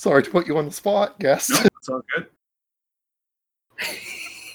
[0.00, 1.50] Sorry to put you on the spot, guest.
[1.50, 2.26] No, it's all good.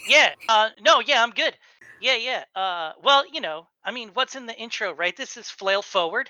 [0.07, 0.33] Yeah.
[0.49, 1.01] Uh, no.
[1.01, 1.55] Yeah, I'm good.
[1.99, 2.43] Yeah, yeah.
[2.55, 5.15] Uh, well, you know, I mean, what's in the intro, right?
[5.17, 6.29] This is Flail Forward,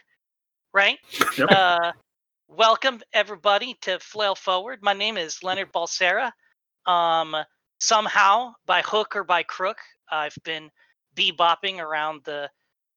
[0.74, 0.98] right?
[1.38, 1.52] Yep.
[1.52, 1.92] Uh,
[2.48, 4.80] welcome everybody to Flail Forward.
[4.82, 6.32] My name is Leonard Balsera.
[6.86, 7.36] Um,
[7.80, 9.78] somehow, by hook or by crook,
[10.10, 10.70] I've been
[11.16, 12.50] bebopping around the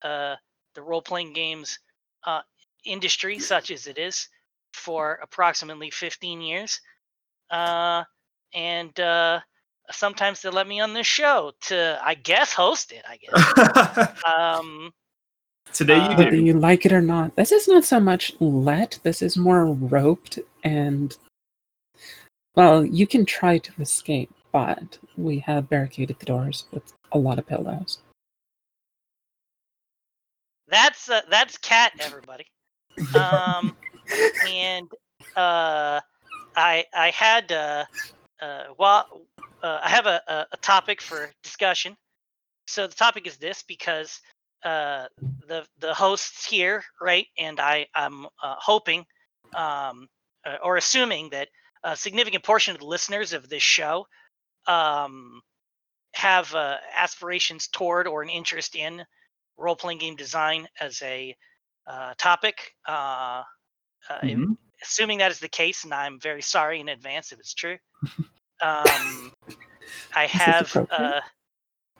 [0.02, 0.36] uh,
[0.74, 1.78] the role playing games
[2.24, 2.42] uh,
[2.84, 4.28] industry, such as it is,
[4.72, 6.80] for approximately 15 years.
[7.50, 8.04] Uh,
[8.54, 9.40] and uh,
[9.90, 13.04] sometimes they let me on this show to, I guess, host it.
[13.08, 13.16] I
[13.96, 14.24] guess.
[14.24, 14.92] um,
[15.72, 16.42] Today you Uh, Whether do.
[16.44, 17.36] you like it or not.
[17.36, 21.16] This is not so much let, this is more roped and
[22.56, 27.38] well, you can try to escape, but we have barricaded the doors with a lot
[27.38, 27.98] of pillows.
[30.66, 32.46] that's uh, that's cat, everybody.
[33.14, 33.76] Um,
[34.46, 34.88] and
[35.36, 36.00] uh,
[36.56, 37.84] I I had uh,
[38.40, 39.00] uh, uh,
[39.62, 41.96] I have a, a, a topic for discussion.
[42.66, 44.20] So the topic is this because
[44.64, 45.06] uh,
[45.46, 49.04] the the hosts here, right, and I I'm uh, hoping
[49.54, 50.08] um,
[50.44, 51.48] uh, or assuming that
[51.84, 54.06] a significant portion of the listeners of this show
[54.66, 55.40] um,
[56.14, 59.04] have uh, aspirations toward or an interest in
[59.56, 61.34] role playing game design as a
[61.86, 62.72] uh, topic.
[62.86, 63.42] Uh,
[64.08, 64.56] uh, Mhm.
[64.82, 67.78] assuming that is the case, and I'm very sorry in advance if it's true.
[68.62, 69.32] Um,
[70.14, 71.20] I have uh,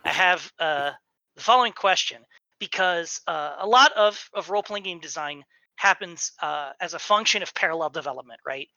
[0.05, 0.92] I have uh,
[1.36, 2.23] the following question
[2.59, 5.45] because uh, a lot of of role playing game design
[5.77, 8.69] happens uh, as a function of parallel development, right?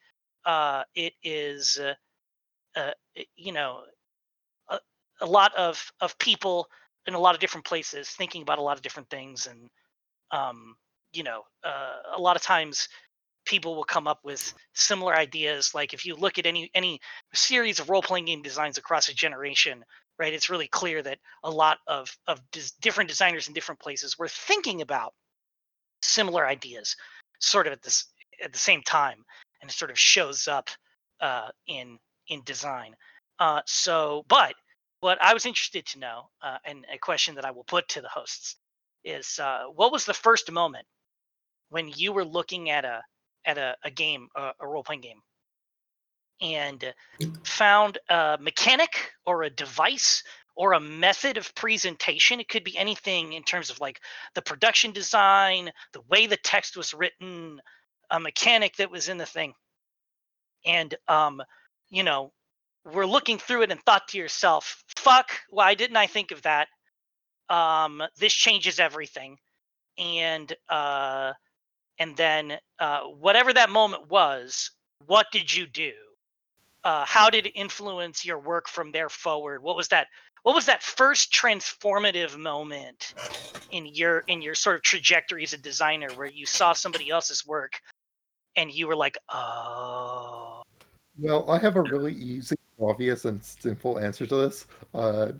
[0.46, 1.94] Uh, it is uh,
[2.80, 2.92] uh,
[3.36, 3.82] you know
[4.70, 4.80] a,
[5.22, 6.68] a lot of of people
[7.08, 9.70] in a lot of different places thinking about a lot of different things and
[10.32, 10.76] um,
[11.14, 12.88] you know uh, a lot of times
[13.52, 15.76] people will come up with similar ideas.
[15.76, 17.02] Like if you look at any any
[17.34, 19.84] series of role-playing game designs across a generation
[20.18, 22.40] right it's really clear that a lot of of
[22.80, 25.14] different designers in different places were thinking about
[26.02, 26.96] similar ideas
[27.40, 28.06] sort of at this
[28.42, 29.26] at the same time
[29.62, 30.70] and it sort of shows up
[31.20, 32.96] uh, in in design.
[33.40, 34.54] Uh, so but
[35.02, 38.02] what i was interested to know uh, and a question that i will put to
[38.02, 38.56] the hosts
[39.04, 40.86] is uh, what was the first moment
[41.70, 43.02] when you were looking at a
[43.46, 45.22] at a, a game a, a role-playing game.
[46.42, 46.94] And
[47.44, 50.24] found a mechanic or a device
[50.56, 52.40] or a method of presentation.
[52.40, 54.00] It could be anything in terms of like
[54.36, 57.62] the production design the way the text was written
[58.10, 59.54] a mechanic that was in the thing.
[60.66, 61.42] And um
[61.90, 62.32] you know
[62.86, 66.68] we're looking through it and thought to yourself fuck why didn't i think of that?
[67.50, 69.38] Um this changes everything.
[69.98, 71.34] And uh
[72.00, 74.72] and then uh whatever that moment was
[75.06, 75.94] what did you do?
[76.84, 79.62] Uh how did it influence your work from there forward?
[79.64, 80.08] What was that
[80.44, 83.14] what was that first transformative moment
[83.72, 87.46] in your in your sort of trajectory as a designer where you saw somebody else's
[87.46, 87.80] work
[88.56, 90.64] and you were like oh.
[91.20, 94.66] Well, I have a really easy, obvious, and simple answer to this.
[94.94, 95.34] Uh,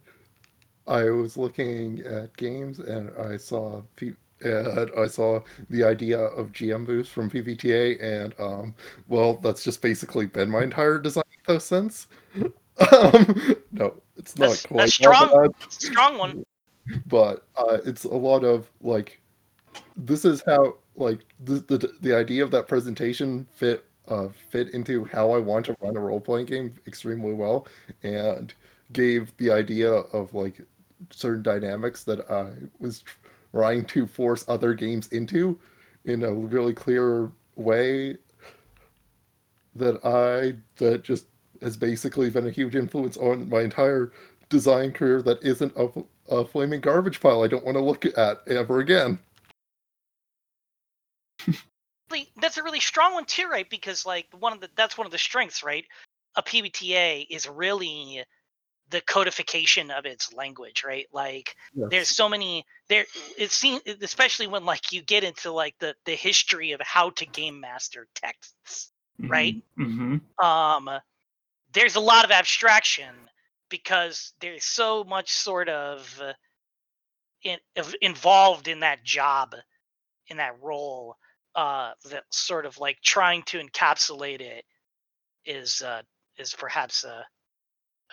[0.88, 4.14] I was looking at games and I saw P-
[4.44, 8.76] and I saw the idea of GM boost from PBTA, and um,
[9.08, 12.08] well, that's just basically been my entire design ethos since.
[12.94, 15.54] Um, no, it's not That's- quite that's strong.
[15.70, 16.46] strong one
[17.06, 19.22] but uh, it's a lot of like
[19.96, 25.06] this is how like the the, the idea of that presentation fit uh, fit into
[25.06, 27.68] how I want to run a role playing game extremely well,
[28.04, 28.54] and
[28.94, 30.62] gave the idea of like
[31.12, 33.04] certain dynamics that I was
[33.54, 35.60] trying to force other games into
[36.06, 38.18] in a really clear way
[39.76, 41.26] that I that just
[41.62, 44.12] has basically been a huge influence on my entire
[44.50, 45.88] design career that isn't a,
[46.30, 49.20] a flaming garbage pile I don't want to look at ever again.
[52.42, 53.70] that's a really strong one too, right?
[53.70, 55.86] Because like one of the that's one of the strengths, right?
[56.36, 58.24] A PBTA is really
[58.92, 61.08] the codification of its language, right?
[61.12, 63.06] Like there's so many there
[63.38, 67.26] it seems especially when like you get into like the the history of how to
[67.26, 69.56] game master texts right?
[69.80, 70.46] Mm-hmm.
[70.46, 70.90] um
[71.74, 73.14] there's a lot of abstraction
[73.70, 76.34] because there's so much sort of uh,
[77.44, 79.56] in, of involved in that job
[80.28, 81.16] in that role
[81.56, 84.66] uh that sort of like trying to encapsulate it
[85.46, 86.02] is uh
[86.38, 87.26] is perhaps a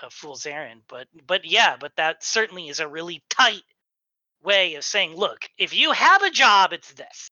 [0.03, 3.63] a fool's errand but but yeah but that certainly is a really tight
[4.43, 7.29] way of saying look if you have a job it's this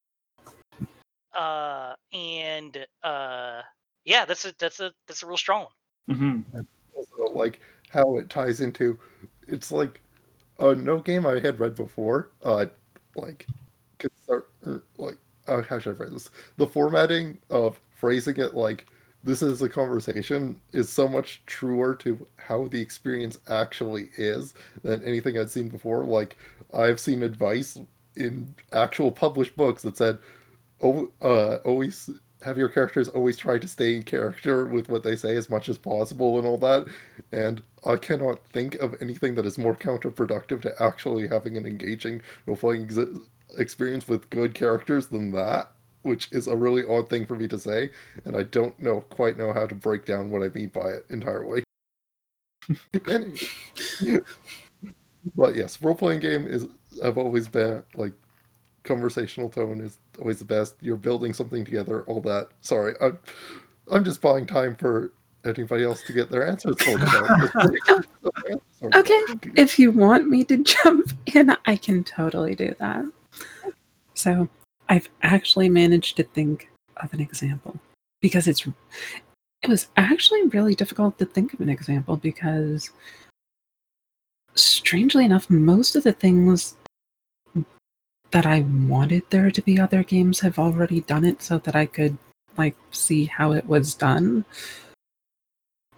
[1.36, 3.62] uh and uh
[4.06, 5.66] yeah, that's a that's a that's a real strong
[6.08, 6.16] one.
[6.16, 6.60] mm-hmm.
[6.94, 7.60] also like
[7.90, 8.98] how it ties into
[9.48, 10.00] it's like
[10.58, 12.30] uh, no game I had read before.
[12.42, 12.66] Uh,
[13.16, 13.46] like
[13.98, 15.18] could start er, like
[15.48, 16.30] uh, how should I phrase this?
[16.56, 18.86] The formatting of phrasing it like
[19.26, 25.02] this is a conversation is so much truer to how the experience actually is than
[25.04, 26.04] anything I'd seen before.
[26.04, 26.36] Like
[26.72, 27.76] I've seen advice
[28.14, 30.18] in actual published books that said,
[30.80, 32.08] "Oh, uh, always
[32.42, 35.68] have your characters always try to stay in character with what they say as much
[35.68, 36.86] as possible and all that."
[37.32, 42.22] And I cannot think of anything that is more counterproductive to actually having an engaging
[42.46, 43.22] role-playing exi-
[43.58, 45.72] experience with good characters than that.
[46.06, 47.90] Which is a really odd thing for me to say,
[48.24, 51.06] and I don't know quite know how to break down what I mean by it
[51.10, 51.62] entirely.
[55.34, 56.66] But yes, role playing game is
[57.02, 58.12] I've always been like
[58.84, 60.76] conversational tone is always the best.
[60.80, 62.48] You're building something together, all that.
[62.60, 63.18] Sorry, I'm
[63.90, 65.12] I'm just buying time for
[65.44, 67.08] anybody else to get their answers sorted
[67.88, 68.06] out.
[68.94, 69.20] Okay,
[69.56, 73.04] if you want me to jump in, I can totally do that.
[74.14, 74.48] So,
[74.88, 77.78] I've actually managed to think of an example
[78.20, 78.66] because it's
[79.62, 82.90] it was actually really difficult to think of an example because
[84.54, 86.76] strangely enough most of the things
[88.30, 91.86] that I wanted there to be other games have already done it so that I
[91.86, 92.16] could
[92.56, 94.44] like see how it was done.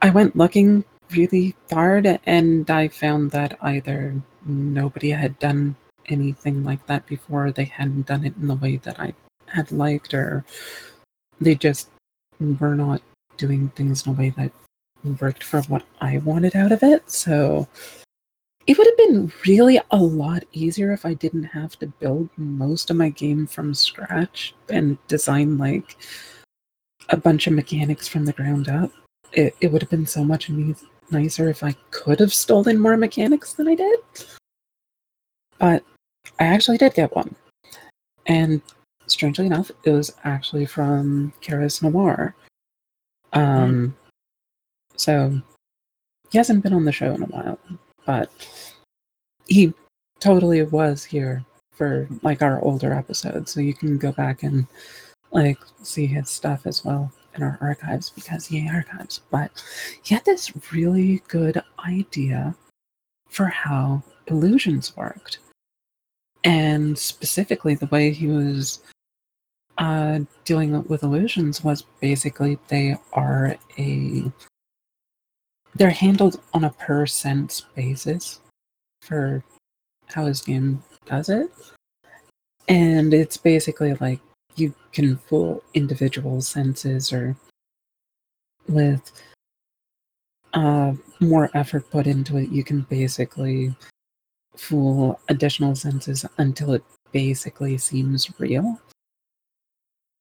[0.03, 4.15] I went looking really hard and I found that either
[4.45, 5.77] nobody had done
[6.09, 9.15] anything like that before, they hadn't done it in the way that I
[9.47, 10.45] had liked, or
[11.41, 11.89] they just
[12.41, 13.03] were not
[13.37, 14.53] doing things in a way that
[15.21, 17.11] worked for what I wanted out of it.
[17.11, 17.69] So
[18.67, 22.91] it would have been really a lot easier if I didn't have to build most
[22.91, 25.97] of my game from scratch and design like
[27.09, 28.91] a bunch of mechanics from the ground up.
[29.33, 30.51] It, it would have been so much
[31.11, 34.01] nicer if I could have stolen more mechanics than I did.
[35.59, 35.83] But
[36.39, 37.35] I actually did get one.
[38.27, 38.63] And
[39.07, 42.35] strangely enough, it was actually from Karis Noir.
[43.33, 43.97] Um,
[44.97, 45.41] So
[46.31, 47.59] he hasn't been on the show in a while,
[48.05, 48.31] but
[49.47, 49.73] he
[50.21, 53.53] totally was here for like our older episodes.
[53.53, 54.67] So you can go back and
[55.31, 59.21] like see his stuff as well in our archives because he archives.
[59.31, 59.63] But
[60.03, 62.55] he had this really good idea
[63.31, 65.39] for how illusions worked.
[66.49, 68.79] And specifically, the way he was
[69.77, 74.33] uh, dealing with illusions was basically they are a
[75.75, 78.41] they're handled on a per sense basis
[79.03, 79.45] for
[80.07, 81.51] how his game does it.
[82.67, 84.21] And it's basically like
[84.57, 87.37] you can fool individual senses or
[88.71, 89.13] with
[90.55, 93.77] uh, more effort put into it, you can basically
[94.59, 96.83] fool additional senses until it
[97.13, 98.81] basically seems real.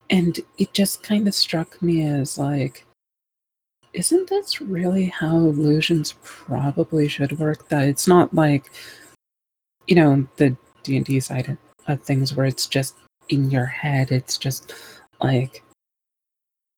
[0.09, 2.85] And it just kind of struck me as like,
[3.93, 7.67] isn't this really how illusions probably should work?
[7.69, 8.71] That it's not like,
[9.87, 12.95] you know, the D and D side of things where it's just
[13.29, 14.11] in your head.
[14.11, 14.73] It's just
[15.21, 15.63] like,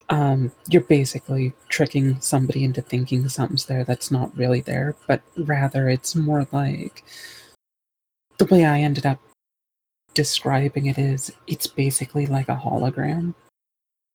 [0.10, 4.96] um, you're basically tricking somebody into thinking something's there that's not really there.
[5.08, 7.04] But rather, it's more like
[8.39, 9.19] the way I ended up
[10.15, 13.36] describing it is, it's basically like a hologram.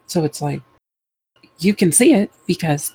[0.07, 0.61] So it's like
[1.59, 2.93] you can see it because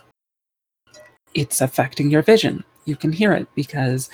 [1.33, 2.63] it's affecting your vision.
[2.85, 4.09] You can hear it because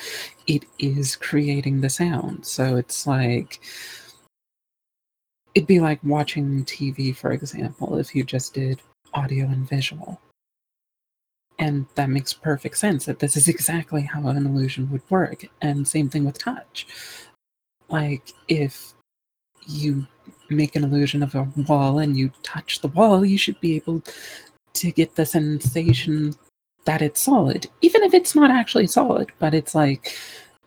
[0.48, 2.46] it is creating the sound.
[2.46, 3.60] So it's like
[5.56, 8.82] it'd be like watching TV, for example, if you just did
[9.14, 10.20] audio and visual.
[11.58, 15.46] And that makes perfect sense that this is exactly how an illusion would work.
[15.62, 16.88] And same thing with touch.
[17.90, 18.94] Like if
[19.68, 20.08] you
[20.50, 24.04] make an illusion of a wall and you touch the wall, you should be able
[24.74, 26.36] to get the sensation
[26.86, 29.32] that it's solid, even if it's not actually solid.
[29.40, 30.16] But it's like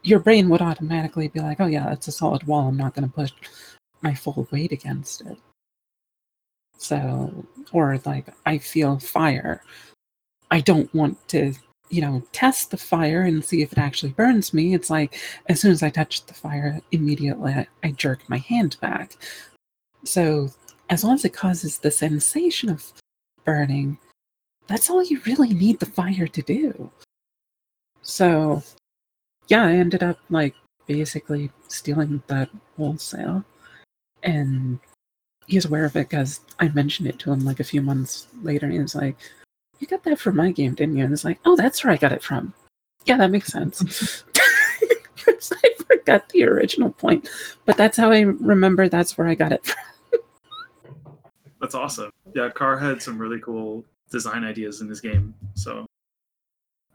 [0.03, 2.69] your brain would automatically be like, oh, yeah, it's a solid wall.
[2.69, 3.33] I'm not going to put
[4.03, 5.37] my full weight against it.
[6.77, 9.63] So, or like, I feel fire.
[10.51, 11.55] I don't want to,
[11.91, 14.75] you know, test the fire and see if it actually burns me.
[14.75, 18.77] It's like, as soon as I touch the fire, immediately I, I jerk my hand
[18.81, 19.17] back.
[20.05, 20.51] So,
[20.91, 22.93] as long as it causes the sensation of
[23.45, 23.99] burning,
[24.69, 26.91] that's all you really need the fire to do.
[28.03, 28.63] So,
[29.49, 30.55] yeah, I ended up like
[30.87, 33.45] basically stealing that wholesale.
[34.23, 34.79] And
[35.47, 38.67] he's aware of it because I mentioned it to him like a few months later,
[38.67, 39.17] and he was like,
[39.79, 41.97] "You got that from my game, didn't you?" And it's like, "Oh, that's where I
[41.97, 42.55] got it from."
[43.05, 44.25] Yeah, that makes sense.
[45.27, 47.29] I forgot the original point,
[47.65, 48.89] but that's how I remember.
[48.89, 50.21] That's where I got it from.
[51.61, 52.11] That's awesome.
[52.35, 55.87] Yeah, Carr had some really cool design ideas in his game, so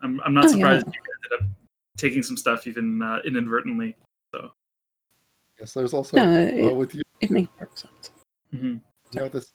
[0.01, 0.93] I'm I'm not Oh, surprised yeah.
[0.93, 1.55] you ended up
[1.97, 3.95] taking some stuff even uh, inadvertently.
[4.33, 4.51] So
[5.59, 7.01] Yes, there's also No, uh, it, with you.
[7.21, 8.11] it makes perfect sense.
[8.53, 8.81] mhm.
[9.13, 9.53] know this,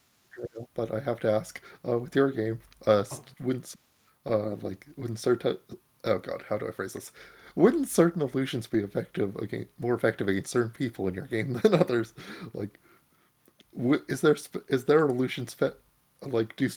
[0.74, 1.60] but I have to ask.
[1.88, 3.04] Uh, with your game, uh,
[3.40, 3.74] wouldn't
[4.26, 5.56] uh, like wouldn't certain
[6.04, 7.12] oh god, how do I phrase this?
[7.56, 11.74] Wouldn't certain illusions be effective against more effective against certain people in your game than
[11.74, 12.14] others?
[12.54, 12.78] Like,
[13.76, 14.36] w- is there
[14.84, 15.78] there illusion spe-
[16.22, 16.68] like do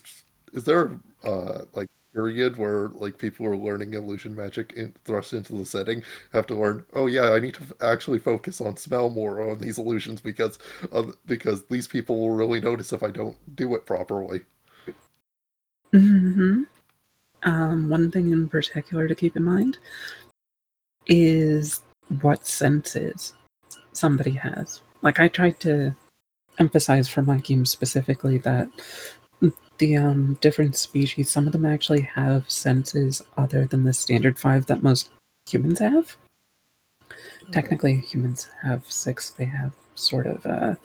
[0.53, 5.53] is there uh like period where like people are learning illusion magic in, thrust into
[5.53, 6.03] the setting
[6.34, 9.77] have to learn oh yeah i need to actually focus on smell more on these
[9.77, 10.60] illusions because
[11.25, 14.41] because these people will really notice if I don't do it properly.
[15.91, 16.63] hmm
[17.44, 19.77] Um, one thing in particular to keep in mind
[21.08, 21.82] is
[22.22, 23.34] what senses
[23.94, 24.82] somebody has.
[25.01, 25.96] Like I tried to
[26.60, 28.70] emphasize for my game specifically that
[29.81, 34.67] the um, different species, some of them actually have senses other than the standard five
[34.67, 35.09] that most
[35.50, 36.15] humans have.
[37.51, 39.31] Technically, humans have six.
[39.31, 40.77] They have sort of a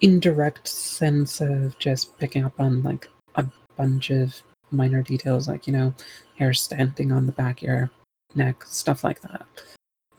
[0.00, 3.44] indirect sense of just picking up on like a
[3.76, 5.92] bunch of minor details, like you know,
[6.36, 7.90] hair standing on the back of your
[8.36, 9.44] neck, stuff like that.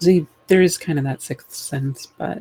[0.02, 2.40] See, there is kind of that sixth sense, but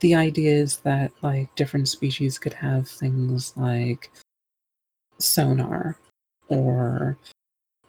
[0.00, 4.10] the idea is that like different species could have things like
[5.18, 5.98] sonar,
[6.48, 7.18] or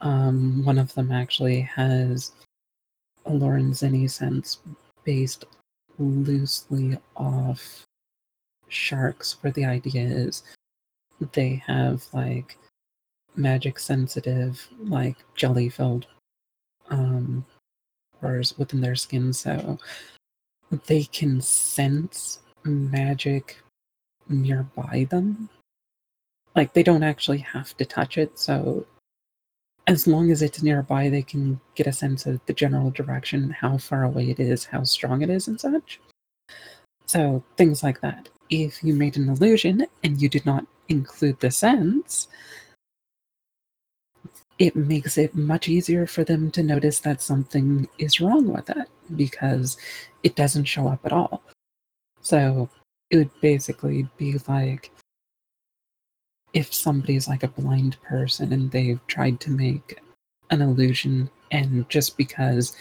[0.01, 2.31] um, one of them actually has
[3.25, 4.59] a Lorenzini sense
[5.03, 5.45] based
[5.99, 7.85] loosely off
[8.69, 10.43] sharks, where the idea is
[11.33, 12.57] they have like
[13.35, 16.07] magic sensitive, like jelly filled
[16.89, 17.45] um,
[18.19, 19.77] pores within their skin, so
[20.85, 23.57] they can sense magic
[24.27, 25.49] nearby them.
[26.55, 28.85] Like they don't actually have to touch it, so
[29.89, 33.79] as long as it's nearby, they can get a sense of the general direction, how
[33.79, 35.99] far away it is, how strong it is, and such.
[37.07, 38.29] So things like that.
[38.51, 42.27] If you made an illusion and you did not include the sense,
[44.59, 48.89] it makes it much easier for them to notice that something is wrong with it
[49.15, 49.77] because
[50.21, 51.41] it doesn't show up at all.
[52.21, 52.69] So
[53.09, 54.91] it would basically be like
[56.53, 59.99] if somebody's like a blind person and they've tried to make
[60.49, 62.75] an illusion and just because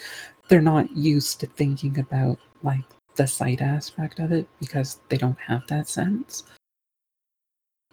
[0.49, 2.83] they're not used to thinking about like
[3.15, 6.43] the sight aspect of it because they don't have that sense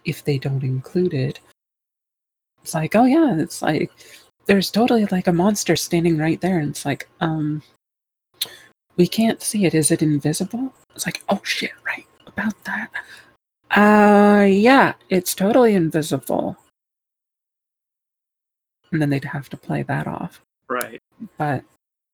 [0.05, 1.41] if they don't include it
[2.67, 3.93] it's like oh yeah it's like
[4.47, 7.63] there's totally like a monster standing right there and it's like um
[8.97, 9.75] we can't see it.
[9.75, 10.75] Is it invisible?
[10.97, 12.91] It's like oh shit right about that.
[13.71, 16.57] Uh yeah it's totally invisible.
[18.91, 20.41] And then they'd have to play that off.
[20.69, 21.01] Right.
[21.39, 21.63] but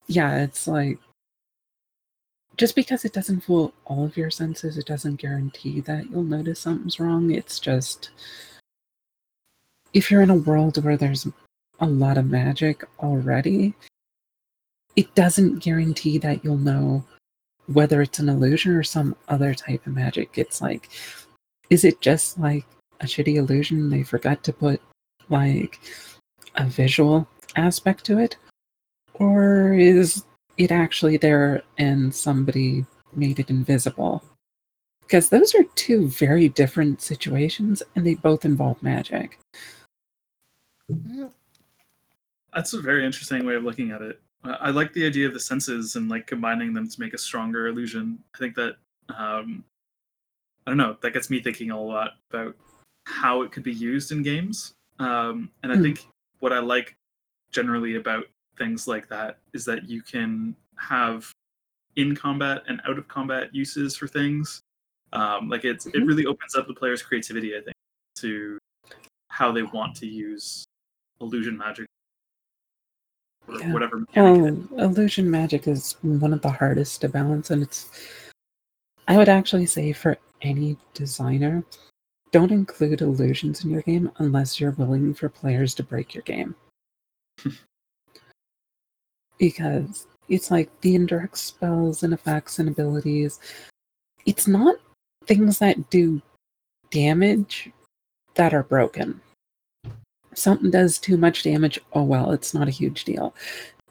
[0.07, 0.99] yeah it's like
[2.59, 6.61] just because it doesn't fool all of your senses it doesn't guarantee that you'll notice
[6.61, 7.31] something's wrong.
[7.31, 8.11] It's just
[9.93, 11.27] if you're in a world where there's
[11.81, 13.75] a lot of magic already
[14.97, 17.05] it doesn't guarantee that you'll know
[17.67, 20.37] whether it's an illusion or some other type of magic.
[20.37, 20.91] It's like
[21.71, 22.67] is it just like
[23.01, 24.81] a shitty illusion they forgot to put
[25.31, 25.81] like
[26.57, 28.37] a visual aspect to it?
[29.15, 30.25] Or is
[30.59, 32.85] it actually there and somebody
[33.15, 34.23] made it invisible?
[35.01, 39.39] Because those are two very different situations and they both involve magic
[42.53, 44.21] That's a very interesting way of looking at it.
[44.45, 47.69] I like the idea of the senses and like combining them to make a stronger
[47.69, 48.19] illusion.
[48.35, 48.77] I think that
[49.09, 49.65] um,
[50.67, 50.97] I don't know.
[51.01, 52.57] That gets me thinking a lot about
[53.07, 54.75] how it could be used in games.
[54.99, 55.83] Um, and I Hmm.
[55.83, 56.07] think
[56.41, 56.95] what I like
[57.53, 58.25] generally about
[58.59, 61.31] things like that is that you can have
[61.97, 64.61] in combat and out of combat uses for things.
[65.13, 66.07] Um, like it's it Mhm.
[66.07, 67.57] really opens up the player's creativity.
[67.57, 67.75] I think
[68.17, 68.59] to
[69.29, 70.65] how they want to use
[71.23, 71.87] illusion magic
[73.49, 73.73] or Yeah.
[73.73, 74.05] whatever.
[74.17, 74.47] Oh,
[74.79, 77.91] illusion magic is one of the hardest to balance, and it's.
[79.09, 81.65] I would actually say for any designer,
[82.31, 86.55] don't include illusions in your game unless you're willing for players to break your game.
[89.39, 93.41] because it's like the indirect spells and effects and abilities.
[94.25, 94.77] It's not
[95.27, 96.23] things that do
[96.91, 97.71] damage
[98.35, 99.21] that are broken.
[100.35, 103.35] Something does too much damage, oh well, it's not a huge deal.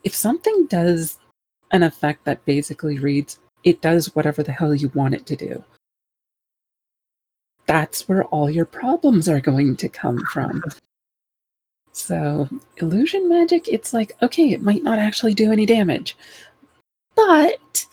[0.04, 1.20] If something does
[1.72, 5.64] an effect that basically reads, it does whatever the hell you want it to do,
[7.68, 10.64] that's where all your problems are going to come from.
[11.94, 16.18] So, illusion magic, it's like, okay, it might not actually do any damage.
[17.16, 17.86] But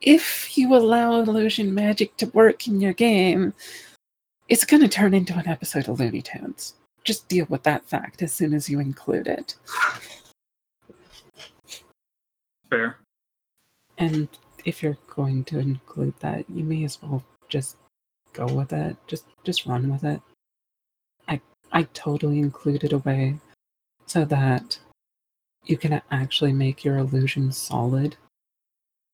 [0.00, 3.52] if you allow illusion magic to work in your game,
[4.48, 6.74] it's going to turn into an episode of Looney Tunes.
[7.04, 9.56] Just deal with that fact as soon as you include it.
[12.68, 12.98] Fair.
[13.96, 14.28] And
[14.64, 17.76] if you're going to include that, you may as well just
[18.32, 18.96] go with it.
[19.06, 20.20] Just just run with it.
[21.26, 21.40] I
[21.72, 23.38] I totally included a way
[24.06, 24.78] so that
[25.64, 28.16] you can actually make your illusions solid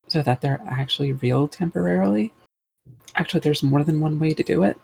[0.08, 2.32] so that they're actually real temporarily.
[3.14, 4.78] Actually, there's more than one way to do it.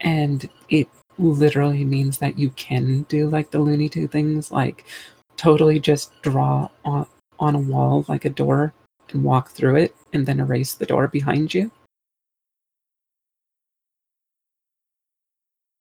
[0.00, 0.88] And it
[1.18, 4.84] literally means that you can do like the Looney Tune things, like
[5.36, 7.06] totally just draw on,
[7.38, 8.72] on a wall like a door
[9.10, 11.70] and walk through it and then erase the door behind you.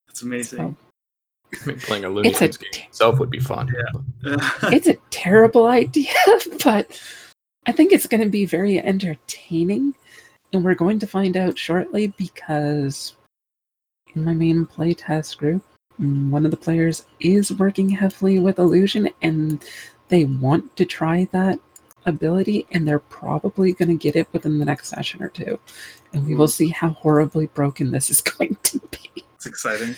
[0.07, 0.75] That's amazing.
[1.53, 3.69] I mean, playing a Looney It's a Tunes game itself would be fun.
[4.23, 4.49] Yeah.
[4.63, 6.13] it's a terrible idea,
[6.63, 7.01] but
[7.65, 9.95] I think it's going to be very entertaining.
[10.53, 13.15] And we're going to find out shortly because
[14.15, 15.63] in my main playtest group,
[15.99, 19.63] mm, one of the players is working heavily with illusion and
[20.09, 21.59] they want to try that
[22.05, 25.59] ability and they're probably going to get it within the next session or two.
[26.13, 26.51] And we will mm.
[26.51, 29.23] see how horribly broken this is going to be.
[29.35, 29.95] it's exciting.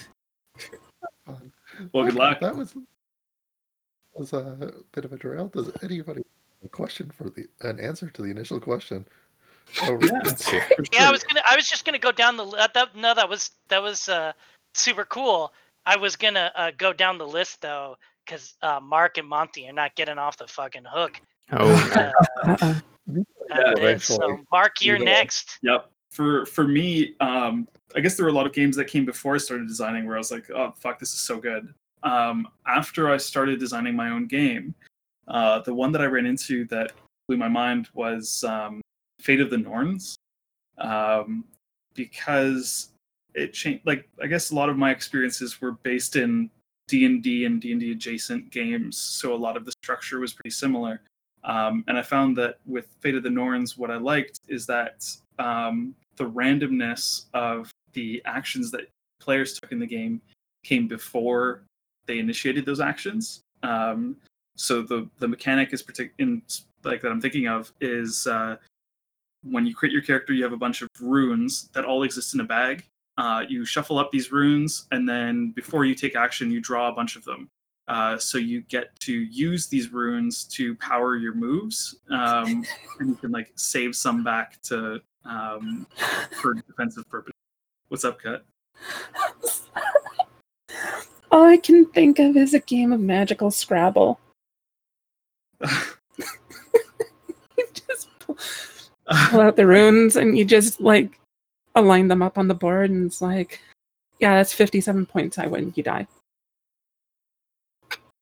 [1.92, 2.40] Well, good luck.
[2.40, 2.76] That was
[4.14, 5.48] was a bit of a derail.
[5.48, 9.08] Does anybody have a question for the an answer to the initial question?
[9.82, 10.20] Oh, Yeah.
[10.24, 10.60] Let's see.
[10.60, 11.42] For Yeah, I was gonna.
[11.50, 12.46] I was just gonna go down the.
[12.46, 14.34] Uh, that, no, that was that was uh,
[14.74, 15.52] super cool.
[15.86, 19.74] I was gonna uh, go down the list though, because uh, Mark and Monty are
[19.74, 21.20] not getting off the fucking hook.
[21.52, 22.12] Oh, Uh,
[22.46, 22.74] Uh-uh.
[23.52, 24.18] uh, eventually.
[24.18, 25.12] so Mark, you're Either way.
[25.12, 25.60] next.
[25.62, 25.90] Yep.
[26.12, 29.36] For for me, um, I guess there were a lot of games that came before
[29.36, 31.74] I started designing where I was like, oh fuck, this is so good.
[32.04, 34.76] Um, after I started designing my own game,
[35.28, 36.92] uh, the one that I ran into that
[37.28, 38.82] blew my mind was um,
[39.24, 40.18] Fate of the Norns,
[40.78, 41.46] um,
[41.96, 42.90] because
[43.34, 43.86] it changed.
[43.86, 46.50] Like I guess a lot of my experiences were based in
[46.88, 50.20] D and D and D and D adjacent games, so a lot of the structure
[50.20, 51.02] was pretty similar.
[51.46, 55.06] Um, and I found that with Fate of the Norns, what I liked is that
[55.40, 60.22] um, the randomness of the actions that players took in the game
[60.64, 61.64] came before
[62.06, 63.42] they initiated those actions.
[63.62, 64.18] Um,
[64.56, 66.42] so the the mechanic is partic- in
[66.84, 68.58] like that I'm thinking of is uh,
[69.44, 72.40] when you create your character, you have a bunch of runes that all exist in
[72.40, 72.84] a bag.
[73.18, 76.94] Uh, you shuffle up these runes, and then before you take action, you draw a
[76.94, 77.50] bunch of them.
[77.88, 82.64] Uh, so you get to use these runes to power your moves, um,
[83.00, 85.86] and you can like save some back to um,
[86.42, 87.34] for defensive purposes.
[87.90, 88.46] What's up, Cut?
[91.32, 94.20] All I can think of is a game of magical Scrabble.
[97.58, 98.10] You just
[99.30, 101.20] pull, out the runes and you just like
[101.76, 103.60] align them up on the board, and it's like,
[104.20, 105.38] yeah, that's 57 points.
[105.38, 105.74] I win.
[105.76, 106.08] You die.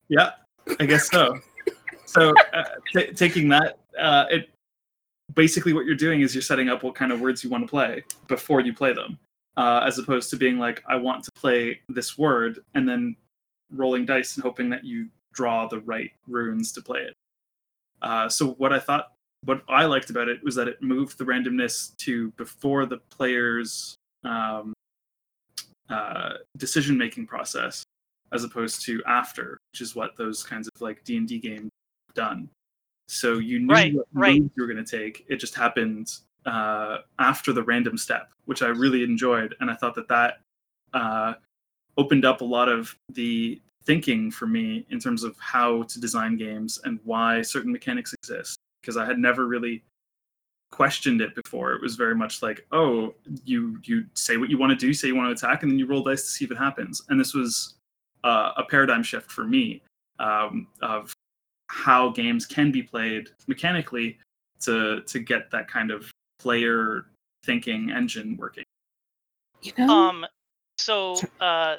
[0.08, 0.32] yeah,
[0.80, 1.40] I guess so.
[2.06, 2.64] So uh,
[2.94, 4.50] t- taking that, uh, it
[5.34, 7.70] basically what you're doing is you're setting up what kind of words you want to
[7.70, 9.18] play before you play them,
[9.58, 13.16] uh, as opposed to being like, I want to play this word, and then
[13.74, 17.16] rolling dice and hoping that you draw the right runes to play it.
[18.02, 19.14] Uh, so what I thought,
[19.46, 23.96] what I liked about it was that it moved the randomness to before the player's
[24.24, 24.74] um,
[25.90, 27.84] uh, decision-making process,
[28.32, 31.70] as opposed to after, which is what those kinds of like D and D games
[32.08, 32.50] have done.
[33.08, 34.36] So you knew Right, what right.
[34.36, 35.26] you were going to take.
[35.28, 36.14] It just happened
[36.46, 40.40] uh, after the random step, which I really enjoyed, and I thought that that
[40.94, 41.34] uh,
[41.98, 46.38] opened up a lot of the thinking for me in terms of how to design
[46.38, 48.58] games and why certain mechanics exist.
[48.82, 49.84] Because I had never really
[50.72, 51.74] questioned it before.
[51.74, 53.14] It was very much like, oh,
[53.46, 55.78] you you say what you want to do, say you want to attack, and then
[55.78, 57.04] you roll dice to see if it happens.
[57.10, 57.76] And this was
[58.24, 59.82] uh, a paradigm shift for me
[60.20, 61.14] um, of
[61.68, 64.18] how games can be played mechanically
[64.62, 67.06] to to get that kind of player
[67.44, 68.64] thinking engine working.
[69.62, 69.90] You know?
[69.90, 70.26] Um,
[70.78, 71.76] so uh,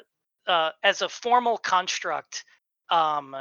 [0.47, 2.45] uh, as a formal construct,
[2.89, 3.35] um,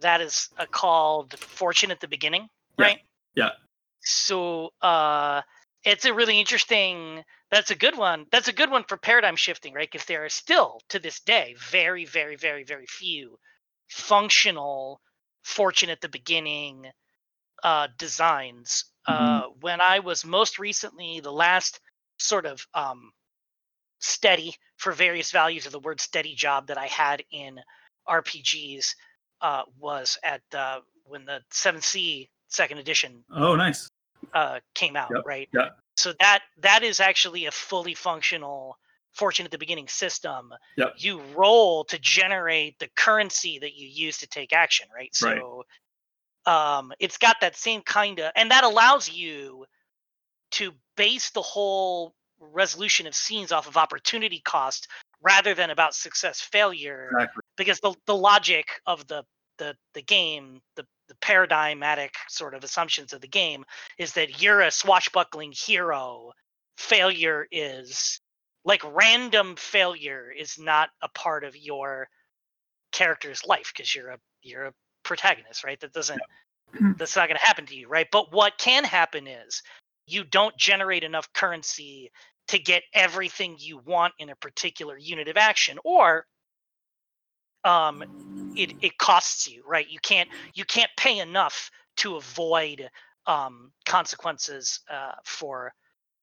[0.00, 2.98] that is uh, called fortune at the beginning, Yeah, right?
[3.34, 3.50] yeah.
[4.00, 5.42] So uh,
[5.84, 9.72] it's a really interesting that's a good one that's a good one for paradigm shifting
[9.72, 13.38] right because there are still to this day very very very very few
[13.88, 15.00] functional
[15.42, 16.86] fortune at the beginning
[17.62, 21.80] uh, designs uh, when i was most recently the last
[22.18, 23.12] sort of um,
[24.00, 27.58] steady for various values of the word steady job that i had in
[28.08, 28.88] rpgs
[29.40, 33.88] uh, was at uh, when the 7th Sea second edition Oh, nice.
[34.34, 35.48] uh, came out, Yep, right?
[35.52, 35.68] yeah.
[35.96, 38.76] So that that is actually a fully functional
[39.12, 40.52] fortune at the beginning system.
[40.76, 40.94] Yep.
[40.98, 45.10] You roll to generate the currency that you use to take action, right?
[45.22, 45.38] Right.
[45.40, 45.64] So
[46.44, 49.64] um, it's got that same kind of, and that allows you
[50.52, 54.88] to base the whole resolution of scenes off of opportunity cost
[55.22, 57.40] rather than about success failure Exactly.
[57.56, 59.24] because the, the logic of the
[59.58, 63.64] the the game the the paradigmatic sort of assumptions of the game
[63.98, 66.32] is that you're a swashbuckling hero.
[66.76, 68.20] Failure is
[68.64, 72.08] like random failure is not a part of your
[72.92, 75.80] character's life because you're a you're a protagonist right?
[75.80, 76.20] That doesn't
[76.98, 78.08] that's not going to happen to you right?
[78.10, 79.62] But what can happen is
[80.06, 82.10] you don't generate enough currency
[82.48, 86.26] to get everything you want in a particular unit of action or
[87.66, 88.02] um
[88.54, 92.88] it it costs you right you can't you can't pay enough to avoid
[93.26, 95.72] um consequences uh for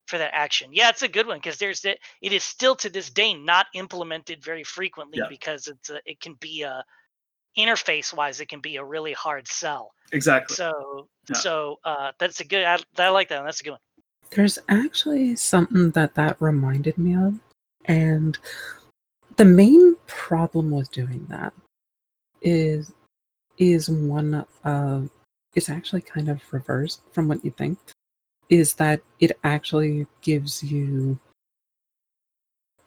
[0.07, 2.89] for that action yeah it's a good one because there's that it is still to
[2.89, 5.27] this day not implemented very frequently Yeah.
[5.29, 6.83] because it's a, it can be a
[7.57, 10.55] interface wise it can be a really hard sell Exactly.
[10.55, 11.35] so Yeah.
[11.35, 13.79] so uh that's a good I, I like that one that's a good one
[14.31, 17.39] There's actually something that that reminded me of,
[17.85, 18.37] and
[19.37, 21.53] the main problem with doing that
[22.41, 22.91] is
[23.57, 25.09] is one of
[25.55, 27.77] it's actually kind of reversed from what you think
[28.49, 31.17] is that it actually gives you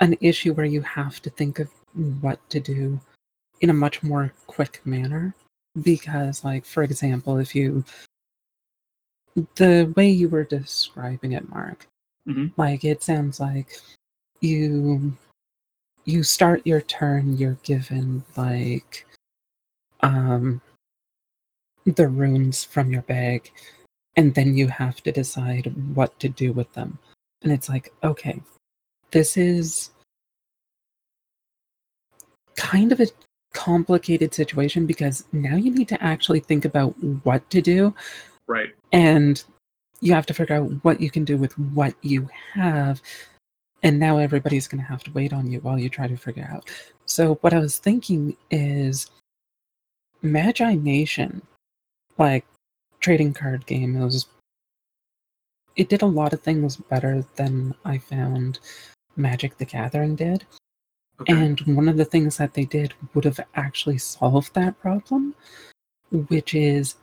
[0.00, 1.70] an issue where you have to think of
[2.20, 3.00] what to do
[3.61, 5.35] in a much more quick manner
[5.83, 7.85] because like for example if you
[9.55, 11.87] the way you were describing it mark
[12.29, 12.52] Mhm.
[12.57, 13.81] like it sounds like
[14.40, 15.16] you
[16.07, 19.07] you start your turn you're given like
[20.01, 20.61] um
[21.85, 23.53] the runes from your bag
[24.16, 26.99] and then you have to decide what to do with them.
[27.42, 28.40] And it's like okay
[29.11, 29.90] this is
[32.57, 33.07] kind of a
[33.55, 36.90] complicated situation because now you need to actually think about
[37.25, 37.95] what to do.
[38.49, 38.71] Right.
[38.92, 39.42] and
[40.01, 43.03] you have to figure out what you can do with what you have
[43.87, 46.49] and now everybody's going to have to wait on you while you try to figure
[46.53, 46.68] out
[47.05, 49.11] so what i was thinking is
[50.22, 51.40] Magi-Nation
[52.18, 52.44] like
[53.01, 54.27] trading card game it was
[55.77, 58.59] it did a lot of things better than i found
[59.16, 60.44] magic the gathering did
[61.20, 61.33] Okay.
[61.33, 65.35] and one of the things that they did would have actually solved that problem,
[66.29, 66.96] which is,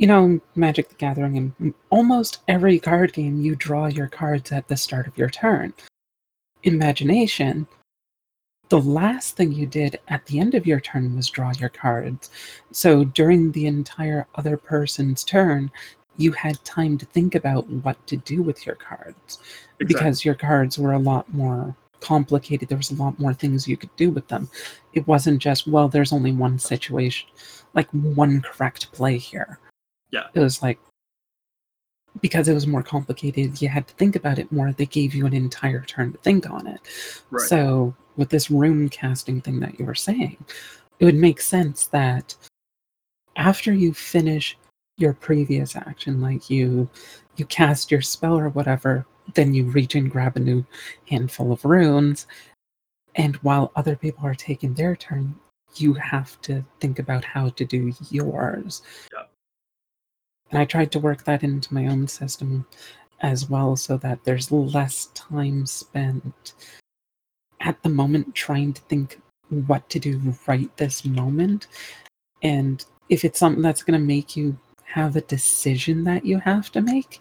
[0.00, 4.66] you know, Magic the Gathering, and almost every card game, you draw your cards at
[4.66, 5.74] the start of your turn.
[6.62, 7.68] Imagination,
[8.70, 12.30] the last thing you did at the end of your turn was draw your cards.
[12.72, 15.70] So during the entire other person's turn,
[16.16, 19.38] you had time to think about what to do with your cards
[19.80, 19.86] Exactly.
[19.86, 22.70] because your cards were a lot more complicated.
[22.70, 24.48] There was a lot more things you could do with them.
[24.94, 27.28] It wasn't just, well, there's only one situation,
[27.74, 29.58] like one correct play here.
[30.10, 30.26] Yeah.
[30.34, 30.78] It was like,
[32.20, 34.72] because it was more complicated, you had to think about it more.
[34.72, 36.80] They gave you an entire turn to think on it.
[37.30, 37.48] Right.
[37.48, 40.36] So, with this rune casting thing that you were saying,
[40.98, 42.34] it would make sense that
[43.36, 44.58] after you finish
[44.96, 46.88] your previous action, like you
[47.36, 50.66] you cast your spell or whatever, then you reach and grab a new
[51.08, 52.26] handful of runes,
[53.14, 55.34] and while other people are taking their turn,
[55.76, 58.82] you have to think about how to do yours.
[59.12, 59.19] Yeah.
[60.50, 62.66] And I tried to work that into my own system
[63.20, 66.54] as well so that there's less time spent
[67.60, 71.66] at the moment trying to think what to do right this moment.
[72.42, 76.72] And if it's something that's going to make you have a decision that you have
[76.72, 77.20] to make,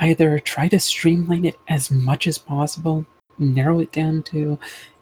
[0.00, 3.06] either try to streamline it as much as possible,
[3.38, 4.58] narrow it down to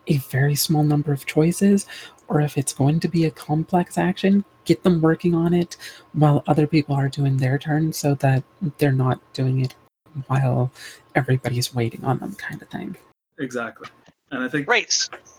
[0.06, 1.86] a very small number of choices,
[2.28, 5.76] or if it's going to be a complex action, get them working on it
[6.12, 8.42] while other people are doing their turn so that
[8.78, 9.74] they're not doing it
[10.26, 10.70] while
[11.14, 12.96] everybody's waiting on them, kind of thing.
[13.38, 13.88] Exactly.
[14.30, 14.92] And I think Right.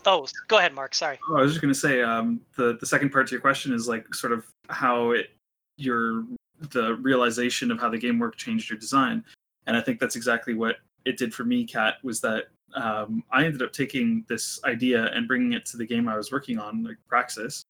[0.06, 0.94] Oh, go ahead, Mark.
[0.94, 1.18] Sorry.
[1.28, 3.72] Oh, I was just going to say um, the the second part to your question
[3.72, 5.30] is like sort of how it
[5.76, 6.24] your
[6.70, 9.24] the realization of how the game worked changed your design.
[9.66, 11.64] and I think that's exactly what it did for me.
[11.66, 12.44] Kat was that
[12.76, 16.30] um, I ended up taking this idea and bringing it to the game I was
[16.30, 17.64] working on, like Praxis,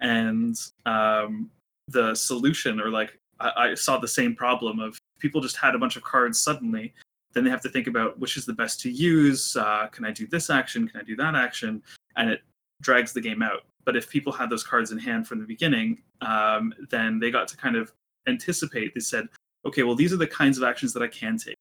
[0.00, 1.50] and um,
[1.88, 5.78] the solution, or like I, I saw the same problem of people just had a
[5.78, 6.92] bunch of cards suddenly.
[7.32, 9.56] Then they have to think about which is the best to use.
[9.56, 10.88] Uh, can I do this action?
[10.88, 11.82] Can I do that action?
[12.16, 12.40] And it
[12.82, 13.62] drags the game out.
[13.84, 17.48] But if people had those cards in hand from the beginning, um, then they got
[17.48, 17.92] to kind of
[18.26, 18.94] anticipate.
[18.94, 19.28] They said,
[19.64, 21.54] okay, well, these are the kinds of actions that I can take.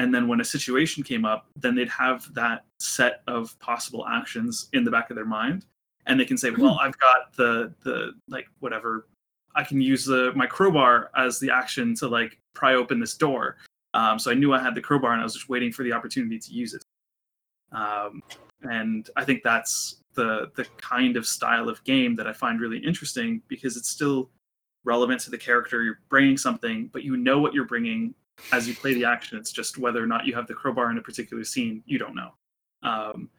[0.00, 4.70] And then when a situation came up, then they'd have that set of possible actions
[4.72, 5.66] in the back of their mind.
[6.06, 9.08] And they can say, well, I've got the, the like, whatever,
[9.54, 13.58] I can use the, my crowbar as the action to like pry open this door.
[13.92, 15.92] Um, so I knew I had the crowbar and I was just waiting for the
[15.92, 16.82] opportunity to use it.
[17.70, 18.22] Um,
[18.62, 22.78] and I think that's the the kind of style of game that I find really
[22.78, 24.30] interesting because it's still
[24.84, 25.82] relevant to the character.
[25.82, 28.14] You're bringing something, but you know what you're bringing
[28.52, 29.38] as you play the action.
[29.38, 32.14] It's just whether or not you have the crowbar in a particular scene, you don't
[32.14, 32.30] know.
[32.82, 33.30] Um,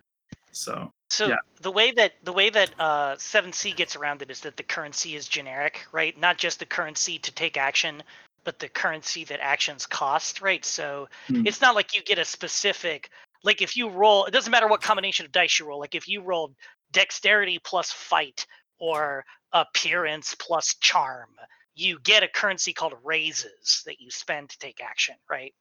[0.52, 1.38] so So Yeah.
[1.62, 4.64] the way that the way that uh, Seventh Sea gets around it is that the
[4.64, 6.18] currency is generic, right?
[6.18, 8.04] Not just the currency to take action,
[8.44, 10.64] but the currency that actions cost, right?
[10.64, 11.46] So Hmm.
[11.46, 13.10] it's not like you get a specific
[13.44, 15.80] like if you roll, it doesn't matter what combination of dice you roll.
[15.80, 16.54] Like if you roll
[16.92, 18.46] dexterity plus fight
[18.80, 21.30] or appearance plus charm,
[21.75, 25.53] you get a currency called raises that you spend to take action, right?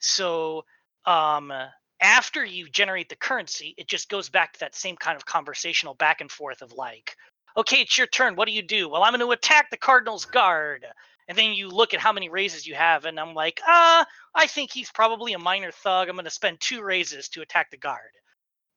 [0.00, 0.64] So
[1.04, 1.52] um
[2.00, 5.94] after you generate the currency, it just goes back to that same kind of conversational
[5.94, 7.16] back and forth of like,
[7.56, 8.36] okay, it's your turn.
[8.36, 8.88] What do you do?
[8.88, 10.84] Well, I'm going to attack the Cardinal's guard.
[11.28, 14.46] And then you look at how many raises you have, and I'm like, ah, I
[14.46, 16.08] think he's probably a minor thug.
[16.08, 18.12] I'm going to spend two raises to attack the guard.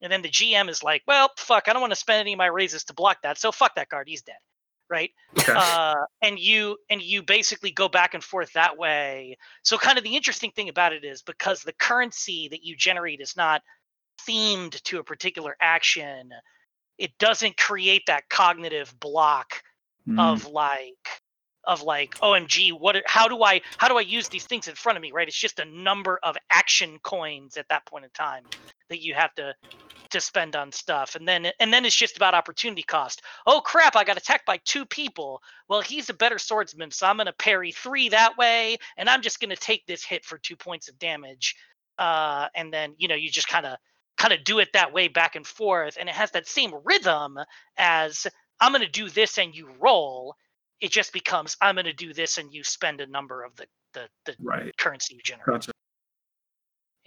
[0.01, 2.37] And then the GM is like, well, fuck, I don't want to spend any of
[2.37, 3.37] my raises to block that.
[3.37, 4.07] So fuck that guard.
[4.07, 4.37] He's dead.
[4.89, 5.53] Right okay.
[5.53, 9.37] uh, and you and you basically go back and forth that way.
[9.63, 13.21] So kind of the interesting thing about it is because the currency that you generate
[13.21, 13.61] is not
[14.27, 16.31] themed to a particular action,
[16.97, 19.61] it doesn't create that cognitive block
[20.09, 21.21] Mm, of like
[21.65, 24.97] of like omg what how do i how do i use these things in front
[24.97, 28.43] of me right it's just a number of action coins at that point in time
[28.89, 29.53] that you have to
[30.11, 33.21] to spend on stuff and then and then it's just about opportunity cost.
[33.45, 35.41] Oh crap i got attacked by two people.
[35.67, 39.21] Well he's a better swordsman so i'm going to parry three that way and i'm
[39.21, 41.55] just going to take this hit for two points of damage.
[41.97, 43.77] Uh and then you know you just kind of
[44.17, 47.37] kind of do it that way back and forth and it has that same rhythm
[47.77, 48.27] as
[48.59, 50.35] i'm going to do this and you roll.
[50.81, 53.65] It just becomes i'm going to do this and you spend a number of the
[53.93, 54.75] the, the right.
[54.77, 55.47] currency you generate.
[55.47, 55.71] Gotcha.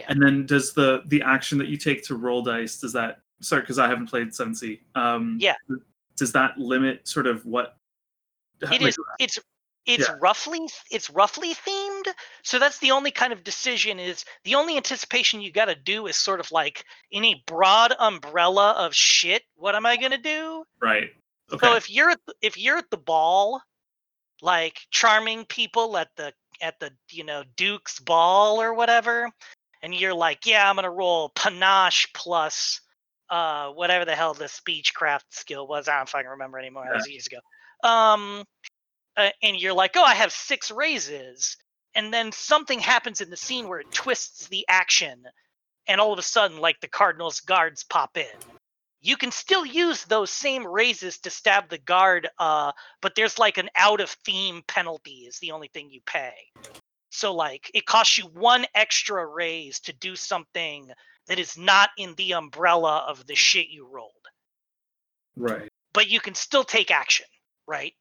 [0.02, 0.12] Yeah.
[0.12, 3.62] And then does the the action that you take to roll dice does that sorry
[3.62, 4.80] because I haven't played 7th Sea.
[4.94, 5.54] Um Yeah.
[6.16, 7.76] Does that limit sort of what
[8.60, 8.96] It like, is.
[9.18, 9.38] It's
[9.84, 10.14] it's Yeah.
[10.20, 12.06] roughly it's roughly themed.
[12.42, 16.06] So that's the only kind of decision is the only anticipation you got to do
[16.06, 19.42] is sort of like in a broad umbrella of shit.
[19.56, 20.64] What am I gonna do?
[20.80, 21.10] right.
[21.52, 21.66] Okay.
[21.66, 23.60] So if you're at the, if you're at the ball,
[24.40, 29.30] like charming people at the at the you know Duke's ball or whatever,
[29.82, 32.80] and you're like, yeah, I'm gonna roll panache plus
[33.30, 35.88] uh whatever the hell the speechcraft skill was.
[35.88, 36.84] I don't fucking remember anymore.
[36.86, 37.38] That was years ago.
[37.88, 38.44] Um,
[39.16, 41.56] uh, and you're like, oh, I have six raises,
[41.94, 45.24] and then something happens in the scene where it twists the action,
[45.86, 48.26] and all of a sudden, like the Cardinals guards pop in
[49.02, 53.58] you can still use those same raises to stab the guard uh but there's like
[53.58, 56.32] an out of theme penalty is the only thing you pay
[57.12, 60.90] so like it costs you one extra raise to do something
[61.28, 64.12] that is not in the umbrella of the shit you rolled
[65.36, 65.68] right.
[65.92, 67.26] but you can still take action
[67.66, 67.92] right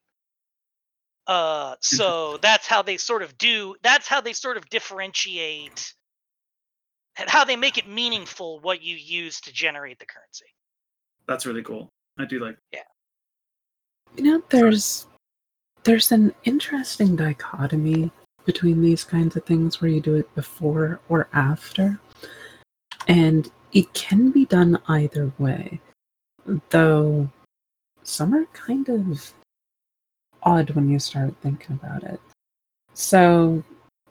[1.28, 5.94] uh so that's how they sort of do that's how they sort of differentiate
[7.18, 10.46] and how they make it meaningful what you use to generate the currency
[11.28, 11.90] That's really cool.
[12.18, 12.80] I do like Yeah.
[14.18, 15.08] You know, there's
[15.84, 18.12] there's an interesting dichotomy
[18.46, 22.00] between these kinds of things where you do it before or after.
[23.08, 25.80] And it can be done either way.
[26.70, 27.30] Though
[28.04, 29.34] some are kind of
[30.44, 32.20] odd when you start thinking about it.
[32.94, 33.64] So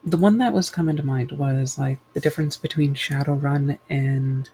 [0.03, 4.49] the one that was coming to mind was like the difference between Shadowrun and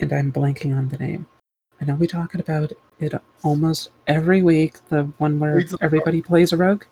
[0.00, 1.26] and I'm blanking on the name.
[1.80, 4.78] I know we talk about it almost every week.
[4.88, 6.84] The one where Blades in the everybody plays a rogue.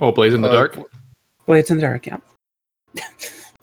[0.00, 0.78] Oh, Blaze in the Uh, Dark.
[1.46, 2.18] Blades in the Dark, yeah.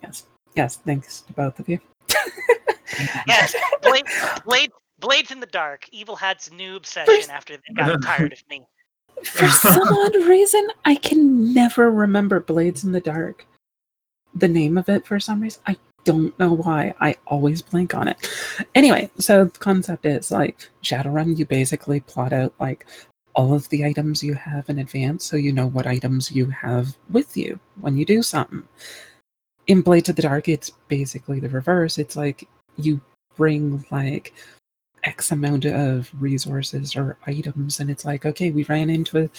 [0.02, 0.78] yes, yes.
[0.78, 1.80] Thanks to both of you.
[3.28, 4.06] Yes, Blade,
[4.46, 5.90] Blade, Blades in the Dark.
[5.92, 8.64] Evil Hat's new obsession after they got tired of me.
[9.24, 13.48] For some odd reason, I can never remember Blades in the Dark.
[14.36, 15.62] The name of it for some reason.
[15.66, 16.94] I don't know why.
[17.00, 18.18] I always blank on it.
[18.76, 22.86] Anyway, so the concept is like Shadowrun, you basically plot out like
[23.36, 26.96] all of the items you have in advance so you know what items you have
[27.10, 28.64] with you when you do something.
[29.68, 31.98] In Blades of the Dark, it's basically the reverse.
[31.98, 33.00] It's like you
[33.36, 34.34] bring like
[35.04, 39.30] X amount of resources or items, and it's like, okay, we ran into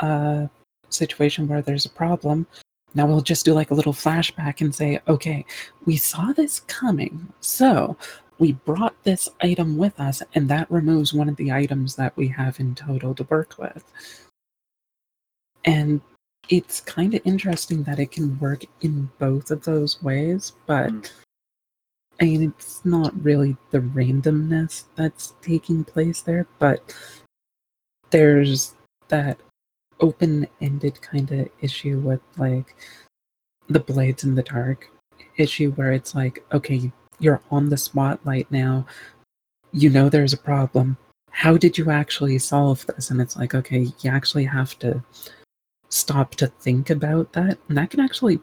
[0.00, 0.50] a, a
[0.88, 2.46] situation where there's a problem.
[2.94, 5.44] Now we'll just do like a little flashback and say, okay,
[5.84, 7.96] we saw this coming, so
[8.38, 12.28] we brought this item with us, and that removes one of the items that we
[12.28, 13.84] have in total to work with.
[15.64, 16.00] And
[16.48, 21.10] it's kind of interesting that it can work in both of those ways, but Mm.
[22.20, 26.94] I mean, it's not really the randomness that's taking place there, but
[28.10, 28.74] there's
[29.08, 29.38] that
[30.00, 32.74] open ended kind of issue with like
[33.68, 34.90] the blades in the dark
[35.36, 38.86] issue where it's like, okay, you're on the spotlight now,
[39.72, 40.96] you know there's a problem.
[41.30, 43.10] How did you actually solve this?
[43.10, 45.02] And it's like, okay, you actually have to
[45.88, 47.58] stop to think about that.
[47.68, 48.40] And that can actually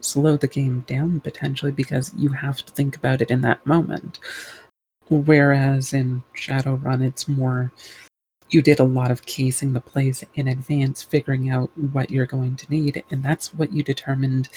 [0.00, 4.18] slow the game down potentially because you have to think about it in that moment.
[5.08, 7.72] Whereas in Shadowrun, it's more
[8.50, 12.56] you did a lot of casing the place in advance, figuring out what you're going
[12.56, 14.48] to need, and that's what you determined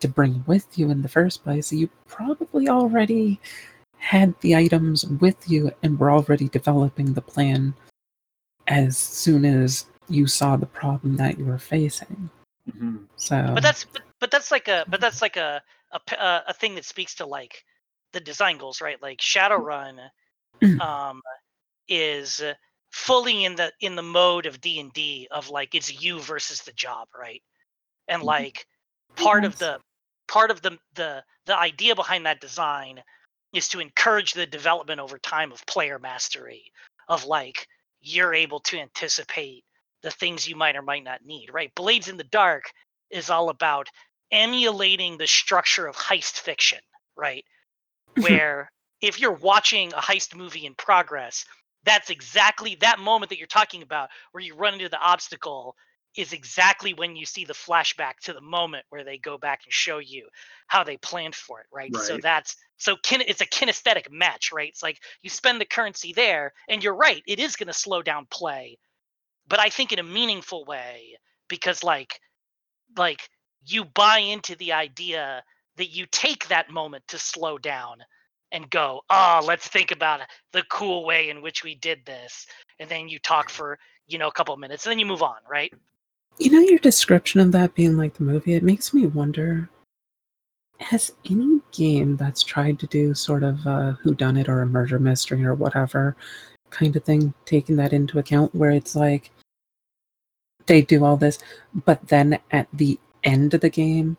[0.00, 1.72] to bring with you in the first place.
[1.72, 3.40] You probably already
[3.98, 7.74] had the items with you and were already developing the plan
[8.68, 12.30] as soon as you saw the problem that you were facing.
[12.70, 13.06] Mhm.
[13.16, 16.44] So, but that's but, but that's like a but that's like a a p- a
[16.48, 17.64] a thing that speaks to like
[18.12, 19.98] the design goals right like shadowrun
[20.60, 20.80] Mm.
[20.80, 21.22] um
[21.88, 22.42] is
[22.90, 27.06] fully in the in the mode of d&d of like it's you versus the job
[27.18, 27.42] right
[28.08, 28.26] and Mhm.
[28.26, 28.66] like
[29.14, 29.78] part of the
[30.28, 33.02] part of the the the idea behind that design
[33.52, 36.70] is to encourage the development over time of player mastery
[37.08, 37.66] of like
[38.00, 39.64] you're able to anticipate
[40.02, 41.74] the things you might or might not need right?
[41.74, 42.70] Blades in the dark
[43.10, 43.88] is all about
[44.30, 46.78] emulating the structure of heist fiction
[47.16, 47.44] right?
[48.10, 48.22] Mm-hmm.
[48.22, 51.44] Where if you're watching a heist movie in progress
[51.84, 55.74] that's exactly that moment that you're talking about where you run into the obstacle
[56.16, 59.72] is exactly when you see the flashback to the moment where they go back and
[59.72, 60.26] show you
[60.66, 64.68] how they planned for it right, so that's so kin- it's a kinesthetic match right
[64.68, 68.02] it's like you spend the currency there and you're right it is going to slow
[68.02, 68.78] down play
[69.46, 71.16] but i think in a meaningful way
[71.48, 72.20] because like
[72.96, 73.28] like
[73.64, 75.42] you buy into the idea
[75.76, 77.98] that you take that moment to slow down
[78.52, 80.20] and go, oh, let's think about
[80.52, 82.46] the cool way in which we did this.
[82.78, 85.22] And then you talk for, you know, a couple of minutes and then you move
[85.22, 85.72] on, right?
[86.38, 89.68] You know your description of that being like the movie, it makes me wonder
[90.78, 95.44] has any game that's tried to do sort of a whodunit or a murder mystery
[95.44, 96.16] or whatever
[96.70, 99.32] kind of thing taken that into account where it's like
[100.66, 101.38] they do all this,
[101.84, 104.16] but then at the end of the game,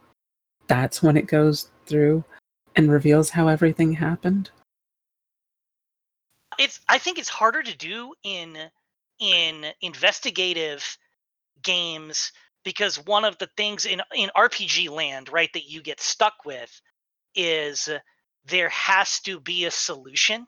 [0.68, 2.24] that's when it goes through
[2.76, 4.50] and reveals how everything happened?
[6.58, 8.58] It's I think it's harder to do in
[9.20, 10.98] in investigative
[11.64, 12.32] games
[12.64, 16.82] because one of the things in in RPG land, right, that you get stuck with
[17.36, 17.90] is
[18.46, 20.46] there has to be a solution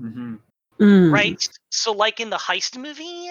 [0.00, 0.40] Mhm.
[0.78, 1.48] Mm, right?
[1.70, 3.30] So, like in the heist movie,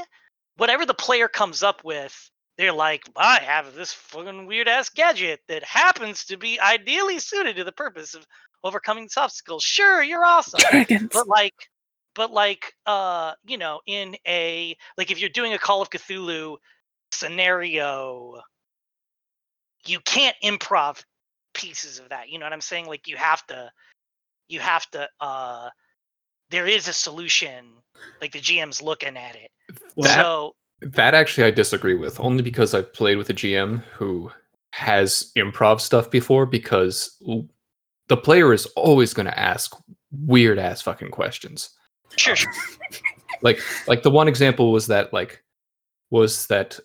[0.58, 5.40] whatever the player comes up with, they're like, I have this fucking weird ass gadget
[5.48, 8.26] that happens to be ideally suited to the purpose of
[8.64, 9.60] overcoming this obstacle.
[9.60, 10.60] Sure, you're awesome.
[10.70, 11.10] Dragons.
[11.12, 11.56] but like,
[12.14, 16.58] but like, uh, you know, in a like if you're doing a Call of Cthulhu
[17.12, 18.42] scenario,
[19.86, 21.04] you can't improv
[21.54, 22.30] pieces of that.
[22.30, 22.86] You know what I'm saying?
[22.88, 23.72] Like you have to,
[24.48, 25.08] you have to.
[25.22, 25.70] uh
[26.50, 27.66] There is a solution.
[28.22, 29.52] Like the GM's looking at it.
[29.96, 33.84] Well, That- so That actually I disagree with, only because I've played with a GM
[33.94, 34.32] who
[34.72, 37.22] has improv stuff before, because
[38.08, 39.76] the player is always going to ask
[40.12, 41.70] weird ass fucking questions.
[42.18, 42.52] sure, sure.
[43.42, 45.44] Like, like the one example was that like
[46.12, 46.80] was that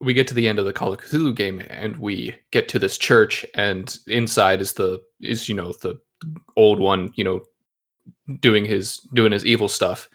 [0.00, 2.78] we get to the end of the Call of Cthulhu game and we get to
[2.78, 5.98] this church and inside is the is you know the
[6.56, 7.40] old one you know
[8.40, 10.08] doing his doing his evil stuff.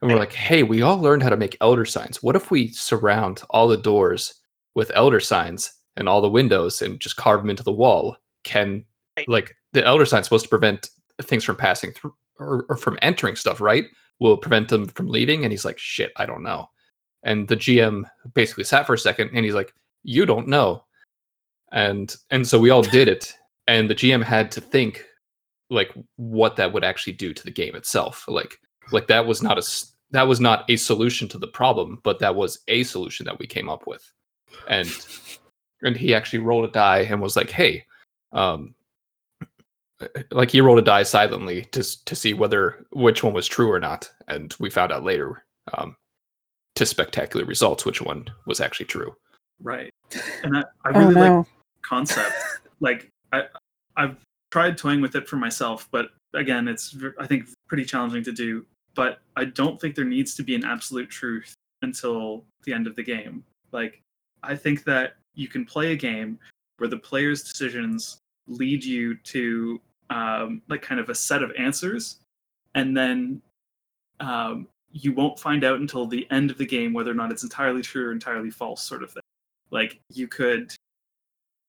[0.00, 2.22] And we're like hey we all learned how to make elder signs.
[2.22, 4.34] What if we surround all the doors
[4.74, 8.16] with elder signs and all the windows and just carve them into the wall?
[8.44, 8.84] Can
[9.18, 9.28] Right.
[9.28, 10.88] like the elder sign's supposed to prevent
[11.20, 13.84] things from passing through or, or from entering stuff right?
[14.20, 15.44] Will prevent them from leaving?
[15.44, 16.68] And he's like shit i don't know
[17.24, 18.04] And the GM
[18.34, 20.84] basically sat for a second and he's like, "You don't know."
[21.72, 23.34] And and so we all did it
[23.68, 25.04] and the GM had to think
[25.70, 28.24] like what that would actually do to the game itself.
[28.28, 28.58] Like
[28.90, 29.62] like that was not a
[30.10, 33.46] that was not a solution to the problem, but that was a solution that we
[33.46, 34.12] came up with.
[34.68, 34.88] And
[35.82, 37.86] and he actually rolled a die and was like, "Hey,
[38.32, 38.74] um,
[40.30, 43.80] like he rolled a die silently to to see whether which one was true or
[43.80, 45.44] not, and we found out later,
[45.74, 45.96] um,
[46.74, 49.14] to spectacular results, which one was actually true.
[49.60, 49.90] Right.
[50.42, 51.46] And I, I Oh really like no.
[51.82, 52.34] concept.
[52.80, 53.44] like I
[53.96, 54.16] I've
[54.50, 58.66] tried toying with it for myself, but again, it's I think pretty challenging to do.
[58.94, 62.96] But I don't think there needs to be an absolute truth until the end of
[62.96, 63.44] the game.
[63.72, 64.00] Like
[64.42, 66.38] I think that you can play a game
[66.78, 68.18] where the player's decisions
[68.48, 72.18] lead you to um, like kind of a set of answers,
[72.74, 73.40] and then
[74.20, 77.42] um, you won't find out until the end of the game whether or not it's
[77.42, 79.22] entirely true or entirely false, sort of thing.
[79.70, 80.72] Like you could,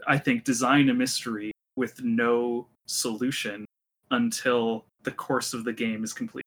[0.06, 3.66] I think, design a mystery with no solution
[4.12, 6.44] until the course of the game is complete.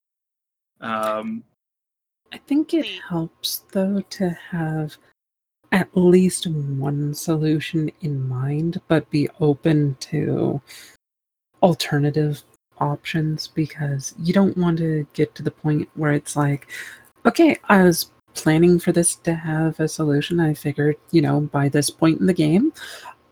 [0.81, 1.43] Um,
[2.33, 4.97] I think it helps though to have
[5.73, 10.61] at least one solution in mind, but be open to
[11.63, 12.43] alternative
[12.79, 16.69] options because you don't want to get to the point where it's like,
[17.25, 20.41] okay, I was planning for this to have a solution.
[20.41, 22.73] I figured, you know, by this point in the game,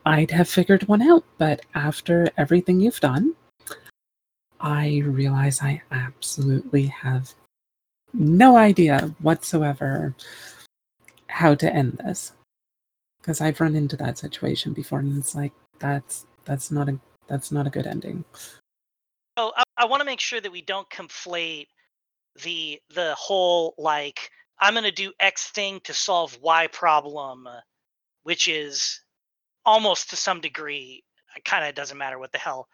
[0.07, 1.25] I'd have figured one out.
[1.39, 3.35] But after everything you've done,
[4.61, 7.35] I realize I absolutely have
[8.15, 10.15] no idea whatsoever
[11.29, 12.33] how to end this
[13.21, 17.51] because i've run into that situation before and it's like that's that's not a that's
[17.51, 18.25] not a good ending
[19.37, 21.67] Oh, I, I want to make sure that we don't conflate
[22.43, 24.31] the the whole like
[24.61, 27.61] I'm going to do X thing to solve Y problem, uh,
[28.23, 29.01] which is
[29.65, 31.03] almost to some degree
[31.45, 32.69] kind of doesn't matter what the hell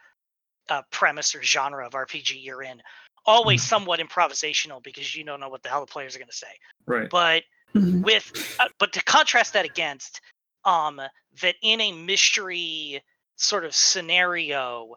[0.69, 2.83] uh, premise or genre of RPG you're in.
[3.27, 3.69] Always Mhm.
[3.69, 6.59] somewhat improvisational because you don't know what the hell the players are going to say.
[6.87, 7.09] right.
[7.11, 7.45] But
[7.75, 8.03] Mhm.
[8.03, 10.21] with uh, but to contrast that against
[10.65, 11.01] um
[11.41, 13.03] that in a mystery
[13.37, 14.95] sort of scenario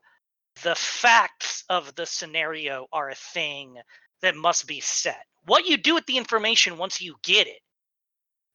[0.62, 3.78] the facts of the scenario are a thing
[4.22, 7.60] that must be set what you do with the information once you get it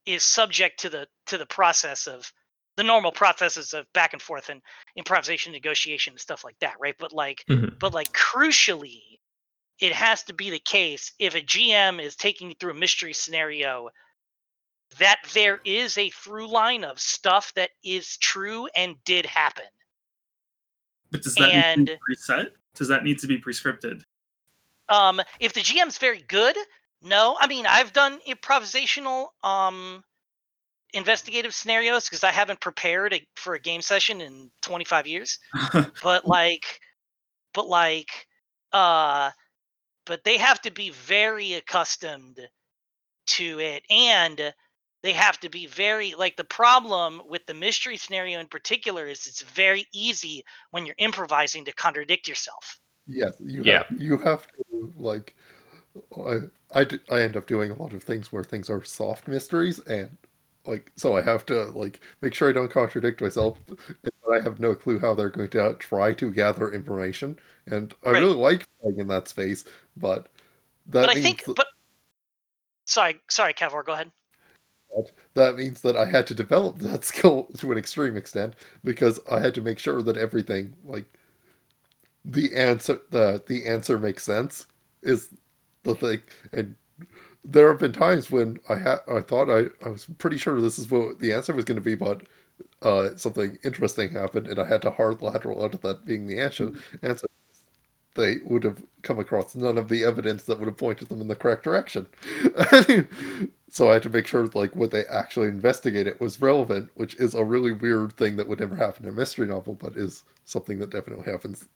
[0.07, 2.32] is subject to the to the process of
[2.76, 4.62] the normal processes of back and forth and
[4.96, 6.96] improvisation negotiation and stuff like that right?
[6.99, 7.78] But like Mhm.
[7.78, 9.18] but like crucially
[9.80, 13.12] it has to be the case if a gm is taking you through a mystery
[13.12, 13.90] scenario
[14.99, 19.64] that there is a through line of stuff that is true and did happen
[21.11, 22.50] But does that need to and- be preset?
[22.74, 24.02] Does that need to be prescripted?
[24.88, 26.56] um if the gm's very good
[27.02, 30.02] no i mean i've done improvisational um
[30.94, 35.38] investigative scenarios because i haven't prepared a, for a game session in 25 years
[36.02, 36.80] but like
[37.54, 38.26] but like
[38.72, 39.30] uh
[40.06, 42.40] but they have to be very accustomed
[43.26, 44.54] to it and
[45.03, 49.26] they have to be very like the problem with the mystery scenario in particular is
[49.26, 52.78] it's very easy when you're improvising to contradict yourself
[53.09, 53.84] Yes, you Yeah.
[53.88, 55.34] have, you have to like.
[56.16, 56.40] I
[57.11, 60.16] I end up doing a lot of things where things are soft mysteries, and
[60.66, 63.59] like so I have to like make sure I don't contradict myself.
[63.68, 68.11] and I have no clue how they're going to try to gather information, and I
[68.11, 68.22] Right.
[68.22, 69.64] really like playing in that space,
[69.96, 70.28] but
[70.88, 71.66] that but i think that, but
[72.84, 74.12] sorry sorry Kavor, go ahead
[75.34, 79.41] that means that I had to develop that skill to an extreme extent because I
[79.41, 81.07] had to make sure that everything like
[82.24, 84.66] the answer the the answer makes sense
[85.03, 85.28] is
[85.84, 86.22] the thing.
[86.53, 86.74] And
[87.45, 90.78] there have been times when I had I thought I, I was pretty sure this
[90.78, 92.22] is what the answer was going to be but
[92.82, 96.41] uh something interesting happened and I had to hard lateral out of that being the
[96.41, 96.72] answer.
[97.03, 97.28] Answer
[98.16, 101.28] they would have come across none of the evidence that would have pointed them in
[101.28, 102.07] the correct direction
[103.71, 107.35] so I had to make sure like what they actually investigated was relevant, which is
[107.35, 110.79] a really weird thing that would never happen in a mystery novel, but is something
[110.79, 111.66] that definitely happens.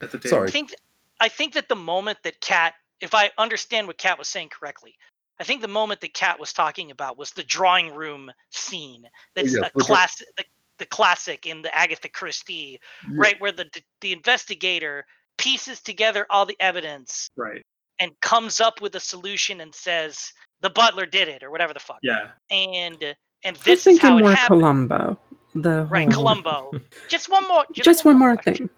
[0.00, 0.28] At the.
[0.28, 0.48] Sorry.
[0.48, 0.74] I think
[1.20, 4.96] I think that the moment that Cat, if I understand what Cat was saying correctly,
[5.40, 9.04] I think the moment that Kat was talking about was the drawing room scene.
[9.34, 10.44] That's yes, a the dra- classic, the,
[10.78, 13.68] the classic in the Agatha Christie, Yeah, right, where the
[14.00, 15.04] the investigator
[15.36, 17.64] pieces together all the evidence Right.
[17.98, 21.80] And comes up with a solution and says the butler did it or whatever the
[21.80, 21.98] fuck.
[22.02, 22.28] Yeah.
[22.50, 24.60] And and i was this is thinking how it more happened.
[24.60, 25.18] columbo
[25.54, 26.70] the Right, whole- Columbo.
[27.08, 27.64] Just one more.
[27.72, 28.68] just one more question.
[28.68, 28.70] thing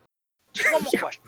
[0.54, 1.00] Just one more Yeah.
[1.00, 1.22] question.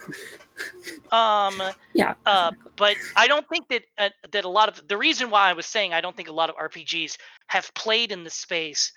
[1.10, 1.62] Um,
[1.94, 2.14] Yeah.
[2.26, 5.52] uh, but I don't think that uh, that a lot of the reason why I
[5.54, 7.16] was saying I don't think a lot of RPGs
[7.48, 8.92] have played in the space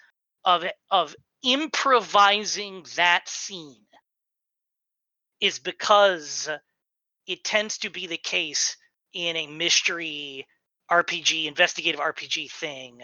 [0.46, 3.76] of of improvising that scene
[5.42, 6.50] is because
[7.28, 8.78] it tends to be the case
[9.16, 10.46] in a mystery
[10.92, 13.02] RPG, investigative RPG thing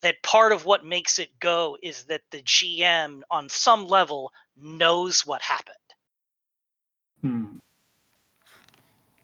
[0.00, 5.26] that part of what makes it go is that the GM on some level knows
[5.26, 5.76] what happened
[7.20, 7.58] Hmm.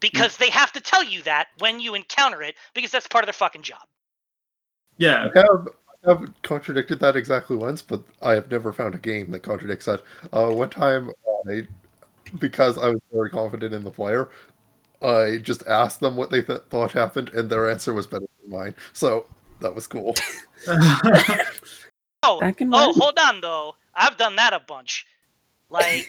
[0.01, 3.27] because they have to tell you that when you encounter it because that's part of
[3.27, 3.81] their fucking job.
[4.99, 5.31] Yeah.
[5.35, 5.69] I have,
[6.05, 9.87] I have contradicted that exactly once, but I have never found a game that contradicts
[9.87, 10.03] that.
[10.31, 11.11] Uh, one time,
[11.49, 11.67] I,
[12.39, 14.29] because I was very confident in the player,
[15.07, 18.51] I just asked them what they th- thought happened, and their answer was better than
[18.59, 18.75] mine.
[18.93, 19.27] So
[19.61, 20.15] that was cool.
[22.23, 23.77] Oh, That can oh, hold on though.
[23.95, 25.07] I've done that a bunch.
[25.71, 26.09] Like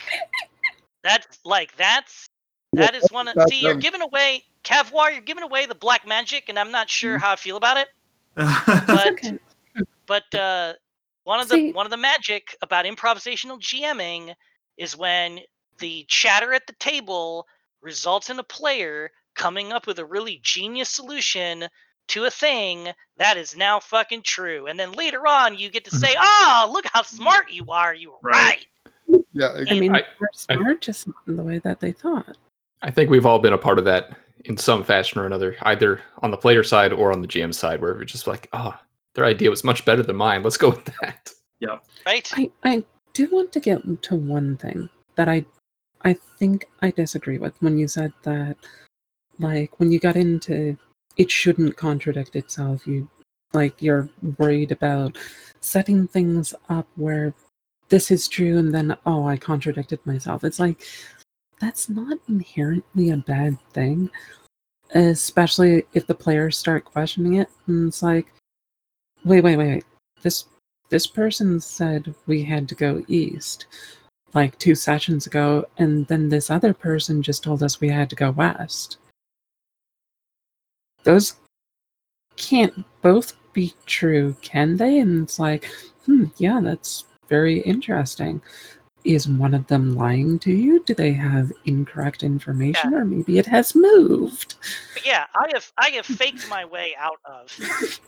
[1.04, 2.28] that's like that's
[2.74, 6.08] that is one of That's, see you're giving away Cavwar, you're giving away the black
[6.08, 6.91] magic, and I'm not Mm-hmm.
[6.91, 7.88] sure how I feel about it.
[8.88, 9.38] But okay.
[10.08, 10.74] but uh,
[11.24, 14.34] one of the See- one of the magic about improvisational GMing
[14.78, 15.39] is when
[15.80, 17.45] the chatter at the table
[17.82, 21.65] results in a player coming up with a really genius solution
[22.09, 25.91] to a thing that is now fucking true, and then later on you get to
[25.95, 27.93] say, "Oh, look how smart you are!
[27.93, 28.65] You were Right.
[29.09, 31.91] right." Yeah, I it- mean, I- they're smart, just not in the way that they
[31.91, 32.38] thought.
[32.82, 35.99] I think we've all been a part of that in some fashion or another, either
[36.21, 38.73] on the player side or on the GM side, where we're just like, oh,
[39.15, 40.43] their idea was much better than mine.
[40.43, 41.32] Let's go with that.
[41.59, 42.32] Yeah, right?
[42.38, 45.43] I, I do want to get to one thing that I
[46.04, 48.58] I think I disagree with when you said that
[49.39, 50.78] like when you got into
[51.18, 52.88] it shouldn't contradict itself.
[52.88, 53.10] You
[53.54, 55.18] like you're worried about
[55.62, 57.34] setting things up where
[57.89, 60.43] this is true and then oh I contradicted myself.
[60.43, 60.84] It's like
[61.60, 64.10] that's not inherently a bad thing.
[64.93, 68.28] Especially if the players start questioning it and it's like
[69.26, 69.86] wait, wait, wait, wait.
[70.22, 70.45] This
[70.89, 73.68] this person said we had to go east
[74.34, 78.15] like two sessions ago, and then this other person just told us we had to
[78.15, 78.97] go west.
[81.03, 81.36] Those
[82.36, 84.99] can't both be true, can they?
[84.99, 85.65] And it's like,
[86.05, 88.41] hmm, yeah, that's very interesting.
[89.03, 90.84] Is one of them lying to you?
[90.84, 94.55] Do they have incorrect information, or maybe it has moved?
[94.93, 98.01] But yeah, I have I have faked my way out of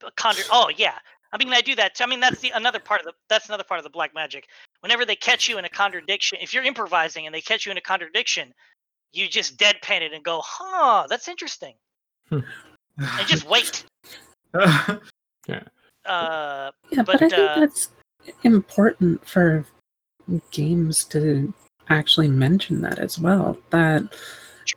[0.16, 0.44] conjure.
[0.50, 0.98] Oh yeah,
[1.40, 1.94] I mean I do that.
[1.94, 2.04] Too.
[2.04, 4.48] I mean that's the another part of the that's another part of the black magic.
[4.80, 7.78] Whenever they catch you in a contradiction, if you're improvising and they catch you in
[7.78, 8.54] a contradiction,
[9.12, 11.74] you just deadpan it and go, "Huh, that's interesting,"
[12.30, 12.44] and
[13.26, 13.84] just wait.
[16.06, 17.90] Uh, Yeah, But, but, I think uh, that's
[18.44, 19.66] important for
[20.52, 21.52] games to
[21.88, 23.58] actually mention that as well.
[23.70, 24.04] That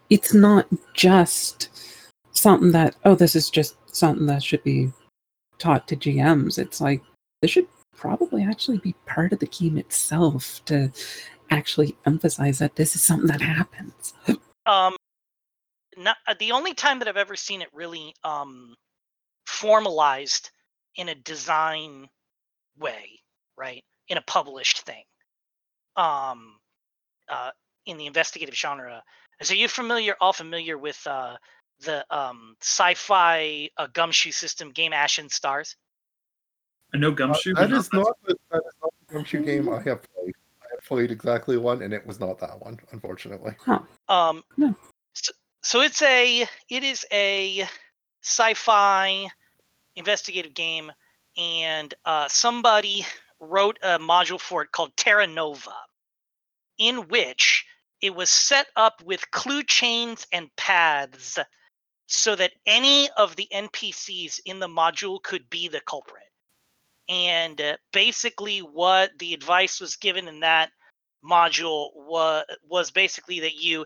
[0.09, 1.69] it's not just
[2.31, 4.91] something that oh, this is just something that should be
[5.59, 6.57] taught to GMs.
[6.57, 7.01] It's like
[7.41, 10.91] this should probably actually be part of the game itself to
[11.51, 14.13] actually emphasize that this is something that happens.
[14.65, 14.95] um
[15.97, 18.75] not uh, the only time that i've ever seen it really um
[19.47, 20.51] formalized
[20.95, 22.07] in a design
[22.77, 23.19] way
[23.57, 25.03] right in a published thing
[25.97, 26.57] um
[27.29, 27.51] uh
[27.85, 29.03] in the investigative genre
[29.41, 31.35] so you familiar all familiar with uh
[31.85, 35.75] the um sci-fi uh, gumshoe system game ashen stars
[36.93, 37.53] I know uh, Gumshoe.
[37.53, 40.33] that but is not the, that is not the Gumshoe game I have played.
[40.61, 43.55] I have played exactly one, and it was not that one, unfortunately.
[44.07, 44.75] Um, No.
[45.13, 47.67] so, so it's a it is a
[48.21, 49.27] sci-fi
[49.95, 50.91] investigative game,
[51.37, 53.05] and uh, somebody
[53.39, 55.75] wrote a module for it called Terra Nova,
[56.77, 57.65] in which
[58.01, 61.37] it was set up with clue chains and paths,
[62.09, 66.23] so that any of the NPCs in the module could be the culprit.
[67.07, 70.71] And uh, basically, what the advice was given in that
[71.23, 73.85] module was was basically that you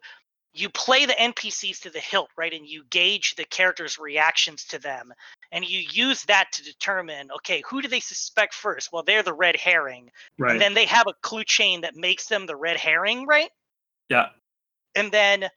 [0.53, 4.78] you play the npcs to the hilt right and you gauge the characters reactions to
[4.78, 5.11] them
[5.51, 9.34] and you use that to determine okay who do they suspect first well they're the
[9.34, 10.51] red herring right.
[10.51, 13.49] and then they have a clue chain that makes them the red herring right
[14.09, 14.28] yeah.
[14.93, 15.49] and then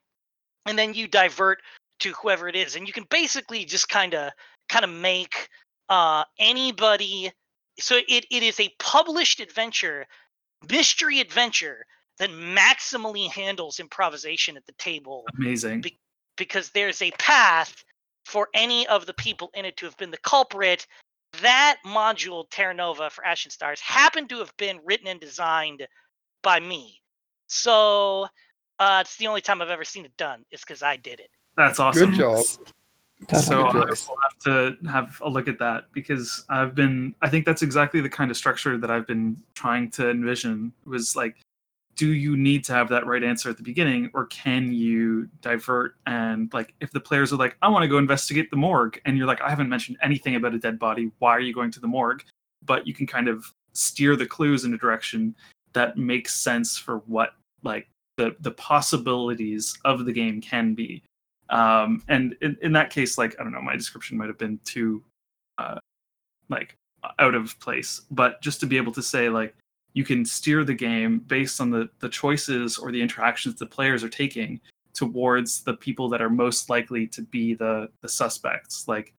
[0.64, 1.58] and then you divert
[1.98, 4.30] to whoever it is and you can basically just kind of
[4.68, 5.48] kind of make
[5.88, 7.30] uh anybody
[7.78, 10.06] so it, it is a published adventure
[10.70, 11.84] mystery adventure
[12.18, 15.80] that maximally handles improvisation at the table Amazing.
[15.82, 15.98] Be-
[16.36, 17.84] because there's a path
[18.24, 20.86] for any of the people in it to have been the culprit
[21.42, 25.86] that module terra nova for ashen stars happened to have been written and designed
[26.42, 27.00] by me
[27.46, 28.26] so
[28.78, 30.44] Uh, it's the only time I've ever seen it done.
[30.50, 31.30] Is because I did it.
[31.56, 32.10] That's awesome.
[32.10, 32.44] Good job.
[33.28, 37.30] That's so I will have to have a look at that because I've been I
[37.30, 41.36] think that's exactly the kind of structure that I've been trying to envision was like
[41.96, 45.94] do you need to have that right answer at the beginning or can you divert?
[46.06, 49.16] And like if the players are like I want to go investigate the morgue and
[49.16, 51.10] you're like I haven't mentioned anything about a dead body.
[51.18, 52.22] Why are you going to the morgue?
[52.66, 55.34] But you can kind of steer the clues in a direction
[55.72, 57.30] that makes sense for what
[57.62, 57.88] like
[58.18, 61.02] the the possibilities of the game can be
[61.50, 64.58] um and in, in that case like i don't know my description might have been
[64.64, 65.02] too
[65.58, 65.78] uh
[66.48, 66.76] like
[67.18, 69.54] out of place but just to be able to say like
[69.92, 74.02] you can steer the game based on the the choices or the interactions the players
[74.02, 74.60] are taking
[74.96, 78.88] towards the people that are most likely to be the the suspects.
[78.88, 79.14] Like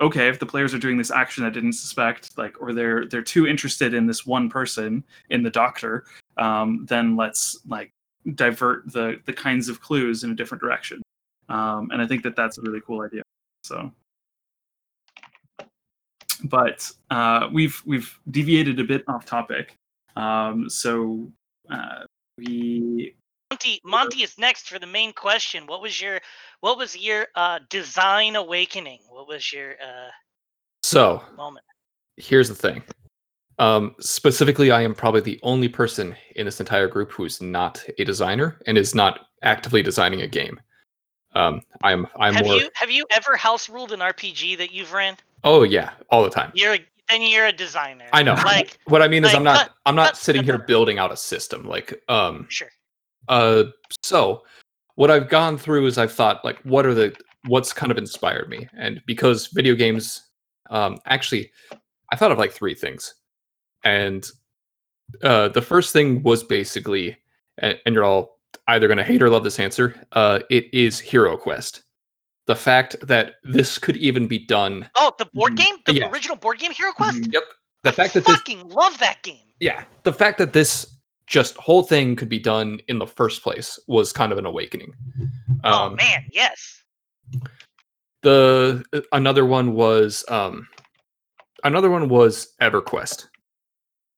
[0.00, 3.20] okay if the players are doing this action i didn't suspect like or they're they're
[3.22, 6.04] too interested in this one person in the doctor
[6.38, 7.92] um then let's like
[8.34, 11.00] divert the the kinds of clues in a different direction
[11.48, 13.22] um, and i think that that's a really cool idea
[13.62, 13.90] so
[16.44, 19.74] but uh, we've we've deviated a bit off topic
[20.16, 21.30] um, so
[21.70, 22.04] uh,
[22.38, 23.14] we
[23.50, 25.66] Monty, Monty is next for the main question.
[25.66, 26.20] What was your
[26.60, 29.00] what was your uh, design awakening?
[29.08, 30.10] What was your uh,
[30.84, 31.66] So moment?
[32.16, 32.82] here's the thing.
[33.60, 37.84] Um, specifically, I am probably the only person in this entire group who is not
[37.98, 40.58] a designer and is not actively designing a game.
[41.34, 42.56] Um, I'm I'm have more.
[42.56, 45.16] you have you ever house ruled an RPG that you've ran?
[45.44, 46.50] Oh yeah, all the time.
[46.54, 46.78] You're a,
[47.10, 48.06] then you're a designer.
[48.14, 48.32] I know.
[48.32, 49.58] Like what I mean is, I'm not.
[49.58, 51.68] cut- I'm not cut sitting the here building out a system.
[51.68, 52.70] Like, um, sure.
[53.28, 53.64] uh,
[54.02, 54.42] so
[54.94, 57.14] what I've gone through is I've thought like, what are the
[57.46, 60.30] what's kind of inspired me, and because video games,
[60.70, 61.52] um, actually,
[62.10, 63.14] I thought of like three things,
[63.84, 64.26] and
[65.22, 67.16] uh, the first thing was basically,
[67.58, 69.94] and, and you're all either going to hate or love this answer.
[70.12, 71.82] Uh, it is Hero Quest.
[72.46, 74.88] The fact that this could even be done.
[74.96, 75.56] Oh, the board Mhm.
[75.56, 76.10] game, the Yeah.
[76.10, 77.18] original board game, Hero Quest.
[77.18, 77.32] Mhm.
[77.32, 77.42] Yep.
[77.82, 79.40] The I fact that this fucking love that game.
[79.60, 83.78] yeah the fact that this just whole thing could be done in the first place
[83.86, 84.92] was kind of an awakening
[85.64, 86.82] oh um man, yes.
[88.22, 90.68] the uh, another one was um
[91.64, 93.28] another one was everquest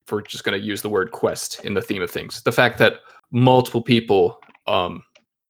[0.06, 2.52] if we're just going to use the word quest in the theme of things the
[2.52, 3.00] fact that
[3.30, 5.02] multiple people um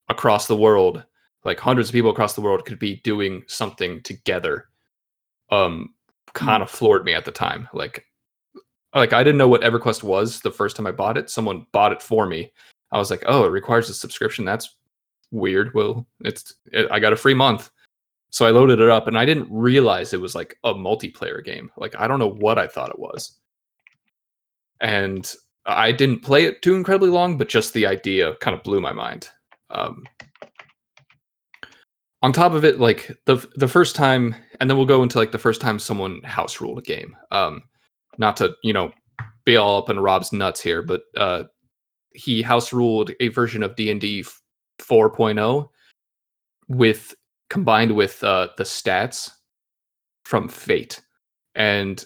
[0.08, 1.04] across the world
[1.44, 4.68] like hundreds of people across the world could be doing something together
[5.50, 5.94] um
[6.34, 8.06] kind of floored me at the time like
[8.94, 11.30] like I didn't know what EverQuest was the first time I bought it.
[11.30, 12.52] Someone bought it for me.
[12.90, 14.44] I was like, "Oh, it requires a subscription.
[14.44, 14.76] That's
[15.30, 17.70] weird." Well, it's it, I got a free month.
[18.30, 21.70] So I loaded it up and I didn't realize it was like a multiplayer game.
[21.76, 23.38] Like I don't know what I thought it was.
[24.82, 25.32] And
[25.64, 28.92] I didn't play it too incredibly long, but just the idea kind of blew my
[28.92, 29.28] mind.
[29.70, 30.04] Um,
[32.22, 35.32] on top of it, like the the first time, and then we'll go into like
[35.32, 37.16] the first time someone house ruled a game.
[37.30, 37.62] Um,
[38.18, 38.92] not to you know
[39.44, 41.44] be all up in Rob's nuts here, but uh,
[42.12, 44.24] he house ruled a version of D and D
[44.78, 45.68] 4.0
[46.68, 47.14] with
[47.50, 49.30] combined with uh, the stats
[50.24, 51.00] from Fate,
[51.54, 52.04] and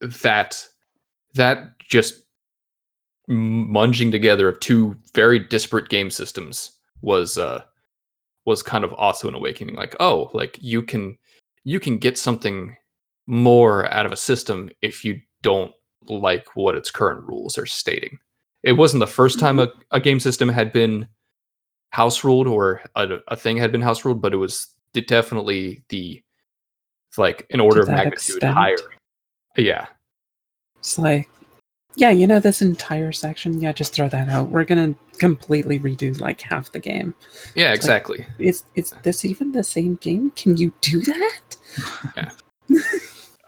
[0.00, 0.66] that
[1.36, 2.22] that just
[3.28, 6.72] munging together of two very disparate game systems
[7.02, 7.62] was uh
[8.44, 9.74] was kind of also an awakening.
[9.74, 11.16] Like oh like you can
[11.64, 12.76] you can get something
[13.26, 15.72] more out of a system if you don't
[16.08, 18.18] like what its current rules are stating.
[18.62, 21.08] It wasn't the first time a, a game system had been
[21.90, 26.22] house ruled or a, a thing had been house ruled but it was definitely the
[27.18, 28.54] like an order of magnitude extent?
[28.54, 28.76] higher.
[29.56, 29.86] Yeah
[30.86, 31.28] It's like,
[31.96, 34.50] yeah, you know, this entire section, yeah, just throw that out.
[34.50, 37.12] We're gonna completely redo like half the game.
[37.56, 40.30] yeah It's like- exactly Is is this even the same game?
[40.36, 41.40] Can you do that?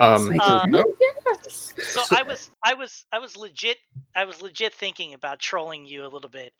[0.00, 1.74] um like, Uh, "Oh, yes.
[1.80, 3.76] So I was I was I was legit
[4.16, 6.52] I was legit thinking about trolling you a little bit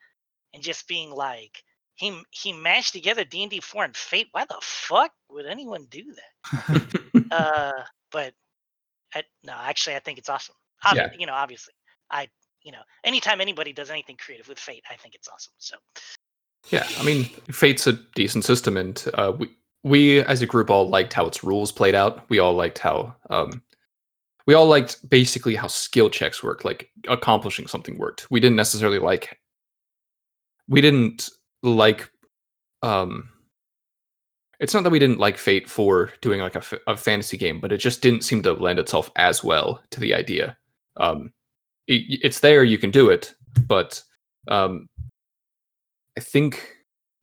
[0.55, 1.61] and just being like
[1.97, 4.29] he he mashed together D and D four and Fate.
[4.31, 7.03] Why the fuck would anyone do that?
[7.33, 8.33] uh, but
[9.15, 10.55] I, no, actually, I think it's awesome.
[10.85, 11.11] Obvi- Yeah.
[11.19, 11.75] You know, obviously,
[12.11, 12.29] I
[12.63, 15.53] you know, anytime anybody does anything creative with Fate, I think it's awesome.
[15.59, 15.77] So
[16.71, 19.49] Yeah, I mean, Fate's a decent system, and uh, we
[19.85, 22.29] we as a group all liked how its rules played out.
[22.29, 23.63] We all liked how um,
[24.47, 28.31] we all liked basically how skill checks work, like accomplishing something worked.
[28.31, 29.39] We didn't necessarily like
[30.69, 31.29] we didn't
[31.63, 32.11] like
[32.83, 33.29] um
[34.61, 37.59] it's not that we didn't like fate for doing like a, f- a fantasy game
[37.59, 40.57] but it just didn't seem to lend itself as well to the idea
[40.99, 41.33] um
[41.87, 43.35] it, it's there you can do it
[43.67, 44.03] but
[44.49, 44.89] um
[46.17, 46.79] I think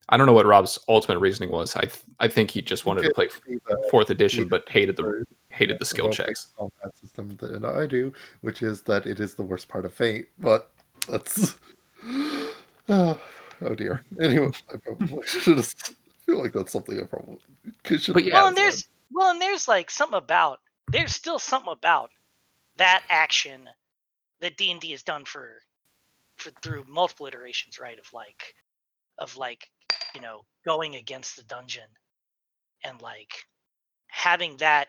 [0.08, 1.76] I don't know what Rob's ultimate reasoning was.
[1.76, 3.28] I th- I think he just wanted to play
[3.90, 6.48] fourth edition, but hated the hated the skill about checks.
[6.58, 10.30] combat system that I do, which is that it is the worst part of Fate.
[10.40, 10.72] But
[11.10, 11.56] that's
[12.08, 12.54] oh,
[13.62, 14.04] oh dear.
[14.22, 15.74] Anyway, I probably should have.
[16.26, 17.40] feel like that's something I probably
[17.84, 18.14] could should.
[18.14, 20.60] But yeah, well, and there's well, and there's like something about
[20.92, 22.12] there's still something about
[22.78, 23.70] that action
[24.42, 25.62] that D and D has done for
[26.38, 28.00] for through multiple iterations, right?
[28.00, 28.56] Of like
[29.18, 29.70] of like
[30.14, 31.90] you know going against the dungeon
[32.84, 33.34] and like
[34.08, 34.88] having that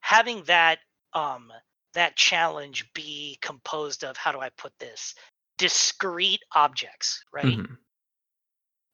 [0.00, 0.78] having that
[1.14, 1.52] um
[1.94, 5.14] that challenge be composed of how do I put this
[5.58, 7.60] discrete objects, right?
[7.60, 7.78] Mhm.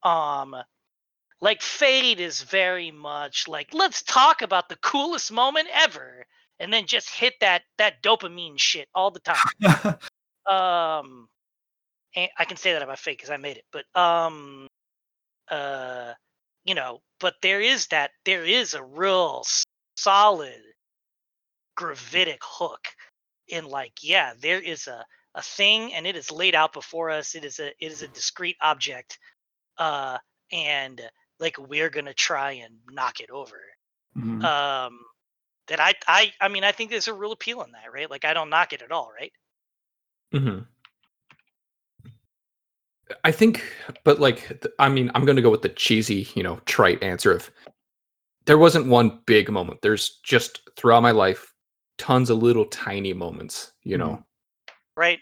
[0.03, 0.55] um
[1.41, 6.27] like Fate is very much like let's talk about the coolest moment ever
[6.61, 9.36] and then just hit that that dopamine shit all the time
[10.46, 11.28] um
[12.14, 14.66] and i can say that about Fate because i made it but um
[15.50, 16.12] uh
[16.64, 19.44] you know but there is that there is a real
[19.96, 20.61] solid
[21.76, 22.86] gravitic hook
[23.48, 25.04] in like yeah there is a
[25.34, 28.09] a thing and it is laid out before us it is a it is a
[28.09, 29.18] discrete object
[29.78, 30.16] uh
[30.50, 31.02] and
[31.38, 33.61] like we're gonna try and knock it over
[34.16, 34.42] Mhm.
[34.42, 34.98] um
[35.68, 38.24] that i i i mean i think there's a real appeal in that right like
[38.24, 39.32] i don't knock it at all right
[40.32, 40.58] hmm
[43.22, 43.62] I think,
[44.02, 47.30] but like, I mean, I'm going to go with the cheesy, you know, trite answer
[47.30, 47.48] of
[48.46, 49.80] there wasn't one big moment.
[49.80, 51.54] There's just throughout my life,
[51.98, 54.24] tons of little tiny moments, you know,
[54.96, 55.20] right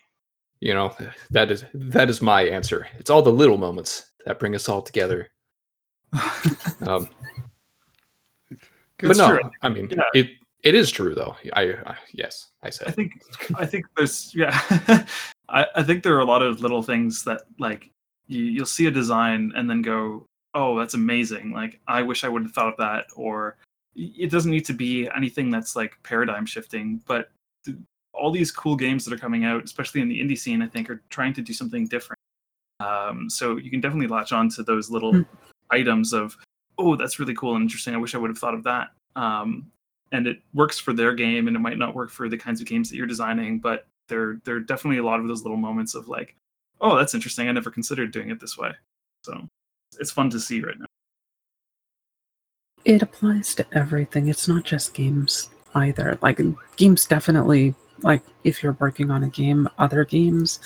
[0.65, 0.97] you know,
[1.31, 2.87] that is, that is my answer.
[2.99, 5.29] It's all the little moments that bring us all together.
[6.87, 7.09] Um,
[9.09, 9.51] but no, true.
[9.63, 10.03] I mean, Yeah.
[10.15, 10.31] it,
[10.63, 11.37] it is true though.
[11.55, 12.89] I, I yes, I said.
[12.89, 13.13] I think
[13.57, 14.59] I think there's yeah
[15.49, 17.91] I, I think there are a lot of little things that like
[18.29, 20.25] you, you'll see a design and then go
[20.55, 23.57] oh that's amazing like I wish I would have thought of that or
[23.97, 27.29] it doesn't need to be anything that's like paradigm shifting but
[27.65, 27.77] th-
[28.15, 30.89] all these cool games that are coming out especially in the indie scene I think
[30.89, 32.19] are trying to do something different
[32.81, 35.23] um, so you can definitely latch on to those little Hmm.
[35.71, 36.37] items of
[36.79, 39.71] oh that's really cool and interesting I wish I would have thought of that um,
[40.13, 42.67] and it works for their game and it might not work for the kinds of
[42.67, 45.95] games that you're designing but there there are definitely a lot of those little moments
[45.95, 46.37] of like
[46.81, 48.71] oh that's interesting i never considered doing it this way
[49.23, 49.49] so
[49.99, 50.87] it's fun to see right now
[52.85, 54.29] It applies to everything.
[54.29, 56.19] It's not just games either.
[56.21, 56.41] Like
[56.77, 60.61] games definitely like if you're working on a game, other games,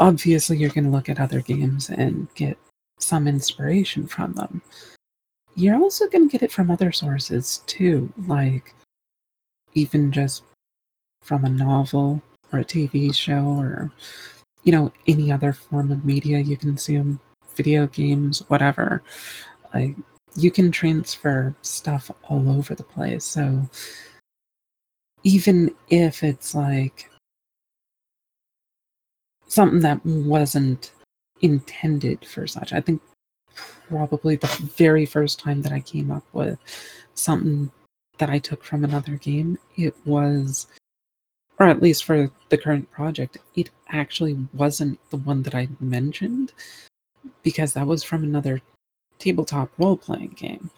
[0.00, 2.58] obviously you're going to look at other games and get
[2.98, 4.60] some inspiration from them.
[5.56, 8.74] You're also going to get it from other sources too, like
[9.74, 10.42] even just
[11.22, 12.22] from a novel
[12.52, 13.90] or a TV show or
[14.64, 17.20] you know any other form of media you consume,
[17.56, 19.02] video games, whatever.
[19.74, 19.96] Like
[20.36, 23.24] you can transfer stuff all over the place.
[23.24, 23.68] So
[25.22, 27.10] even if it's like
[29.46, 30.92] something that wasn't
[31.42, 33.02] intended for such, I think
[33.88, 36.58] probably the very first time that I came up with
[37.14, 37.70] something
[38.18, 40.66] that I took from another game, it was,
[41.58, 46.52] or at least for the current project, it actually wasn't the one that I mentioned
[47.42, 48.60] because that was from another
[49.18, 50.70] tabletop role playing game.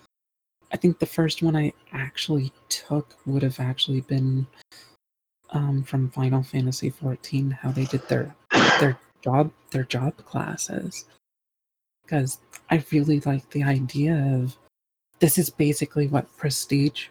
[0.73, 4.47] I think the first one I actually took would have actually been
[5.51, 8.35] um, from Final Fantasy XIV, how they did their
[8.81, 11.05] their job their job classes,
[12.05, 12.39] because
[12.73, 14.57] I really like the idea of
[15.19, 17.09] this is basically what Prestige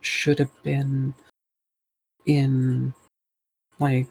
[0.00, 1.14] should have been
[2.26, 2.92] in
[3.78, 4.08] like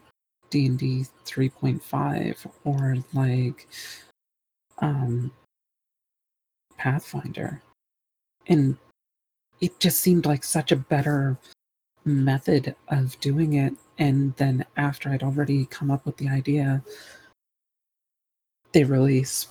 [0.49, 3.67] D and D three point five or like
[4.79, 5.33] um
[6.77, 7.61] Pathfinder.
[8.47, 8.77] And
[9.59, 11.37] it just seemed like such a better
[12.05, 13.73] method of doing it.
[13.97, 16.81] And then after I'd already come up with the idea,
[18.71, 19.47] they release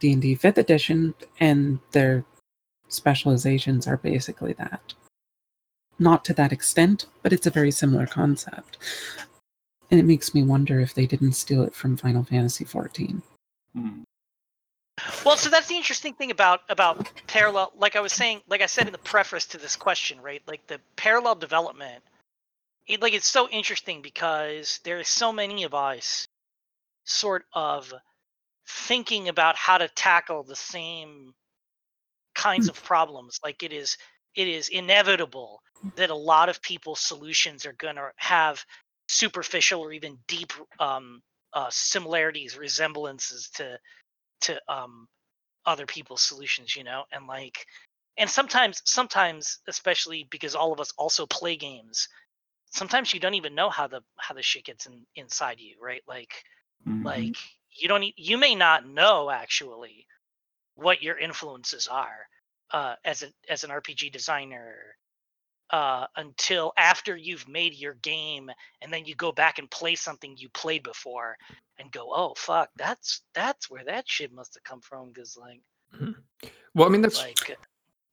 [0.00, 2.24] D&D 5th edition and their
[2.88, 4.94] specializations are basically that.
[5.98, 8.78] Not to that extent, but it's a very similar concept.
[9.90, 13.22] And it makes me wonder if they didn't steal it from Final Fantasy 14.
[13.74, 14.02] Hmm.
[15.24, 17.72] Well, so that's the interesting thing about about parallel.
[17.76, 20.42] Like I was saying, like I said in the preface to this question, right?
[20.46, 22.02] Like the parallel development,
[22.86, 26.26] it, like it's so interesting because there are so many of us
[27.04, 27.92] sort of
[28.68, 31.34] thinking about how to tackle the same
[32.34, 33.40] kinds of problems.
[33.44, 33.96] Like it is,
[34.34, 35.62] it is inevitable
[35.96, 38.64] that a lot of people's solutions are going to have
[39.08, 43.78] superficial or even deep um, uh, similarities, resemblances to
[44.42, 45.08] to um
[45.66, 47.66] other people's solutions, you know, and like
[48.18, 52.08] and sometimes sometimes especially because all of us also play games
[52.70, 56.02] sometimes you don't even know how the how the shit gets in, inside you right
[56.08, 56.44] like
[56.86, 57.04] Mhm.
[57.04, 57.36] like
[57.78, 60.06] you don't you may not know actually
[60.74, 62.26] what your influences are
[62.72, 64.74] uh as a as an rpg designer
[65.70, 68.50] uh until after you've made your game
[68.82, 71.36] and then you go back and play something you played before
[71.78, 75.60] and go oh fuck that's that's where that shit must have come from because like
[76.74, 77.58] Well, I mean that's like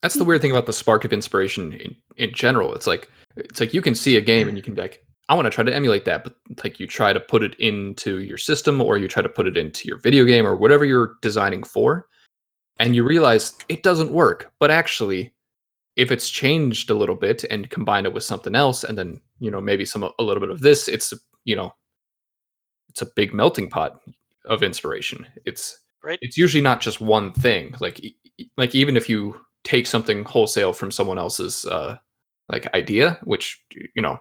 [0.02, 2.74] that's the weird thing about the spark of inspiration in, in general.
[2.74, 5.36] It's like it's like you can see a game and you can be like, I
[5.36, 8.38] want to try to emulate that, but like you try to put it into your
[8.38, 11.64] system or you try to put it into your video game or whatever you're designing
[11.64, 12.08] for,
[12.80, 14.52] and you realize it doesn't work.
[14.60, 15.34] But actually,
[15.96, 19.50] if it's changed a little bit and combine it with something else, and then you
[19.50, 21.14] know maybe some a little bit of this, it's
[21.46, 21.74] you know,
[22.90, 24.02] it's a big melting pot
[24.46, 25.26] of inspiration.
[25.46, 28.04] It's right it's usually not just one thing like
[28.58, 31.98] like even if you take something wholesale from someone else's uh
[32.50, 33.62] like idea which
[33.96, 34.20] you know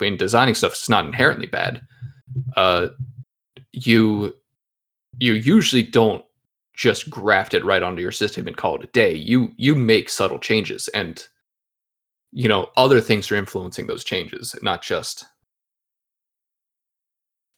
[0.00, 1.80] in designing stuff it's not inherently bad
[2.56, 2.88] uh
[3.72, 4.34] you
[5.18, 6.24] you usually don't
[6.74, 10.08] just graft it right onto your system and call it a day you you make
[10.10, 11.26] subtle changes and
[12.32, 15.24] you know other things are influencing those changes not just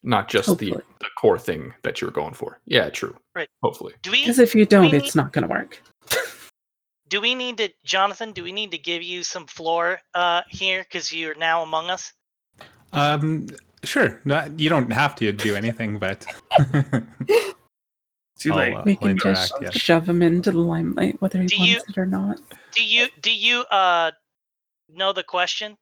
[0.05, 0.95] not just the Hopefully.
[1.01, 3.49] the core thing that you're going for yeah true Right.
[3.63, 5.81] hopefully Because if you don't, we it's not going to work.
[7.09, 10.83] Do we need to jonathan do we need to give you some floor uh here
[10.83, 12.13] because you're now among us
[12.93, 13.49] Um,
[13.85, 14.21] sure.
[14.25, 16.25] No, you don't have to do anything, but
[18.39, 18.75] Too late.
[18.75, 19.71] uh, We can just yeah.
[19.71, 22.39] shove him into the limelight, whether he Do wants you- it or not.
[22.73, 24.11] do you do you uh
[24.89, 25.77] know the question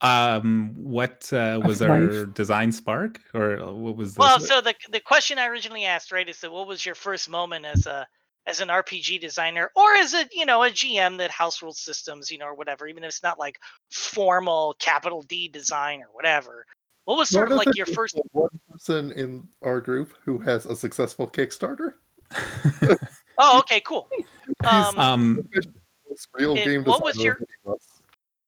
[0.00, 2.34] Um, what uh, Of was our life.
[2.34, 4.18] design spark, or uh, what was this?
[4.18, 7.28] well so the the question i originally asked right is that what was your first
[7.28, 8.06] moment as a
[8.46, 12.30] as an rpg designer or as a you know a gm that house rules systems
[12.30, 13.58] you know or whatever even if it's not like
[13.90, 16.66] formal capital d design or whatever.
[17.04, 20.74] What was sort of like your first one person in our group who has a
[20.74, 21.94] successful Kickstarter.
[23.38, 24.08] oh okay cool.
[24.66, 25.48] Um, um,
[26.34, 27.38] real game what was your-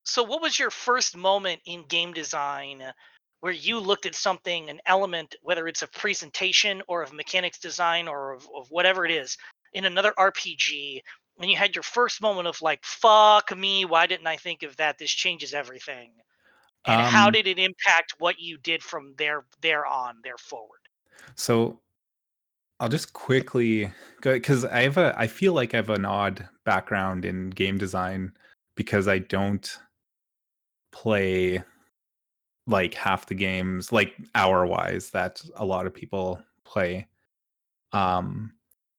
[0.04, 2.82] so what was your first moment in game design
[3.40, 8.08] where you looked at something an element whether it's a presentation or of mechanics design
[8.08, 9.38] or of, of whatever it is
[9.76, 11.02] in another rpg
[11.36, 14.76] when you had your first moment of like fuck me why didn't i think of
[14.76, 14.98] that?
[14.98, 16.12] This changes everything.
[16.86, 20.80] And how Um, did it impact what you did from there there on there forward?
[21.36, 21.80] So
[22.80, 26.48] I'll just quickly go because I have a I feel like I have an odd
[26.64, 28.32] background in game design
[28.76, 29.78] because I don't
[30.92, 31.62] play
[32.66, 37.08] like half the games like hour wise that a lot of people play.
[37.92, 38.52] Um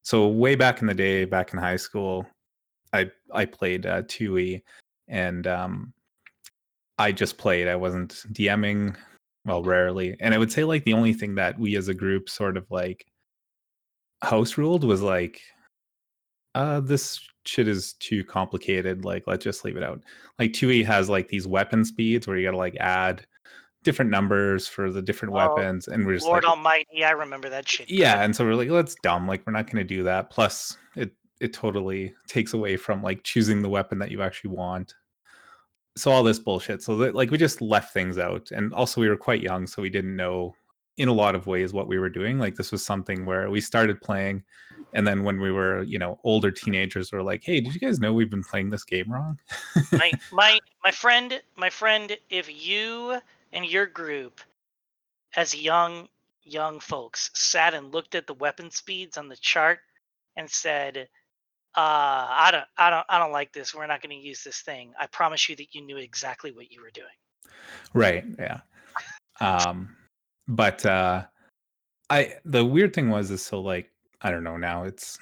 [0.07, 2.25] so way back in the day, back in high school,
[2.93, 4.61] I I played uh 2E
[5.09, 5.93] and um
[6.97, 7.67] I just played.
[7.67, 8.95] I wasn't DMing
[9.43, 10.15] well rarely.
[10.21, 12.65] And i would say like the only thing that we as a group sort of
[12.71, 13.05] like
[14.21, 15.41] house ruled was like
[16.55, 19.03] uh this shit is too complicated.
[19.03, 20.01] Like let's just leave it out.
[20.39, 23.25] Like 2e has like these weapon speeds where you gotta like add
[23.87, 27.49] different numbers for the different Oh, weapons and we're just lord like almighty i remember
[27.49, 30.03] that shit yeah and so we're like that's dumb like we're not going to do
[30.03, 30.29] that.
[30.29, 34.95] Plus it it totally takes away from like choosing the weapon that you actually want.
[35.95, 39.09] So all this bullshit so that like we just left things out and also we
[39.09, 40.53] were quite young so we didn't know
[40.97, 43.61] in a lot of ways what we were doing like this was something where we
[43.61, 44.43] started playing
[44.93, 47.99] and then when we were you know older teenagers we're like hey did you guys
[47.99, 49.39] know we've been playing this game wrong?
[49.91, 53.19] My my my friend my friend if you
[53.53, 54.41] and your group
[55.35, 56.07] as young
[56.43, 59.79] young folks sat and looked at the weapon speeds on the chart
[60.37, 60.97] and said
[61.75, 63.75] uh i don't i don't i don't like this.
[63.75, 64.93] We're not going to use this thing.
[64.99, 67.07] I promise you that you knew exactly what you were doing.
[67.93, 68.61] Right yeah.
[69.39, 69.95] Um
[70.47, 71.25] but uh
[72.09, 73.91] i the weird thing was is so like
[74.21, 75.19] i don't know now it's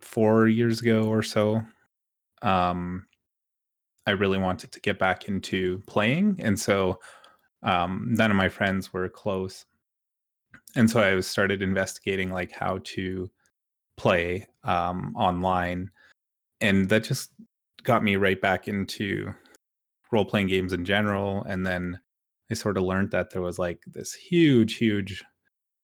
[0.00, 1.62] four years ago or so
[2.42, 3.06] um
[4.06, 6.98] i really wanted to get back into playing and so
[7.62, 9.66] um none of my friends were close
[10.76, 13.30] and so i started investigating like how to
[13.96, 15.90] play um online
[16.60, 17.30] and that just
[17.82, 19.32] got me right back into
[20.12, 21.98] role playing games in general and then
[22.50, 25.24] I sort of learned that there was like this huge, huge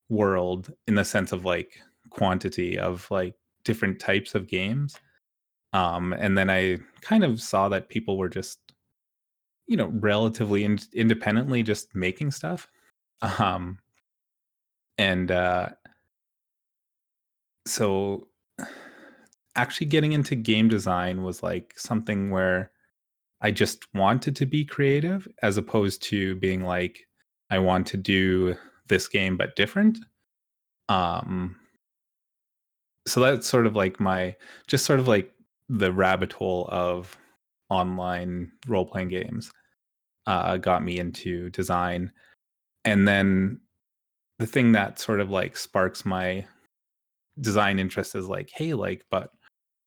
[0.08, 1.78] world in the sense of like
[2.10, 4.96] quantity of like different types of games.
[5.72, 8.58] Um, and then I kind of saw that people were just,
[9.66, 12.68] you know, relatively in- independently just making stuff.
[13.38, 13.78] Um,
[14.98, 15.70] and uh,
[17.66, 18.28] so
[19.56, 22.70] actually getting into game design was like something where
[23.40, 27.06] I just wanted to be creative as opposed to being like
[27.50, 28.56] I want to do
[28.88, 29.98] this game but different.
[30.88, 31.56] Um
[33.06, 34.36] so that's sort of like my
[34.66, 35.32] just sort of like
[35.68, 37.16] the rabbit hole of
[37.70, 39.50] online role playing games
[40.26, 42.12] uh got me into design.
[42.84, 43.60] And then
[44.38, 46.46] the thing that sort of like sparks my
[47.40, 49.30] design interest is like hey like but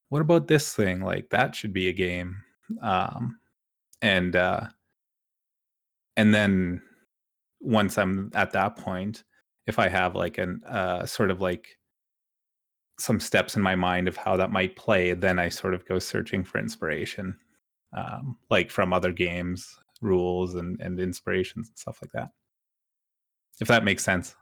[0.10, 1.02] what about this thing?
[1.02, 2.36] Like that should be a game.
[2.82, 3.40] Um
[4.02, 4.62] and uh
[6.18, 6.82] and then
[7.62, 9.24] once i'm at that point
[9.68, 11.78] if i have like an uh sort of like
[13.00, 16.00] some steps in my mind of how that might play then i sort of go
[16.00, 17.36] searching for inspiration
[17.94, 22.30] um like from other games rules and and inspirations and stuff like that
[23.60, 24.36] if that makes sense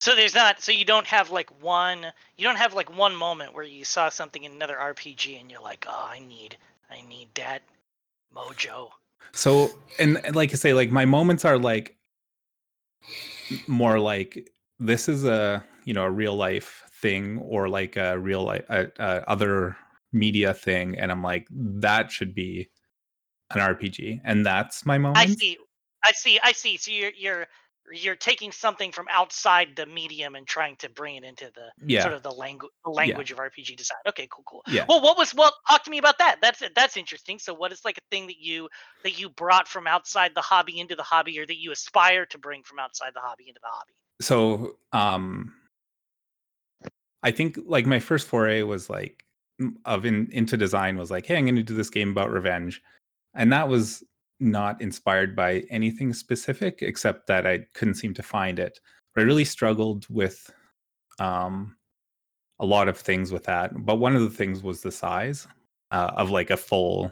[0.00, 0.62] So there's not.
[0.62, 2.06] So you don't have like one.
[2.38, 5.60] You don't have like one moment where you saw something in another RPG and you're
[5.60, 6.56] like, oh, I need,
[6.90, 7.62] I need that
[8.34, 8.88] mojo.
[9.32, 11.96] So, and, and like I say, like my moments are like
[13.66, 18.44] more like this is a you know a real life thing or like a real
[18.44, 19.76] life uh, uh, other
[20.12, 22.68] media thing, and I'm like that should be
[23.54, 25.18] an RPG, and that's my moment.
[25.18, 25.58] I see.
[26.04, 26.40] I see.
[26.42, 26.76] I see.
[26.76, 27.46] So you're you're
[27.92, 32.02] you're taking something from outside the medium and trying to bring it into the Yeah,
[32.02, 33.98] sort of the language language of RPG design.
[34.08, 34.62] Okay, cool, cool.
[34.68, 34.84] yeah.
[34.88, 35.52] Well, what was well?
[35.68, 36.36] Talk to me about that.
[36.40, 37.38] That's that's interesting.
[37.38, 38.68] So, what is like a thing that you
[39.02, 42.38] that you brought from outside the hobby into the hobby, or that you aspire to
[42.38, 43.92] bring from outside the hobby into the hobby?
[44.20, 45.54] so um
[47.22, 49.24] i think like my first foray was like
[49.84, 52.82] of in into design was like hey i'm going to do this game about revenge.
[53.34, 54.02] And that was
[54.40, 58.80] not inspired by anything specific except that i couldn't seem to find it.
[59.14, 60.50] But i really struggled with
[61.18, 61.76] um
[62.58, 65.46] a lot of things with that but one of the things was the size
[65.92, 67.10] uh, of like a full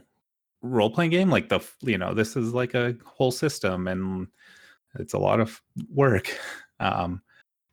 [0.60, 4.26] role-playing game like the you know this is like a whole system and
[4.98, 5.60] it's a lot of
[5.92, 6.36] work.
[6.80, 7.22] Um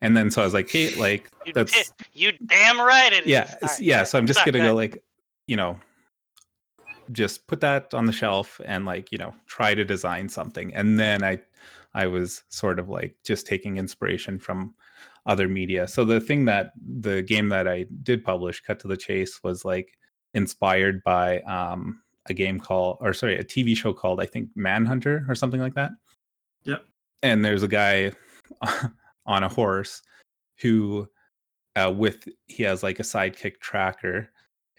[0.01, 3.27] and then so i was like hey like You, that's you damn right it is.
[3.27, 5.03] yeah All right, yeah so i'm just gonna go go like
[5.47, 5.79] you know
[7.11, 10.99] just put that on the shelf and like you know try to design something and
[10.99, 11.39] then i
[11.93, 14.73] i was sort of like just taking inspiration from
[15.27, 18.97] other media so the thing that the game that i did publish cut to the
[18.97, 19.97] chase was like
[20.33, 25.23] inspired by um a game called or sorry a tv show called i think manhunter
[25.29, 25.91] or something like that
[26.63, 26.83] Yep.
[27.21, 28.11] and there's a guy
[29.25, 30.01] on a horse
[30.57, 31.07] who
[31.75, 34.29] uh, with he has like a sidekick tracker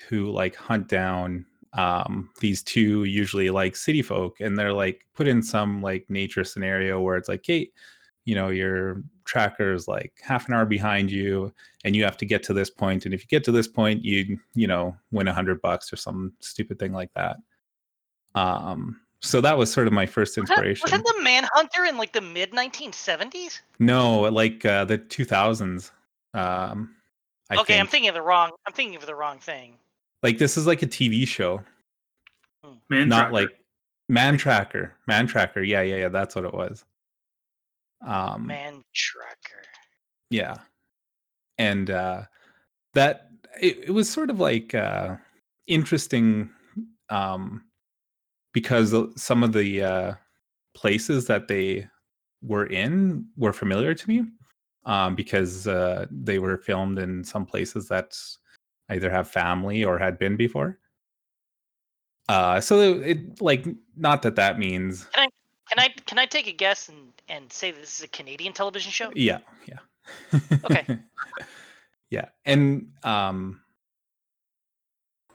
[0.09, 5.29] who like hunt down um these two usually like city folk and they're like put
[5.29, 7.71] in some like nature scenario where it's like hey
[8.25, 11.53] you know your tracker is like half an hour behind you
[11.85, 14.05] and you have to get to this point and if you get to this point
[14.05, 17.37] you you know win a hundred bucks or some stupid thing like that.
[18.35, 21.85] Um so that was sort of my first Was that, inspiration was that the Manhunter
[21.85, 23.61] in like the mid 1970s?
[23.79, 25.91] no like uh the 2000s
[26.35, 26.95] um
[27.51, 28.51] I okay, I'm thinking of the wrong.
[28.67, 29.79] I'm thinking of the wrong thing.
[30.23, 31.63] like this is like a tv show
[32.91, 33.33] Man not Tracker.
[33.33, 33.49] like
[34.09, 36.85] man tracker man tracker yeah yeah yeah that's what it was
[38.07, 39.63] um Man Tracker.
[40.31, 40.57] yeah
[41.59, 42.23] and uh
[42.95, 43.29] that
[43.61, 45.17] it, it was sort of like uh
[45.67, 46.51] interesting
[47.11, 47.63] um
[48.57, 50.15] because some of the uh
[50.75, 51.87] places that they
[52.41, 54.25] were in were familiar to me
[54.87, 58.17] um because uh they were filmed in some places that
[58.89, 60.79] either have family or had been before
[62.31, 62.81] uh so
[63.13, 65.29] it like not that that means Can I
[65.69, 68.93] can I can I take a guess and and say this is a Canadian television
[68.93, 69.11] show?
[69.15, 70.41] Yeah, yeah.
[70.65, 70.87] Okay.
[72.11, 73.61] yeah, and um,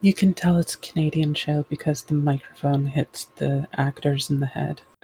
[0.01, 4.47] You can tell it's a Canadian show because the microphone hits the actors in the
[4.47, 4.81] head.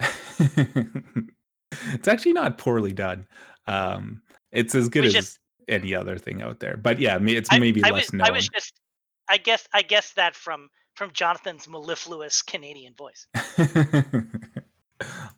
[1.94, 3.26] it's actually not poorly done.
[3.66, 4.22] Um,
[4.52, 5.38] it's as good We as just-
[5.68, 6.76] any other thing out there.
[6.76, 8.26] But yeah, it's maybe I less was, known.
[8.28, 8.80] I was just,
[9.28, 13.26] I guess, I guess that from from Jonathan's mellifluous Canadian voice.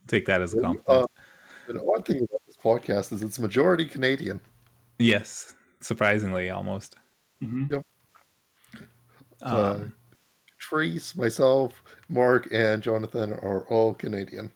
[0.08, 1.11] Take that as a Uh, compliment.
[1.68, 4.40] the odd thing about this podcast is it's majority Canadian.
[4.98, 6.96] yes, surprisingly, almost.
[7.44, 7.70] Mhm.
[7.74, 7.82] Uh,
[9.43, 9.93] Um,
[10.59, 11.72] Trees, myself,
[12.09, 14.51] Mark, and Jonathan are all Canadian.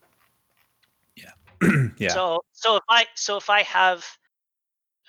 [1.17, 1.31] yeah.
[1.99, 2.09] yeah.
[2.13, 4.05] So, so if I, so if I have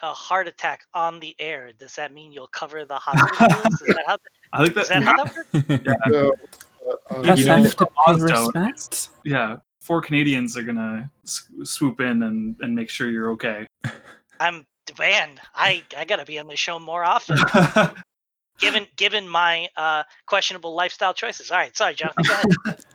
[0.01, 3.61] a heart attack on the air, does that mean you'll cover the hospital?
[3.71, 4.17] Is that how?
[4.53, 5.03] I like Is that.
[5.03, 5.99] that how that works?
[6.11, 6.33] So,
[7.11, 8.55] uh, uh, you know, to pay Oz don't.
[8.55, 9.09] respects.
[9.23, 13.65] yeah, four Canadians are gonna s- swoop in and and make sure you're okay.
[14.39, 14.67] I'm
[14.99, 17.37] man, I I gotta be on the show more often.
[18.59, 21.51] given given my uh, questionable lifestyle choices.
[21.51, 22.75] All right, sorry, Jonathan.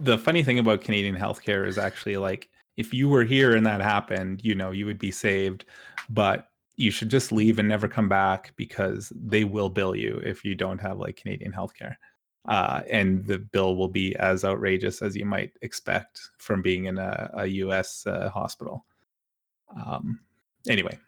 [0.00, 3.80] The funny thing about Canadian healthcare is actually like if you were here and that
[3.80, 5.64] happened, you know, you would be saved,
[6.10, 10.44] but you should just leave and never come back because they will bill you if
[10.44, 11.96] you don't have like Canadian healthcare.
[12.46, 16.98] Uh, and the bill will be as outrageous as you might expect from being in
[16.98, 18.84] a, a US uh, hospital.
[19.74, 20.20] Um,
[20.68, 20.98] anyway,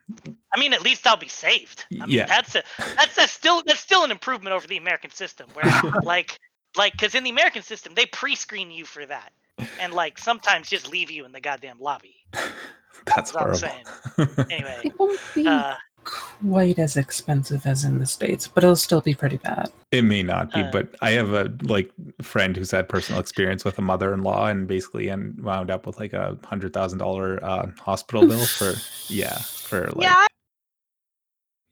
[0.54, 1.84] I mean, at least I'll be saved.
[2.00, 2.26] I mean, Yeah.
[2.26, 2.62] that's a
[2.96, 5.64] that's that's still that's still an improvement over the American system, where
[6.02, 6.38] like
[6.76, 9.32] like because in the American system they pre-screen you for that,
[9.80, 12.16] and like sometimes just leave you in the goddamn lobby.
[13.06, 13.58] that's what I'm horrible.
[13.58, 13.84] saying.
[14.50, 15.74] Anyway, It won't be uh,
[16.06, 19.70] quite as expensive as in the states, but it'll still be pretty bad.
[19.90, 21.90] It may not be, Uh, but I have a like
[22.22, 26.12] friend who's had personal experience with a mother-in-law and basically and wound up with like
[26.12, 28.74] a hundred thousand dollar uh, hospital bill for
[29.12, 30.26] yeah for like yeah,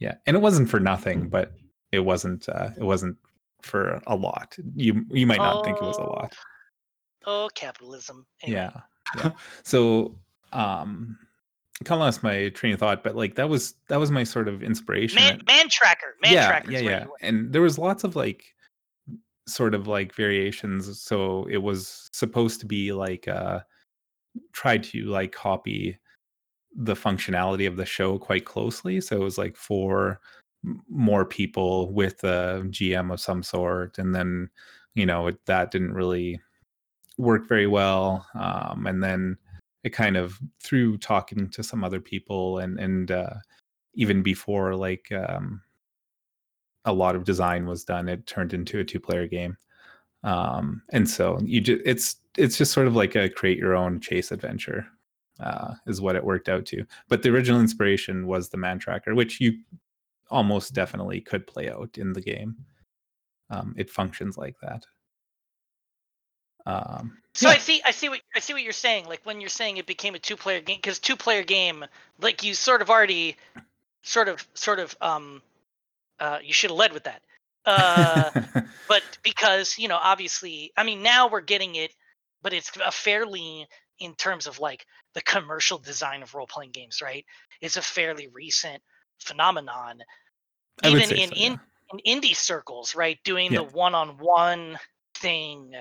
[0.01, 1.53] yeah, and it wasn't for nothing, but
[1.93, 3.17] it wasn't uh, it wasn't
[3.63, 4.57] for a lot.
[4.75, 6.35] You you might not think it was a Oh, lot.
[7.27, 8.27] oh capitalism.
[8.43, 8.59] Anyway.
[8.61, 8.81] Yeah,
[9.17, 9.31] yeah.
[9.63, 10.19] So
[10.53, 11.17] um,
[11.83, 14.49] kind of lost my train of thought, but like that was that was my sort
[14.49, 15.21] of inspiration.
[15.21, 16.71] Man, man tracker, man yeah, tracker.
[16.71, 17.07] yeah, yeah.
[17.21, 18.45] And there was lots of like
[19.49, 21.01] sort of like variations.
[21.01, 23.61] So it was supposed to be like uh
[24.53, 25.99] try to like copy
[26.77, 29.01] the functionality of the show quite closely.
[29.01, 30.21] So it was like for
[30.89, 34.49] more people with a GM of some sort, and then
[34.95, 36.41] you know it, that didn't really
[37.19, 38.27] work very well.
[38.35, 39.37] Um, and then
[39.85, 43.35] it kind of through talking to some other people and and uh,
[43.95, 45.63] even before like um,
[46.85, 49.57] a lot of design was done, it turned into a two player game.
[50.23, 54.01] Um, and so you just it's it's just sort of like a create your own
[54.01, 54.87] chase adventure
[55.41, 56.85] uh, is what it worked out to.
[57.09, 59.59] But the original inspiration was the man tracker, which you
[60.31, 62.57] almost definitely could play out in the game.
[63.51, 64.85] Um, it functions like that.
[66.67, 67.55] Um, So yeah.
[67.55, 69.07] I see, I see what I see what you're saying.
[69.07, 71.85] Like when you're saying it became a two-player game, because two-player game,
[72.21, 73.37] like you sort of already,
[74.03, 75.43] sort of, sort of, um,
[76.21, 77.23] uh, you should have led with that.
[77.67, 78.31] Uh,
[78.89, 81.93] but because you know, obviously, I mean, now we're getting it,
[82.43, 83.67] but it's a fairly,
[83.99, 87.25] in terms of like the commercial design of role-playing games, right?
[87.61, 88.81] It's a fairly recent
[89.19, 90.03] phenomenon.
[90.85, 91.61] Even in so, in
[91.93, 93.19] in indie circles, right?
[93.25, 93.59] Doing Yeah.
[93.59, 94.79] the one-on-one
[95.17, 95.75] thing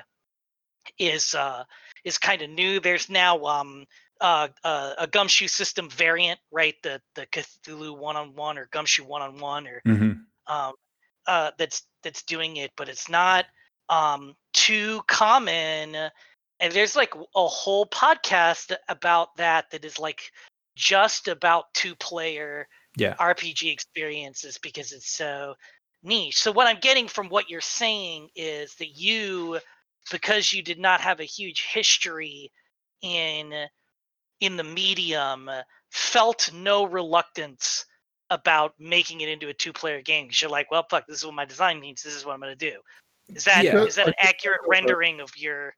[0.97, 1.63] is uh
[2.03, 2.79] is kind of new.
[2.79, 3.85] There's now um
[4.21, 6.75] uh, uh a gumshoe system variant, right?
[6.83, 10.25] The the Cthulhu one-on-one or gumshoe one-on-one or Mhm.
[10.47, 10.73] um
[11.27, 13.45] uh that's that's doing it, but it's not
[13.89, 15.95] um too common.
[16.59, 20.31] And there's like a whole podcast about that that is like
[20.75, 23.15] just about two-player Yeah.
[23.19, 25.55] RPG experiences because it's so
[26.03, 26.41] niche.
[26.41, 29.59] So what I'm getting from what you're saying is that you
[30.11, 32.51] because you did not have a huge history
[33.01, 33.53] in
[34.39, 35.49] in the medium
[35.91, 37.85] felt no reluctance
[38.29, 41.35] about making it into a two-player game because you're like, well, fuck, this is what
[41.35, 42.01] my design means.
[42.01, 42.79] This is what I'm going to do.
[43.35, 43.85] Is that is Yeah.
[43.85, 45.75] that an accurate rendering of your?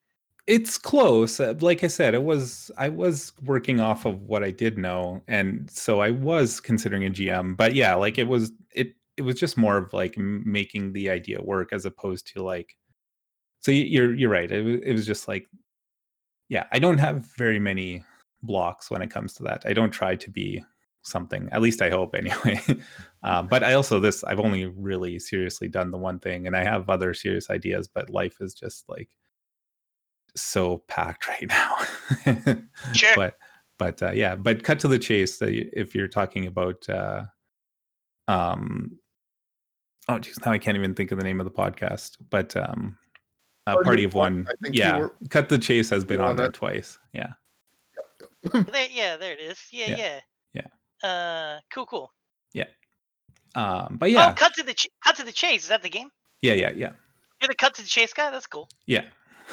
[0.48, 4.52] it's close uh, like i said it was i was working off of what i
[4.52, 8.94] did know and so i was considering a gm but yeah like it was it
[9.18, 12.76] it was just more of like making the idea work as opposed to like
[13.66, 15.48] so you're you're right it, it was just like
[16.50, 18.04] yeah i don't have very many
[18.44, 20.64] blocks when it comes to that i don't try to be
[21.02, 22.62] something at least i hope anyway
[23.24, 26.64] um, but i also this i've only really seriously done the one thing and i
[26.64, 29.10] have other serious ideas but life is just like
[30.36, 31.78] so packed right now.
[32.94, 33.16] Sure.
[33.16, 33.36] But
[33.78, 35.42] but uh, yeah, but cut to the chase.
[35.42, 37.24] Uh, if you're talking about uh,
[38.28, 38.98] um,
[40.08, 42.18] oh geez, now I can't even think of the name of the podcast.
[42.30, 42.98] But um,
[43.68, 44.48] uh, Party Party of of One, One.
[44.48, 46.98] I think you Yeah, were- cut the chase has been on on there twice.
[47.14, 47.34] Yeah,
[48.52, 49.60] There, yeah, there it is.
[49.72, 50.20] Yeah, Yeah.
[50.54, 50.68] yeah.
[51.10, 52.12] Uh, cool, cool.
[52.54, 52.66] Yeah.
[53.56, 55.64] Um, but yeah, Oh, cut to the ch- cut to the chase.
[55.64, 56.10] Is that the game?
[56.42, 56.92] yeah, yeah, yeah,
[57.42, 58.30] You're the cut to the chase guy.
[58.32, 58.70] That's cool.
[58.86, 59.06] yeah,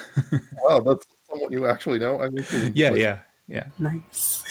[0.62, 2.20] Wow, that's someone you actually know.
[2.20, 2.44] I mean,
[2.74, 3.18] yeah, like, yeah,
[3.48, 3.64] yeah.
[3.78, 4.44] Nice.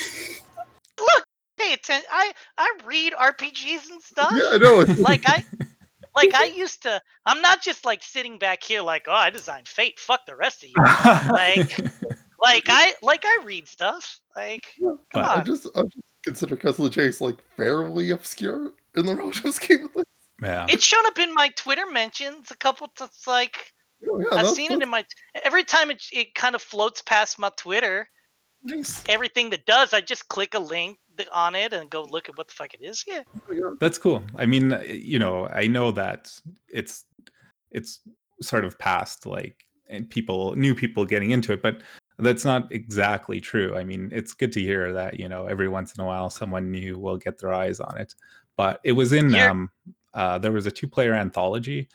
[0.99, 1.25] Look,
[1.57, 2.07] pay attention.
[2.11, 4.31] I I read RPGs and stuff.
[4.35, 4.85] Yeah, I know.
[4.99, 5.43] Like I
[6.15, 7.01] like I used to.
[7.25, 9.99] I'm not just like sitting back here like, oh, I designed Fate.
[9.99, 10.83] Fuck the rest of you.
[11.31, 11.79] Like-
[12.41, 14.19] like I like I read stuff.
[14.35, 15.45] Like come But- I on.
[15.45, 19.89] just, I just consider Castle of the Chase like fairly obscure in the Rogers game.
[19.95, 20.07] Like,
[20.41, 20.65] yeah.
[20.69, 23.11] It's shown up in my Twitter mentions a couple times.
[23.27, 23.73] Like
[24.09, 25.05] oh, yeah, I've that's- seen it in my
[25.43, 28.07] every time it it kind of floats past my Twitter.
[28.63, 29.03] Nice.
[29.09, 30.97] everything that does, I just click a link
[31.33, 33.03] on it and go look at what the fuck it is.
[33.07, 33.23] Yeah.
[33.79, 34.23] That's cool.
[34.37, 36.31] I mean, uh, you know, I know that
[36.67, 37.05] it's
[37.71, 37.99] it's
[38.41, 41.81] sort of past like and people new people getting into it, but
[42.19, 43.75] that's not exactly true.
[43.75, 46.71] I mean, it's good to hear that, you know, every once in a while someone
[46.71, 48.13] new will get their eyes on it.
[48.57, 49.69] But it was in You're- um
[50.13, 51.87] uh there was a two-player anthology.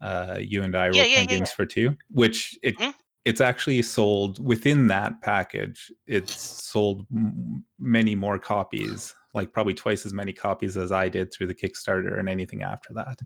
[0.00, 2.94] Uh you and I were Yeah, yeah, playing yeah, games for two, which it Mhm.
[3.24, 5.92] It's actually sold within that package.
[6.06, 11.32] It's sold m- many more copies, like probably twice as many copies as I did
[11.32, 13.18] through the Kickstarter and anything after that.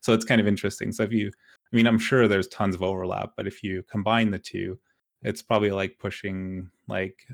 [0.00, 0.92] So it's kind of interesting.
[0.92, 1.28] So if you,
[1.72, 4.78] I mean, I'm sure there's tons of overlap, but if you combine the two,
[5.22, 7.26] it's probably like pushing like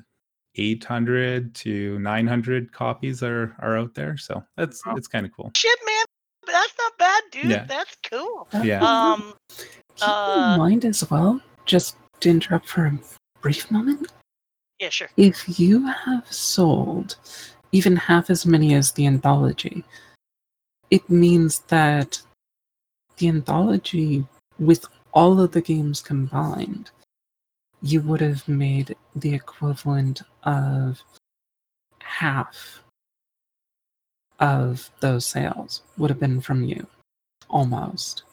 [0.56, 4.16] 800 to 900 copies are are out there.
[4.16, 5.52] So that's it's kind of cool.
[5.56, 6.04] Shit, man.
[6.46, 7.50] That's not bad, dude.
[7.50, 7.64] Yeah.
[7.64, 8.48] That's cool.
[8.62, 8.80] Yeah.
[8.84, 9.34] Um,
[9.96, 12.98] Keep uh, in mind as well, just to interrupt for a
[13.40, 14.12] brief moment,
[14.78, 15.08] yeah, sure.
[15.16, 17.16] if you have sold
[17.72, 19.84] even half as many as the anthology,
[20.90, 22.22] it means that
[23.18, 24.26] the anthology,
[24.58, 26.90] with all of the games combined,
[27.82, 31.02] you would have made the equivalent of
[32.00, 32.82] half
[34.38, 36.86] of those sales would have been from you,
[37.48, 38.24] almost.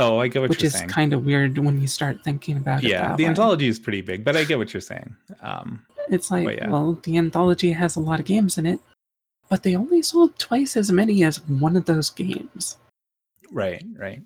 [0.00, 0.88] Oh, I get what Which you're is saying.
[0.88, 2.88] kind of weird when you start thinking about it.
[2.90, 3.28] yeah, that the way.
[3.28, 5.14] anthology is pretty big, but I get what you're saying.
[5.42, 6.68] Um, It's like, yeah.
[6.70, 8.80] well, the anthology has a lot of games in it,
[9.50, 12.78] but they only sold twice as many as one of those games.
[13.52, 14.22] right, right.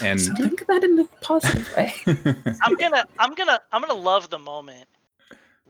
[0.00, 1.92] And so think of that in a positive way.
[2.62, 4.86] I'm gonna I'm gonna I'm gonna love the moment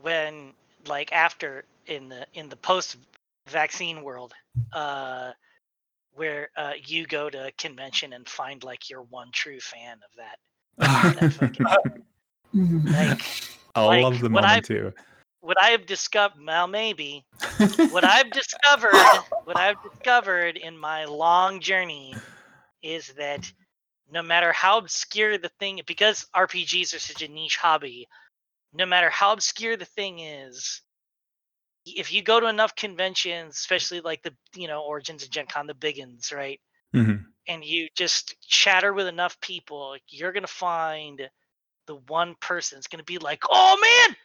[0.01, 0.53] when
[0.87, 2.95] like after in the in the post
[3.49, 4.33] vaccine world
[4.71, 5.31] uh
[6.17, 10.11] where uh you go to a convention and find like your one true fan of
[10.17, 11.65] that that fucking
[12.91, 13.21] like
[13.75, 14.93] I'll like, love the what moment I- too.
[15.41, 17.23] what I have discovered well maybe
[17.89, 18.93] what I've discovered
[19.45, 22.15] what I've discovered in my long journey
[22.81, 23.51] is that
[24.11, 28.07] no matter how obscure the thing because RPGs are such a niche hobby,
[28.73, 30.81] no matter how obscure the thing is,
[31.97, 35.67] if you go to enough conventions, especially like the you know Origins and Gen Con,
[35.67, 36.59] the big ones, right?
[36.93, 37.25] Mhm.
[37.47, 41.29] And you just chatter with enough people, you're gonna find
[41.87, 44.15] the one person that's gonna be like, "Oh man,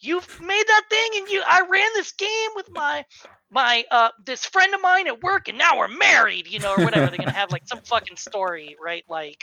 [0.00, 3.04] you've made that thing, and you I ran this game with my
[3.50, 6.82] my uh this friend of mine at work, and now we're married," you know, or
[6.82, 7.10] whatever.
[7.10, 9.04] They're gonna have like some fucking story, right?
[9.08, 9.42] Like,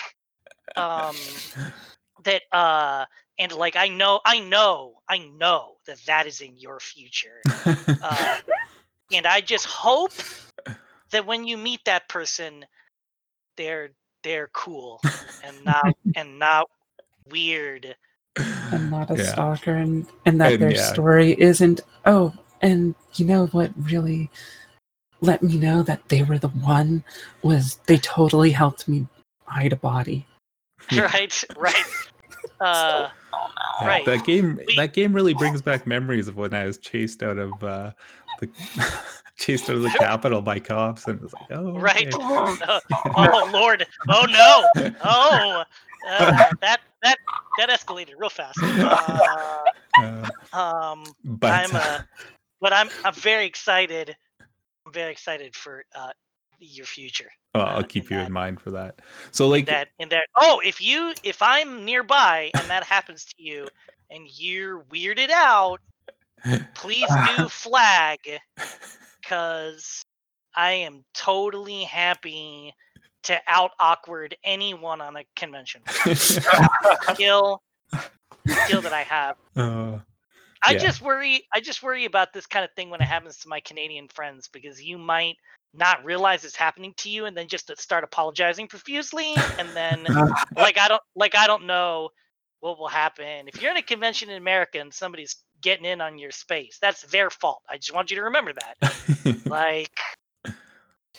[0.76, 1.44] um,
[2.24, 3.06] that uh
[3.38, 7.42] and like i know i know i know that that is in your future
[8.02, 8.36] uh,
[9.14, 10.12] and i just hope
[11.12, 12.66] that when you meet that person
[13.58, 13.90] they're
[14.24, 15.02] they're cool
[15.44, 16.68] and not and not
[17.30, 17.96] weird
[18.72, 19.34] I'm not a Yeah.
[19.34, 20.94] stalker, and, and that And, their yeah.
[20.94, 24.30] story isn't, oh, and you know what really
[25.22, 27.04] let me know that they were the one
[27.44, 29.08] was they totally helped me
[29.46, 30.26] hide a body.
[30.92, 31.02] Yeah.
[31.14, 31.86] right right
[32.62, 33.10] uh
[33.82, 34.06] Yeah, Right.
[34.06, 37.38] That game We- that game really brings back memories of when I was chased out
[37.38, 37.92] of uh
[38.40, 38.50] the
[39.38, 42.66] chased out of the Capitol by cops and it was like, oh right okay.
[42.66, 42.80] Uh,
[43.16, 45.64] oh lord oh no oh
[46.10, 46.32] uh,
[46.62, 47.18] that that
[47.58, 49.60] that escalated real fast uh,
[49.98, 52.00] Uh, um but I'm uh,
[52.62, 54.16] but I'm I'm very excited.
[54.86, 56.12] I'm very excited for uh
[56.60, 57.30] your future.
[57.54, 59.00] Well, uh, I'll in keep you in mind for that.
[59.32, 63.34] So like That in that oh if you if I'm nearby and that happens to
[63.38, 63.68] you
[64.10, 65.80] and you're weirded out,
[66.76, 68.20] please do flag
[69.22, 70.02] because
[70.56, 72.74] I am totally happy
[73.24, 75.82] to out awkward anyone on a convention.
[76.16, 77.62] skill
[78.48, 79.36] skill that I have.
[79.56, 80.00] uh,
[80.62, 80.80] I Yeah.
[80.80, 81.44] just worry.
[81.54, 84.50] I just worry about this kind of thing when it happens to my Canadian friends
[84.52, 85.38] because you might
[85.74, 90.04] not realize it's happening to you, and then just uh, start apologizing profusely, and then
[90.56, 92.10] like I don't like I don't know
[92.60, 96.18] what will happen if you're in a convention in America and somebody's getting in on
[96.18, 96.78] your space.
[96.82, 97.62] That's their fault.
[97.70, 99.46] I just want you to remember that.
[99.46, 99.98] like,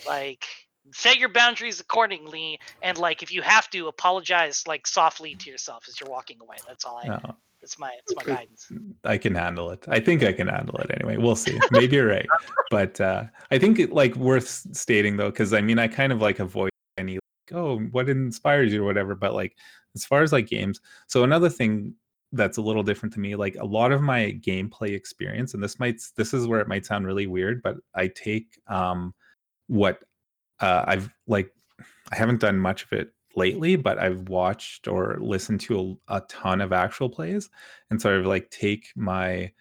[0.07, 0.45] like
[0.93, 5.85] set your boundaries accordingly, and like if you have to apologize like softly to yourself
[5.89, 6.57] as you're walking away.
[6.67, 7.09] That's all I.
[7.09, 7.93] no, That's my.
[7.99, 8.73] it's my guidance.
[9.05, 9.85] I can handle it.
[9.89, 11.17] I think I can handle it anyway.
[11.19, 11.59] We'll see.
[11.71, 12.29] Maybe you're right.
[12.71, 16.21] But uh I think it like worth stating though, because I mean I kind of
[16.21, 19.15] like avoid any like, oh, what inspires you or whatever.
[19.15, 19.57] But like
[19.95, 21.95] as far as like games, so another thing
[22.33, 25.79] that's a little different to me, like a lot of my gameplay experience, and this
[25.79, 29.13] might this is where it might sound really weird, but I take um
[29.67, 30.03] what
[30.61, 31.53] uh I've like
[32.11, 36.21] I haven't done much of it lately, but I've watched or listened to a, a
[36.23, 37.49] ton of actual plays
[37.91, 39.53] and sort of like take my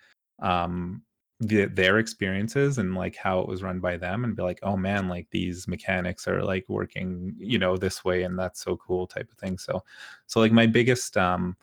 [0.42, 1.04] um
[1.42, 4.76] the, their experiences and like how it was run by them and be like oh
[4.76, 9.08] man like these mechanics are like working you know this way and that's so cool
[9.08, 9.82] type of thing so
[10.28, 11.56] so like my biggest um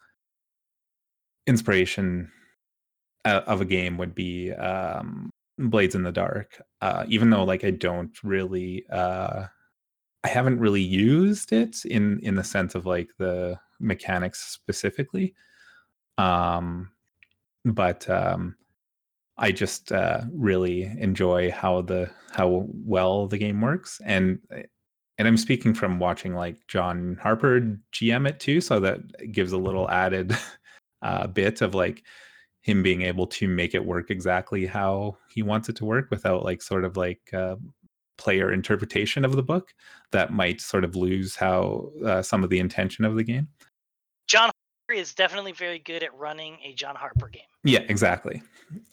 [1.47, 2.31] inspiration
[3.27, 7.65] uh, of a game would be um blades in the dark uh even though like
[7.65, 9.45] i don't really uh
[10.27, 15.35] i haven't really used it in in the sense of like the mechanics specifically
[16.19, 16.90] um
[17.65, 18.57] but um
[19.39, 24.39] I just uh, really enjoy how the how well the game works, and
[25.19, 27.61] and I'm speaking from watching like John Harper
[27.93, 29.01] GM it too, so that
[29.32, 30.36] gives a little added
[31.03, 32.03] uh, bit of like
[32.62, 36.43] him being able to make it work exactly how he wants it to work without
[36.43, 37.57] like sort of like uh,
[38.18, 39.72] player interpretation of the book
[40.12, 43.48] that might sort of lose how uh, some of the intention of the game.
[44.26, 44.51] John
[44.88, 47.43] Harper is definitely very good at running a John Harper game.
[47.64, 48.43] Yeah, exactly.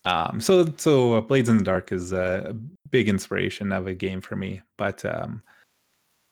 [0.06, 2.56] Um, so so uh, Blades in the Dark is a
[2.90, 5.42] big inspiration of a game for me, but um,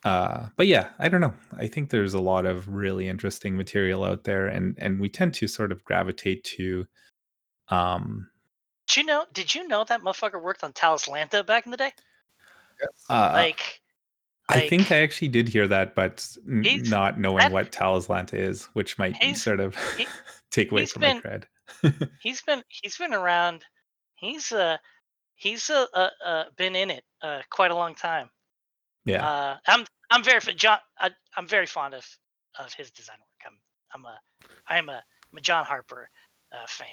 [0.03, 1.33] uh, but yeah, I don't know.
[1.57, 5.33] I think there's a lot of really interesting material out there, and and we tend
[5.35, 6.85] to sort of gravitate to.
[7.69, 8.27] Um,
[8.87, 9.25] did you know?
[9.33, 11.91] Did you know that motherfucker worked on Talislanta back in the day?
[12.81, 12.89] Yes.
[13.09, 13.81] uh, Like,
[14.49, 18.65] I think I actually did hear that, but n- not knowing that- what Talislanta is,
[18.73, 20.07] which might He's- sort of he-
[20.51, 21.43] take away from been- my cred.
[22.21, 23.63] he's been he's been around.
[24.15, 24.77] He's uh
[25.35, 28.29] he's uh, uh, uh been in it uh quite a long time.
[29.05, 29.25] yeah.
[29.25, 30.79] Uh, I'm I'm very fa- John.
[30.99, 32.05] I, I'm very fond of
[32.59, 33.41] of his design work.
[33.47, 33.57] I'm
[33.93, 34.19] I'm a
[34.67, 35.01] I'm a
[35.31, 36.09] I'm a John Harper
[36.51, 36.87] uh, fan.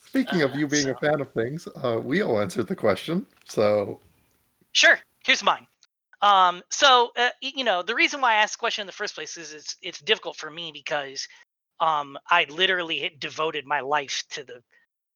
[0.00, 3.26] Speaking of Uh, you being a fan of things, uh, all answered the question.
[3.46, 4.00] So
[4.72, 4.98] Sure.
[5.24, 5.66] Here's mine.
[6.22, 9.14] Um, so uh, you know the reason why I asked the question in the first
[9.14, 11.28] place is it's it's difficult for me because
[11.80, 14.62] um, I literally devoted my life to the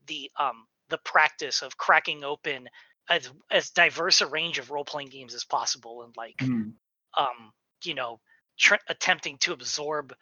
[0.06, 2.68] the um, the practice of cracking open
[3.10, 6.70] as as diverse a range of role playing games as possible and like Hmm.
[7.18, 7.52] um,
[7.84, 8.20] you know
[8.58, 10.14] tr- attempting to absorb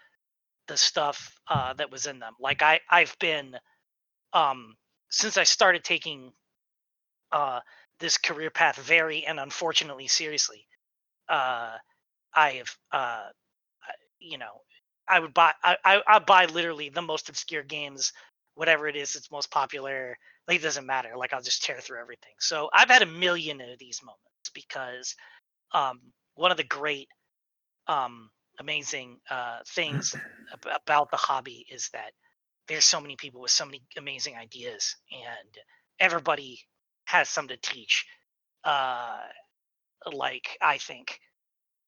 [0.68, 2.34] the stuff uh, that was in them.
[2.40, 3.56] Like I I've been
[4.32, 4.76] um,
[5.10, 6.32] since I started taking
[7.32, 7.60] uh,
[8.00, 10.66] this career path very and unfortunately seriously.
[11.28, 11.76] Uh,
[12.34, 13.28] I have uh,
[14.18, 14.62] you know
[15.08, 18.12] I would buy I, I I buy literally the most obscure games,
[18.54, 20.16] whatever it is it's most popular.
[20.48, 21.10] Like it doesn't matter.
[21.16, 22.32] Like I'll just tear through everything.
[22.38, 25.14] So I've had a million of these moments because
[25.72, 26.00] um,
[26.34, 27.08] one of the great
[27.88, 30.16] um, amazing uh, things
[30.52, 32.12] ab- about the hobby is that
[32.68, 35.48] there's so many people with so many amazing ideas and
[36.00, 36.60] everybody
[37.06, 38.06] has some to teach
[38.64, 39.18] uh
[40.12, 41.20] like i think.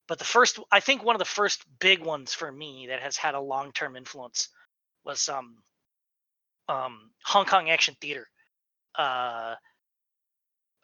[0.09, 3.17] But the first i think one of the first big ones for me that has
[3.19, 4.49] had a long-term influence
[5.05, 5.59] was um
[6.69, 8.29] um hong kong action theater.
[8.97, 9.57] Uh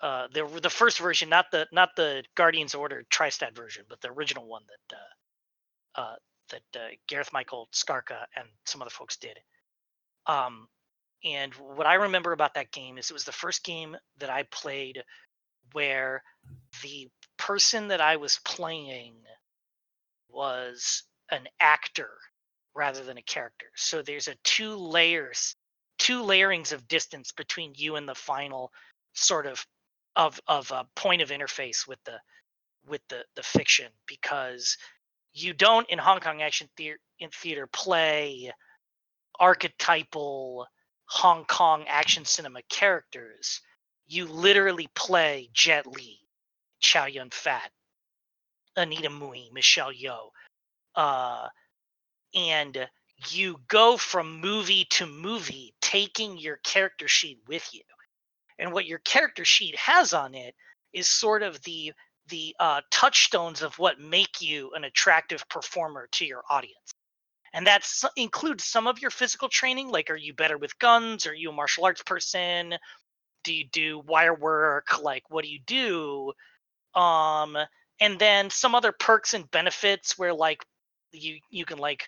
[0.03, 4.11] uh the the first version not the not the guardians order tristat version but the
[4.11, 6.17] original one that uh uh
[6.51, 9.39] that uh, gareth michael skarka and some other folks did.
[10.27, 10.69] Um
[11.25, 14.45] and what I remember about that game is it was the first game that I
[14.45, 15.03] played
[15.73, 16.23] where
[16.83, 19.15] the person that I was playing
[20.29, 22.11] was an actor
[22.75, 23.67] rather than a character.
[23.75, 25.57] So there's a two layers,
[25.99, 28.73] two layerings of distance between you and the final
[29.15, 29.65] sort of
[30.17, 32.21] of of a point of interface with the
[32.87, 34.77] with the the fiction because
[35.33, 38.53] you don't in Hong Kong action theater in theater play
[39.41, 40.67] archetypal
[41.15, 43.61] Hong Kong action cinema characters,
[44.05, 46.19] you literally play Jet Li,
[46.81, 47.71] Chow Yun Fat,
[48.77, 50.31] Anita Mui, Michelle Yeoh,
[50.97, 51.47] uh,
[52.35, 52.89] and
[53.29, 57.83] you go from movie to movie, taking your character sheet with you.
[58.59, 60.57] And what your character sheet has on it
[60.93, 61.93] is sort of the
[62.29, 66.94] the uh, touchstones of what make you an attractive performer to your audience
[67.55, 71.27] and that includes some of your physical training like are you better with guns?
[71.27, 72.75] Are you a martial arts person?
[73.45, 75.01] Do you do wire work?
[75.01, 76.33] Like what do you do?
[77.01, 77.57] Um
[78.01, 80.65] and then some other perks and benefits where like
[81.13, 82.07] you you can like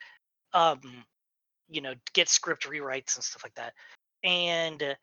[0.52, 0.80] um
[1.70, 3.72] you know get script rewrites and stuff like that.
[4.24, 4.96] And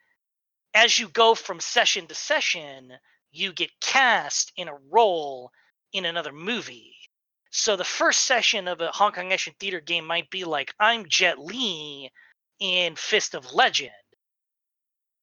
[0.73, 2.91] as you go from session to session
[3.31, 5.51] you get cast in a role
[5.93, 6.95] in another movie
[7.55, 11.05] so the first session of a Hong Kong action theater game might be like, I'm
[11.07, 12.09] Jet Li
[12.59, 13.91] in Fist of Legend.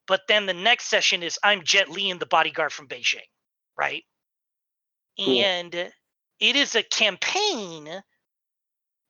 [0.06, 3.26] But then the next session is I'm Jet Li in The Bodyguard from Beijing,
[3.76, 4.04] right?
[5.18, 5.40] Cool.
[5.40, 8.00] And it is a campaign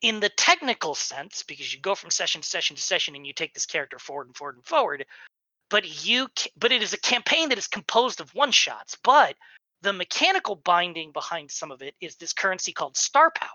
[0.01, 3.35] in the technical sense because you go from session to session to session and you
[3.35, 5.05] take this character forward and forward and forward.
[5.69, 6.27] but you
[6.59, 9.37] but it is a campaign that is composed of one shots but
[9.83, 13.49] the mechanical binding behind some of it is this currency called star power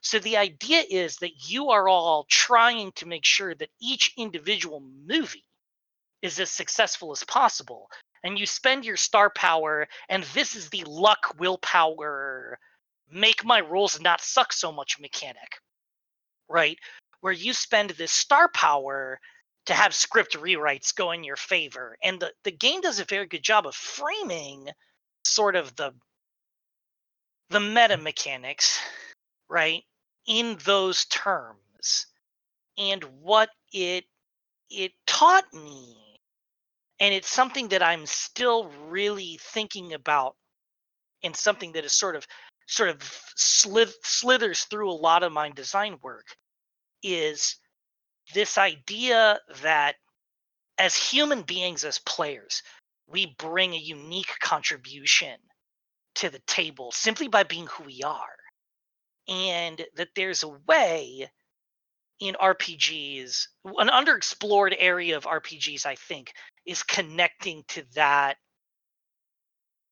[0.00, 4.82] so the idea is that you are all trying to make sure that each individual
[5.06, 5.44] movie
[6.22, 7.88] is as successful as possible
[8.24, 12.58] and you spend your star power and this is the luck willpower
[13.10, 15.58] make my rules not suck so much mechanic
[16.48, 16.78] right
[17.22, 19.18] where you spend this star power
[19.66, 21.96] to have script rewrites go in your favor.
[22.02, 24.68] And the, the game does a very good job of framing
[25.24, 25.92] sort of the
[27.50, 28.80] the meta mechanics,
[29.48, 29.84] right,
[30.26, 32.06] in those terms.
[32.78, 34.04] And what it
[34.70, 35.96] it taught me,
[37.00, 40.36] and it's something that I'm still really thinking about,
[41.22, 42.26] and something that is sort of
[42.66, 43.02] sort of
[43.36, 46.36] slith- slithers through a lot of my design work,
[47.02, 47.56] is
[48.34, 49.96] this idea that
[50.78, 52.62] as human beings, as players,
[53.12, 55.36] we bring a unique contribution
[56.16, 58.36] to the table simply by being who we are.
[59.28, 61.30] And that there's a way
[62.18, 66.32] in RPGs, an underexplored area of RPGs, I think,
[66.66, 68.36] is connecting to that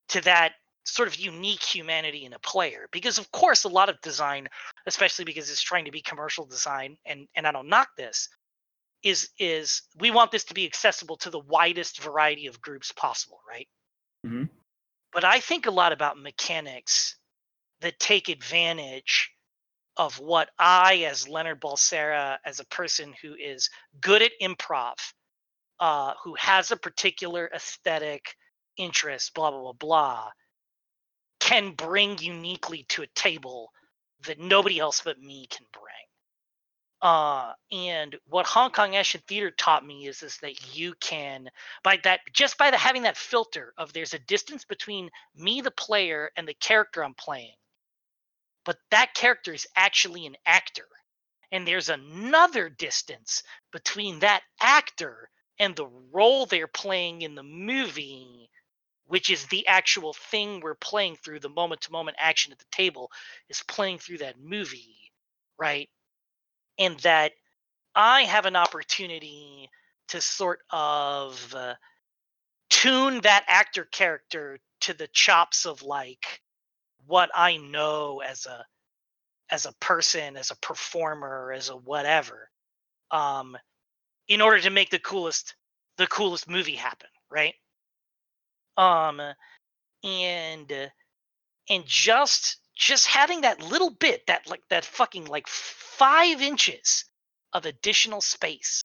[0.09, 0.53] to that
[0.85, 4.49] sort of unique humanity in a player because of course a lot of design
[4.87, 8.29] especially because it's trying to be commercial design and and I don't knock this
[9.03, 13.41] is is we want this to be accessible to the widest variety of groups possible
[13.49, 13.69] right
[14.27, 14.49] Mhm.
[15.13, 17.17] but I think a lot about mechanics
[17.81, 19.31] that take advantage
[19.97, 23.71] of what I as Leonard Balsera as a person who is
[24.01, 24.97] good at improv
[25.81, 28.37] uh who has a particular aesthetic
[28.77, 30.31] interest blah blah blah blah
[31.41, 33.73] can bring uniquely to a table
[34.27, 35.90] that nobody else but me can bring.
[37.03, 41.49] Uh, and what Hong Kong Action Theater taught me is is that you can
[41.83, 45.71] by that just by the having that filter of there's a distance between me the
[45.71, 47.55] player and the character I'm playing,
[48.67, 50.89] but that character is actually an actor,
[51.53, 58.51] and there's another distance between that actor and the role they're playing in the movie
[59.07, 62.65] which is the actual thing we're playing through the moment to moment action at the
[62.71, 63.11] table
[63.49, 64.97] is playing through that movie
[65.59, 65.89] right
[66.81, 67.33] and that
[67.97, 69.71] i have an opportunity
[70.09, 71.75] to sort of uh,
[72.71, 76.41] tune that actor character to the chops of like
[77.07, 78.67] what i know as a
[79.51, 82.51] as a person as a performer as a whatever
[83.13, 83.57] um
[84.29, 85.55] in order to make the coolest
[85.99, 87.55] the coolest movie happen right?
[88.77, 89.21] Um
[90.05, 90.91] and
[91.69, 97.05] and just just having that little bit that like that fucking like five inches
[97.53, 98.83] of additional space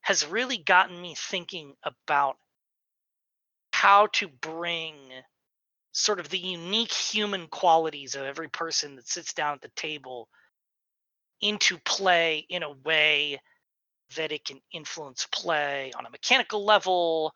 [0.00, 2.36] has really gotten me thinking about
[3.72, 4.94] how to bring
[5.90, 10.28] sort of the unique human qualities of every person that sits down at the table
[11.40, 13.40] into play in a way
[14.16, 17.34] that it can influence play on a mechanical level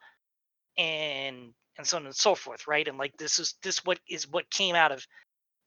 [0.79, 2.87] and and so on and so forth right?
[2.87, 5.05] And like this is this what is what came out of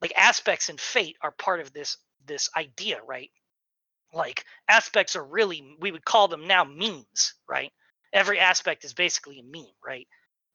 [0.05, 3.31] like aspects and fate are part of this this idea right?
[4.13, 7.73] Like aspects are really we would call them now memes right?
[8.13, 10.07] Every aspect is basically a meme right?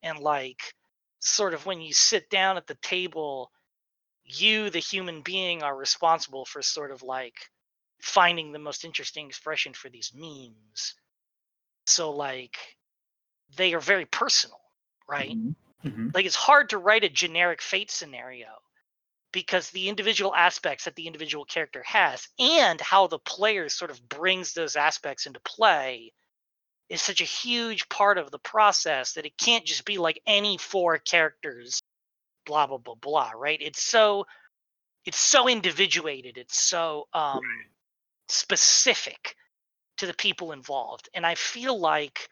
[0.04, 0.74] And like
[1.18, 3.50] sort of when you sit down at the table
[4.24, 7.50] you the human being are responsible for sort of like
[8.00, 10.94] finding the most interesting expression for these memes.
[11.86, 12.78] So like
[13.56, 14.60] they are very personal
[15.08, 15.36] right?
[15.36, 15.54] Mhm.
[15.84, 16.14] Mhm.
[16.14, 18.48] like it's hard to write a generic fate scenario
[19.32, 24.08] because the individual aspects that the individual character has and how the player sort of
[24.08, 26.12] brings those aspects into play
[26.88, 30.58] is such a huge part of the process that it can't just be like any
[30.58, 31.80] four characters
[32.46, 33.60] blah blah blah blah right?
[33.62, 34.26] It's so
[35.06, 36.36] it's so individuated.
[36.36, 37.40] It's so um
[38.28, 39.36] specific
[39.98, 41.08] to the people involved.
[41.14, 42.28] And i feel like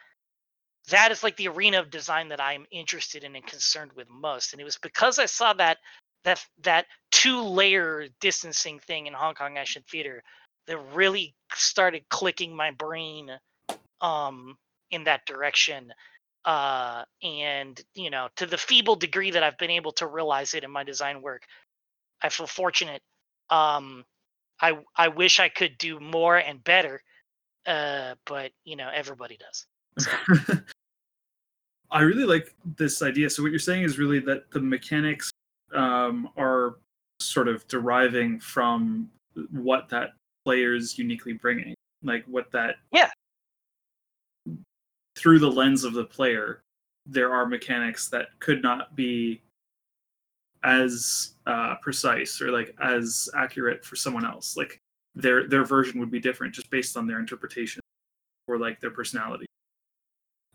[0.90, 4.52] that is like the arena of design that I'm interested in and concerned with most.
[4.52, 5.78] And it was because I saw that
[6.24, 10.22] that that two layer distancing thing in Hong Kong Action Theater
[10.66, 13.30] that really started clicking my brain
[14.00, 14.56] um
[14.90, 15.92] in that direction.
[16.44, 20.64] Uh and you know, to the feeble degree that I've been able to realize it
[20.64, 21.42] in my design work,
[22.22, 23.02] I feel fortunate.
[23.50, 24.04] Um
[24.60, 27.00] I I wish I could do more and better.
[27.66, 29.66] Uh but you know, everybody does.
[31.90, 33.30] I really like this idea.
[33.30, 35.32] So what you're saying is really that the mechanics
[35.74, 36.76] um, are
[37.20, 39.10] sort of deriving from
[39.50, 40.12] what that
[40.44, 43.10] player is uniquely bringing, like what that Yeah.
[45.16, 46.60] through the lens of the player,
[47.06, 49.42] there are mechanics that could not be
[50.64, 54.56] as uh, precise or like as accurate for someone else.
[54.56, 54.78] Like
[55.14, 57.80] their their version would be different just based on their interpretation
[58.46, 59.46] or like their personality.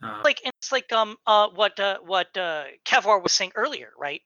[0.02, 4.22] Uh, Like it's like um uh what uh what uh Kevlar was saying earlier, right?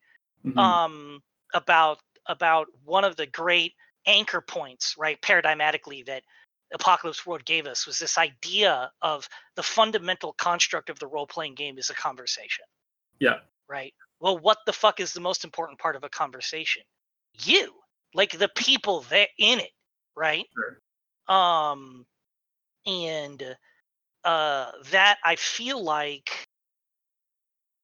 [0.45, 0.57] Mhm.
[0.57, 1.21] um,
[1.53, 3.73] about about one of the great
[4.05, 6.23] anchor points, right, paradigmatically that
[6.73, 11.55] Apocalypse World gave us was this idea of the fundamental construct of the role playing
[11.55, 12.65] game is a conversation,
[13.19, 13.39] yeah,
[13.69, 13.93] right?
[14.19, 16.83] Well, what the fuck is the most important part of a conversation?
[17.43, 17.73] You,
[18.13, 19.71] like the people that in it,
[20.15, 20.45] right?
[20.53, 21.35] Sure.
[21.35, 22.05] Um,
[22.85, 23.55] and
[24.23, 26.47] uh, that I feel like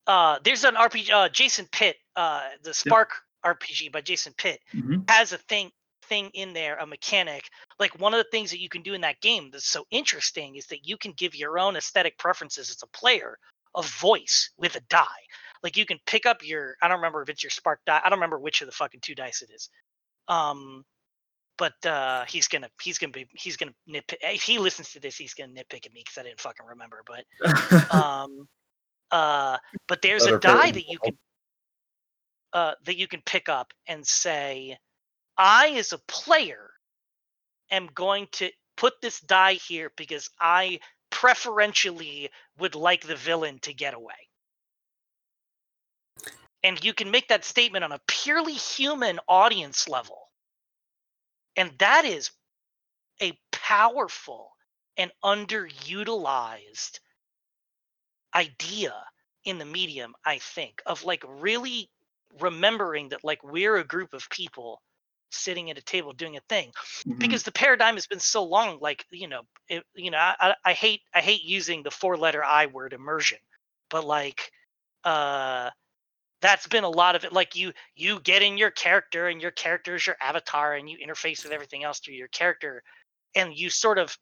[0.07, 3.11] uh, there's an RPG, uh, Jason Pitre, uh, the Spark
[3.45, 5.09] RPG by Jason Pitre Mhm.
[5.09, 5.71] has a thing
[6.09, 7.49] thing in there, a mechanic.
[7.79, 10.57] Like one of the things that you can do in that game that's so interesting
[10.57, 13.39] is that you can give your own aesthetic preferences as a player
[13.75, 15.05] a voice with a die.
[15.63, 18.01] Like you can pick up your I don't remember if it's your spark die.
[18.03, 19.69] I don't remember which of the fucking two dice it is.
[20.27, 20.83] Um
[21.57, 25.15] but uh he's gonna he's gonna be he's gonna nitpick if he listens to this
[25.15, 27.01] he's gonna nitpick at me because I didn't fucking remember.
[27.07, 27.25] But
[27.91, 28.47] um
[29.13, 31.17] uh but there's a die that you can
[32.53, 34.77] uh that you can pick up and say
[35.37, 36.71] i as a player
[37.71, 40.79] am going to put this die here because i
[41.13, 42.29] preferentially
[42.59, 44.15] would like the villain to get away.
[46.63, 50.17] And you can make that statement on a purely human audience level.
[51.55, 52.31] And that is
[53.21, 54.51] a powerful
[54.97, 56.99] and underutilized
[58.35, 58.93] idea
[59.45, 61.89] in the medium i think of like really
[62.39, 64.81] remembering that like we're a group of people
[65.31, 66.71] sitting at a table doing a thing.
[67.07, 67.17] Mhm.
[67.19, 70.55] because the paradigm has been so long like you know it, you know I, I-
[70.65, 73.39] I hate i hate using the four letter i word immersion.
[73.89, 74.51] But like
[75.03, 75.69] uh
[76.41, 77.33] that's been a lot of it.
[77.33, 80.97] Like you you get in your character and your character is your avatar and you
[80.97, 82.83] interface with everything else through your character
[83.35, 84.17] and you sort of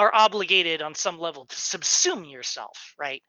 [0.00, 3.22] are obligated on some level to subsume yourself right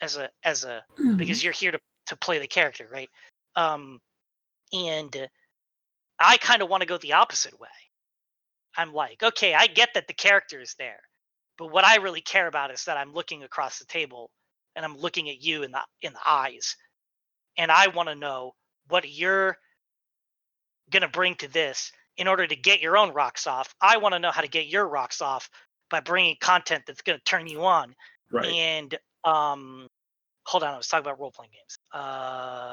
[0.00, 1.18] as a as a Mhm.
[1.18, 3.10] because you're here to to play the character, right?
[3.56, 4.00] Um,
[4.72, 5.26] and uh,
[6.20, 7.68] I kind of want to go the opposite way.
[8.76, 11.00] I'm like, okay, I get that the character is there,
[11.58, 14.30] but what I really care about is that I'm looking across the table
[14.76, 16.76] and I'm looking at you in the in the eyes,
[17.56, 18.54] and I want to know
[18.86, 19.58] what you're
[20.90, 23.74] gonna bring to this in order to get your own rocks off.
[23.80, 25.50] I want to know how to get your rocks off
[25.92, 27.94] by bringing content that's gonna turn you on
[28.32, 28.46] right.
[28.46, 29.86] and um
[30.44, 32.72] hold on i was talking about role-playing games uh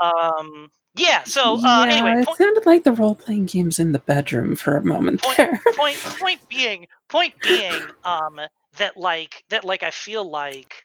[0.04, 3.90] um yeah so uh yeah, anyway it point, sounded like the role playing games in
[3.90, 5.60] the bedroom for a moment Point- there.
[5.74, 8.38] point point being point being um
[8.76, 10.84] that like that like i feel like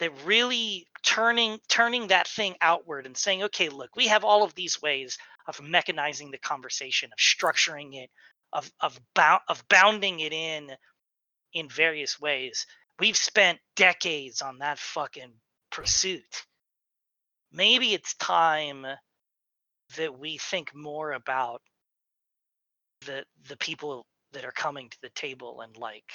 [0.00, 4.54] that really turning turning that thing outward and saying okay look we have all of
[4.54, 5.16] these ways
[5.48, 8.10] of mechanizing the conversation of structuring it
[8.52, 10.70] of of bound of bounding it in
[11.52, 12.66] in various ways
[12.98, 15.32] we've spent decades on that fucking
[15.70, 16.46] pursuit
[17.52, 18.86] maybe it's time
[19.96, 21.62] that we think more about
[23.06, 26.10] the the people that are coming to the table and like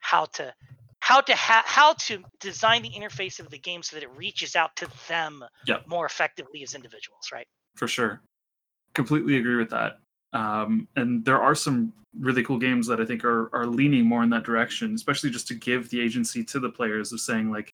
[0.00, 0.52] how to
[1.00, 4.56] how to ha- how to design the interface of the game so that it reaches
[4.56, 5.86] out to them Yep.
[5.86, 7.46] more effectively as individuals right
[7.76, 8.22] for sure.
[8.94, 9.98] Completely agree with that.
[10.34, 14.22] Um, and there are some really cool games that I think are are leaning more
[14.22, 17.72] in that direction, especially just to give the agency to the players of saying like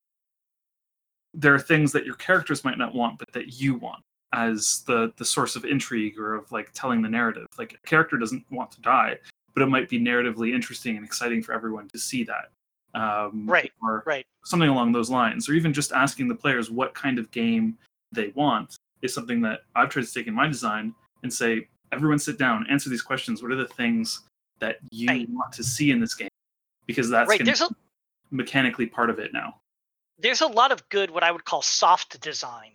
[1.35, 5.13] there are things that your characters might not want, but that you want as the
[5.17, 7.47] the source of intrigue or of like telling the narrative.
[7.59, 9.19] Like a character doesn't want to die,
[9.55, 12.51] but it might be narratively interesting and exciting for everyone to see that.
[12.93, 14.27] Um, Right, Or right.
[14.45, 17.79] something along those lines, or even just asking the players what kind of game
[18.13, 22.19] they want is something that I've tried to take in my design and say, everyone
[22.19, 23.43] sit down, answer these questions.
[23.43, 24.21] What are the things
[24.61, 25.29] that you Right.
[25.31, 26.29] want to see in this game?
[26.87, 27.71] Because that's right there's a
[28.31, 29.61] mechanically part of it now.
[30.19, 32.73] there's a lot of good what i would call soft design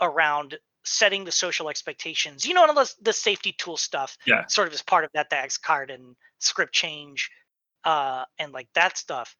[0.00, 4.46] around setting the social expectations you know and all the, the safety tool stuff Yeah.
[4.46, 7.30] sort of as part of that the x card and script change
[7.84, 9.34] uh and like that stuff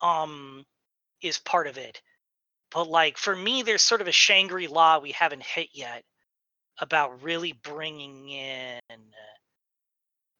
[0.00, 0.64] um
[1.20, 2.00] is part of it
[2.70, 6.02] but like for me there's sort of a shangri-la we haven't hit yet
[6.80, 9.36] about really bringing in uh,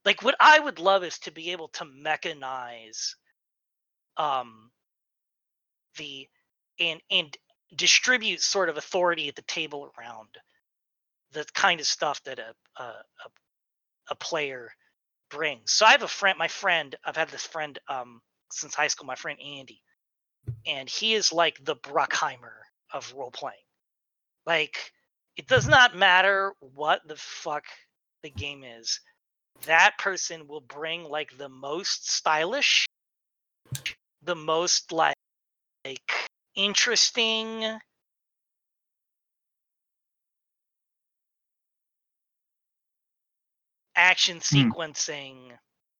[0.04, 3.14] like what i would love is to be able to mechanize
[4.16, 4.70] um
[5.98, 6.28] the
[6.80, 7.36] and and
[7.76, 10.28] distribute sort of authority at the table around
[11.32, 13.30] the kind of stuff that a a, a,
[14.10, 14.70] a player
[15.30, 15.72] brings.
[15.72, 18.20] So I have a friend, my friend, I've had this friend um
[18.50, 19.82] since high school, my friend Andy,
[20.66, 22.54] and he is like the Bruckheimer
[22.92, 23.58] of role playing.
[24.46, 24.92] Like,
[25.38, 27.64] it does not matter what the fuck
[28.24, 29.00] the game is.
[29.66, 32.86] That person will bring like the most stylish,
[34.22, 35.16] the most like,
[35.84, 36.12] like
[36.56, 37.78] interesting
[43.94, 45.52] action sequencing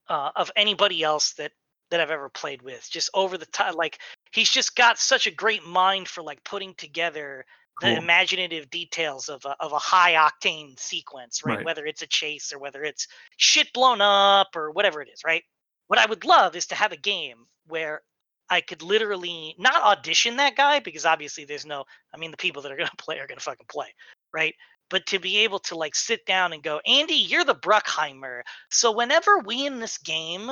[0.09, 1.53] uh, of anybody else that
[1.91, 2.89] that I've ever played with.
[2.91, 3.99] Just over the top, like
[4.33, 7.45] he's just got such a great mind for like putting together
[7.81, 11.59] the imaginative details of a, of a high octane sequence, right?
[11.59, 11.65] Right.
[11.65, 13.07] Whether it's a chase or whether it's
[13.37, 15.45] shit blown up or whatever it is, right?
[15.87, 18.03] What I would love is to have a game where
[18.51, 21.85] I could literally not audition that guy because obviously there's no,
[22.15, 23.95] I mean, the people that are going to play are going to fucking play,
[24.33, 24.55] right?
[24.91, 28.41] But to be able to like sit down and go, Andy, you're the Bruckheimer.
[28.71, 30.51] So whenever we in this game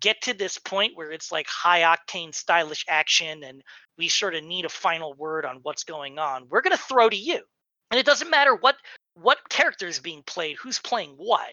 [0.00, 3.62] get to this point where it's like high octane stylish action and
[3.98, 7.08] we sort of need a final word on what's going on, we're going to throw
[7.08, 7.40] to you.
[7.90, 8.76] And it doesn't matter what
[9.14, 11.52] what character is being played, who's playing what.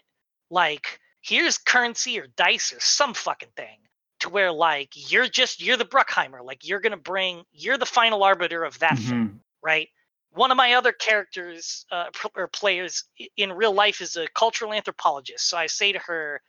[0.50, 3.76] Like here's currency or dice or some fucking thing
[4.20, 7.86] to where like you're just you're the Bruckheimer, like you're going to bring you're the
[7.86, 9.40] final arbiter of that thing Mhm.
[9.62, 9.88] right?
[10.32, 13.04] One of my other characters uh, or players
[13.36, 15.48] in real life is a cultural anthropologist.
[15.48, 16.40] So I say to her,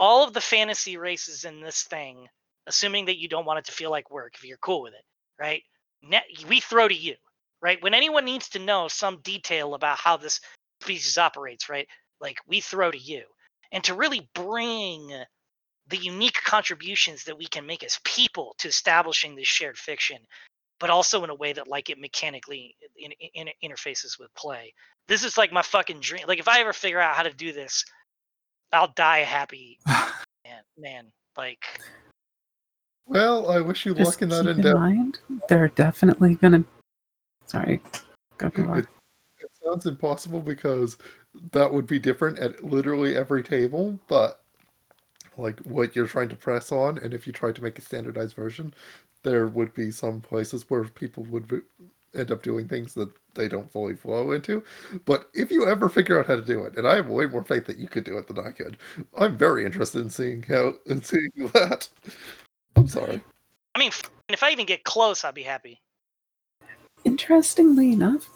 [0.00, 2.26] all of the fantasy races in this thing,
[2.66, 5.04] assuming that you don't want it to feel like work, if you're cool with it,
[5.38, 5.62] right?
[6.48, 7.14] We throw to you,
[7.60, 7.80] right?
[7.82, 10.40] When anyone needs to know some detail about how this
[10.80, 11.86] species operates, right?
[12.20, 13.24] Like we throw to you.
[13.70, 15.12] And to really bring
[15.86, 20.18] the unique contributions that we can make as people to establishing this shared fiction
[20.80, 24.72] but also in a way that like it mechanically in, in, interfaces with play.
[25.06, 26.24] This is like my fucking dream.
[26.26, 27.84] Like if I ever figure out how to do this,
[28.72, 30.62] I'll die happy, man.
[30.78, 31.06] Man,
[31.36, 31.64] like
[33.06, 34.78] Well, I wish you Just luck in that keep in endeavor.
[34.78, 35.18] mind,
[35.48, 36.64] they're definitely gonna.
[37.46, 37.80] Sorry,
[38.38, 38.78] go go on.
[38.78, 38.86] It,
[39.40, 40.96] it sounds impossible because
[41.52, 44.40] that would be different at literally every table, but
[45.36, 48.36] like what you're trying to press on, and if you tried to make a standardized
[48.36, 48.74] version,
[49.22, 51.60] there would be some places where people would be,
[52.14, 54.62] end up doing things that they don't fully flow into.
[55.04, 57.44] But if you ever figure out how to do it, and I have way more
[57.44, 58.76] faith that you could do it than I could,
[59.16, 61.88] I'm very interested in seeing how and seeing that.
[62.76, 63.20] I'm sorry.
[63.74, 63.92] I mean,
[64.28, 65.80] if I even get close, I'll be happy.
[67.04, 68.30] Interestingly enough,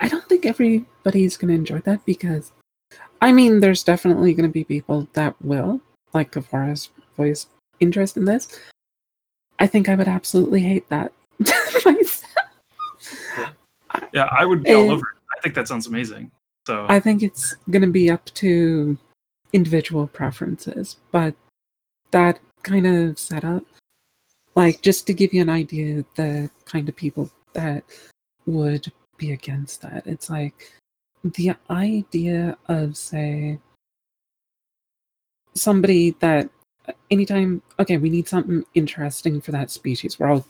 [0.00, 2.52] I don't think everybody's gonna enjoy that because,
[3.20, 5.80] I mean, there's definitely gonna be people that will,
[6.12, 7.46] like Kavara's voice
[7.80, 8.60] interest in this.
[9.58, 11.12] I think I would absolutely hate that
[11.84, 12.23] myself.
[14.12, 14.92] Yeah, I would be all Eh.
[14.92, 15.16] over it.
[15.36, 16.30] I think that sounds amazing.
[16.66, 18.96] So I think it's going to be up to
[19.52, 21.34] individual preferences, but
[22.10, 23.64] that kind of setup,
[24.54, 27.84] like just to give you an idea, the kind of people that
[28.46, 30.72] would be against that, it's like
[31.22, 33.58] the idea of, say,
[35.54, 36.48] somebody that
[37.10, 40.18] anytime, okay, we need something interesting for that species.
[40.18, 40.46] We're all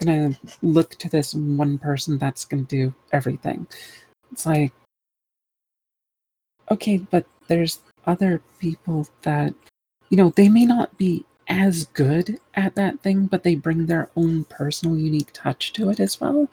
[0.00, 3.66] to look to this one person that's to do everything.
[4.32, 4.72] It's like,
[6.70, 9.54] okay, but there's other people that,
[10.10, 14.10] you know, they may not be as good at that thing, but they bring their
[14.16, 16.48] own personal unique touch to it as well.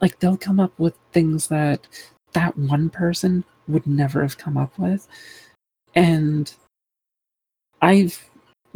[0.00, 1.86] Like they'll come up with things that
[2.32, 5.06] that one person would never have come up with.
[5.94, 6.52] And
[7.82, 8.28] I've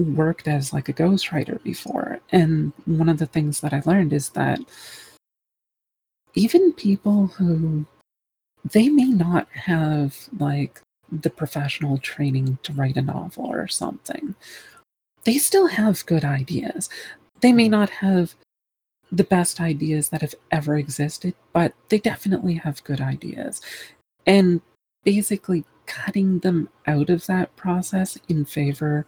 [0.03, 4.31] worked as like a ghostwriter before, and one of the things that I learned is
[4.31, 4.61] that
[6.35, 7.87] even people who
[8.71, 10.81] they may not have like
[11.11, 14.35] the professional training to write a novel or something.
[15.25, 16.89] They still have good ideas.
[17.41, 18.35] They may not have
[19.11, 23.61] the best ideas that have ever existed, but they definitely have good ideas.
[24.27, 24.63] And
[25.05, 29.05] basically cutting them out of that process in favor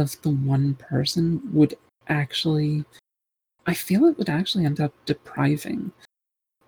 [0.00, 1.74] of the one person would
[2.08, 2.84] actually,
[3.66, 5.92] I feel it would actually end up depriving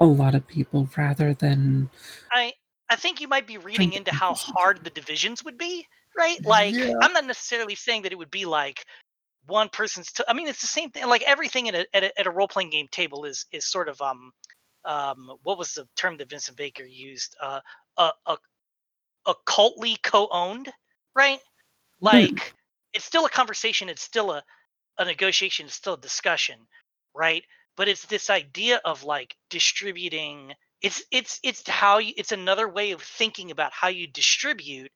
[0.00, 1.88] a lot of people rather than
[2.32, 2.52] I
[2.90, 5.86] I think you might be reading into how hard the divisions would be,
[6.16, 6.44] right?
[6.44, 6.94] Like Yeah.
[7.00, 8.84] I'm not necessarily saying that it would be like
[9.46, 10.10] one person's.
[10.12, 11.06] T- I mean, it's the same thing.
[11.06, 13.88] Like everything at a at a, at a role playing game table is is sort
[13.88, 14.32] of um
[14.84, 17.36] um what was the term that Vincent Baker used?
[17.40, 17.60] Uh,
[17.96, 18.36] a a
[19.26, 20.70] a cultly co-owned,
[21.14, 21.40] right?
[22.00, 22.54] Like
[22.94, 23.88] it's still a conversation.
[23.88, 24.42] It's still a
[24.98, 25.66] a negotiation.
[25.66, 26.58] It's still a discussion,
[27.14, 27.44] right?
[27.76, 32.92] But it's this idea of like distributing it's it's it's how you it's another way
[32.92, 34.92] of thinking about how you distribute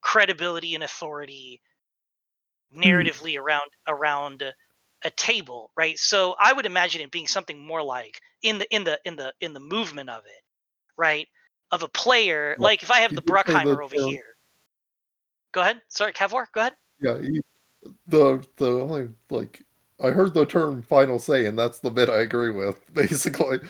[0.00, 1.60] credibility and authority
[2.74, 4.42] narratively around around
[5.04, 5.98] a table, right?
[5.98, 9.32] So I would imagine it being something more like in the in the in the
[9.40, 10.42] in the movement of it,
[10.96, 11.28] right?
[11.70, 14.36] Of a player, Well, like if I have the Bruckheimer over um, here.
[15.52, 15.80] Go ahead.
[15.88, 16.46] Sorry, Kevlar.
[16.52, 16.74] Go ahead.
[17.00, 17.40] Yeah, he,
[18.06, 19.62] the the only like
[20.02, 23.60] I heard the term final say, and that's the bit I agree with, basically.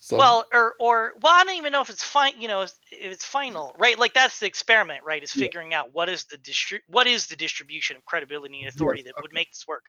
[0.00, 2.40] So, Well, or or well, I don't even know if it's fine.
[2.40, 3.98] You know, if if it's final, right?
[3.98, 5.22] Like that's the experiment, right?
[5.22, 5.44] Is Yeah.
[5.44, 9.12] figuring out what is the distri- what is the distribution of credibility and authority Yes,
[9.14, 9.84] that would make this work.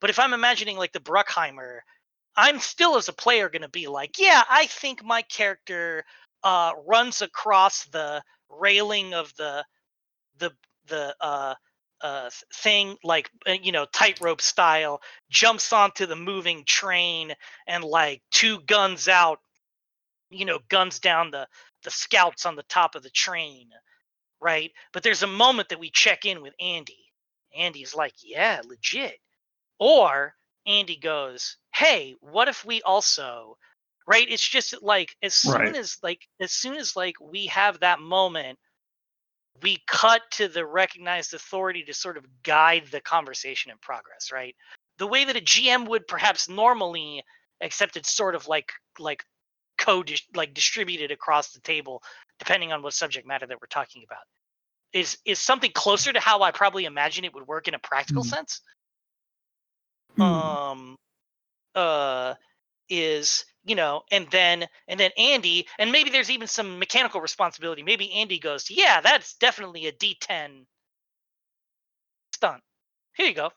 [0.00, 1.80] But if I'm imagining like the Bruckheimer,
[2.36, 6.04] I'm still as a player going to be like, yeah, I think my character
[6.42, 9.64] uh, runs across the railing of the
[10.38, 10.52] the
[10.86, 11.54] the uh,
[12.02, 17.34] uh, thing like uh, you know tightrope style, jumps onto the moving train
[17.66, 19.40] and like two guns out
[20.30, 21.46] you know guns down the
[21.84, 23.70] the scouts on the top of the train
[24.40, 24.72] right?
[24.92, 26.98] But there's a moment that we check in with andy.
[27.56, 29.18] Andy's like yeah legit.
[29.78, 30.34] Or
[30.66, 33.56] andy goes hey what if we also
[34.06, 34.26] right?
[34.28, 35.76] It's just like as soon Right.
[35.76, 38.58] as like as soon as like we have that moment
[39.60, 44.56] we cut to the recognized authority to sort of guide the conversation in progress right
[44.98, 47.22] the way that a gm would perhaps normally
[47.60, 49.24] except it's sort of like like
[49.78, 50.02] co
[50.34, 52.02] like distributed across the table
[52.38, 54.24] depending on what subject matter that we're talking about
[54.92, 58.24] is is something closer to how i probably imagine it would work in a practical
[58.24, 58.28] Mhm.
[58.28, 58.60] sense
[60.16, 60.22] Hmm.
[60.22, 60.96] um
[61.74, 62.34] uh
[62.88, 67.82] is you know and then and then andy and maybe there's even some mechanical responsibility.
[67.82, 70.66] Maybe andy goes yeah that's definitely a d10
[72.34, 72.62] stunt.
[73.14, 73.50] Here you go.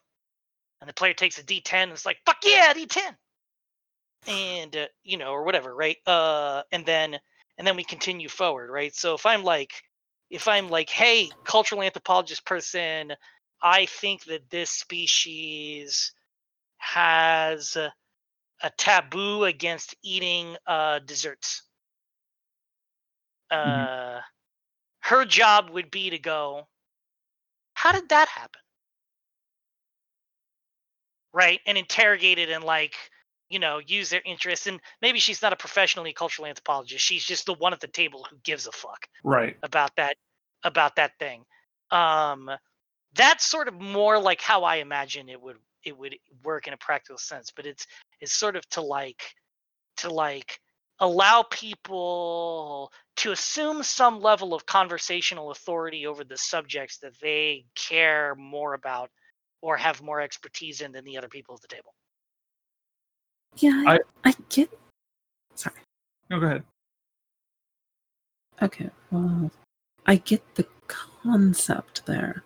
[0.81, 3.15] And the player takes a d10 and it's like fuck yeah d10
[4.27, 5.97] and uh, you know or whatever right?
[6.05, 7.17] Uh and then
[7.57, 8.93] and then we continue forward right?
[8.95, 9.71] So if i'm like
[10.29, 13.13] if i'm like hey cultural anthropologist person
[13.61, 16.13] i think that this species
[16.77, 17.77] has
[18.61, 21.63] a, taboo against eating uh desserts.
[23.51, 23.89] Uh Mhm.
[25.01, 26.67] her job would be to go
[27.75, 28.61] how did that happen?
[31.33, 31.59] Right?
[31.65, 32.95] And interrogate it and like
[33.49, 37.05] you know use their interest and maybe she's not a professionally cultural anthropologist.
[37.05, 39.57] She's just the one at the table who gives a fuck Right.
[39.63, 40.17] about that
[40.63, 41.45] about that thing.
[41.91, 42.51] Um
[43.15, 46.77] that's sort of more like how i imagine it would it would work in a
[46.77, 47.87] practical sense but it's
[48.21, 49.33] it's sort of to like
[49.97, 50.59] to like
[50.99, 58.33] allow people to assume some level of conversational authority over the subjects that they care
[58.35, 59.09] more about
[59.61, 61.93] or have more expertise in than the other people at the table
[63.57, 64.69] Yeah, I, I get.
[65.55, 65.75] Sorry.
[66.29, 66.63] No, go ahead.
[68.61, 69.51] Okay, well,
[70.05, 72.43] I get the concept there.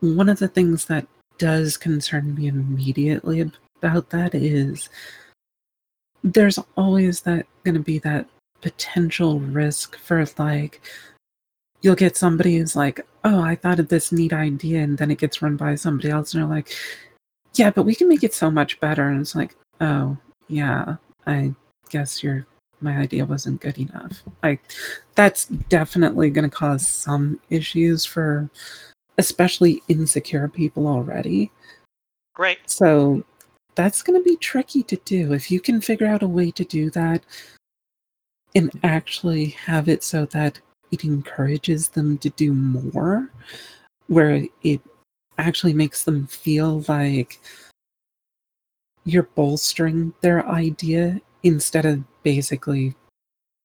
[0.00, 1.06] One of the things that
[1.40, 3.50] does concern me immediately
[3.80, 4.90] about that is
[6.22, 8.28] there's always that going to be that
[8.60, 10.82] potential risk for like
[11.80, 15.18] you'll get somebody who's like, "Oh, I thought of this neat idea," and then it
[15.18, 16.68] gets run by somebody else, and they're like,
[17.54, 20.18] "Yeah, but we can make it so much better." And it's like, "Oh,
[20.48, 20.96] yeah,
[21.26, 21.54] I
[21.88, 22.46] guess your
[22.82, 24.60] my idea wasn't good enough." Like
[25.14, 28.50] that's definitely going to cause some issues for
[29.20, 31.52] especially insecure people already.
[32.34, 33.22] great So
[33.74, 35.34] that's going to be tricky to do.
[35.34, 37.22] If you can figure out a way to do that
[38.54, 40.58] and actually have it so that
[40.90, 43.30] it encourages them to do more,
[44.08, 44.80] where it
[45.38, 47.40] actually makes them feel like
[49.04, 52.94] you're bolstering their idea instead of basically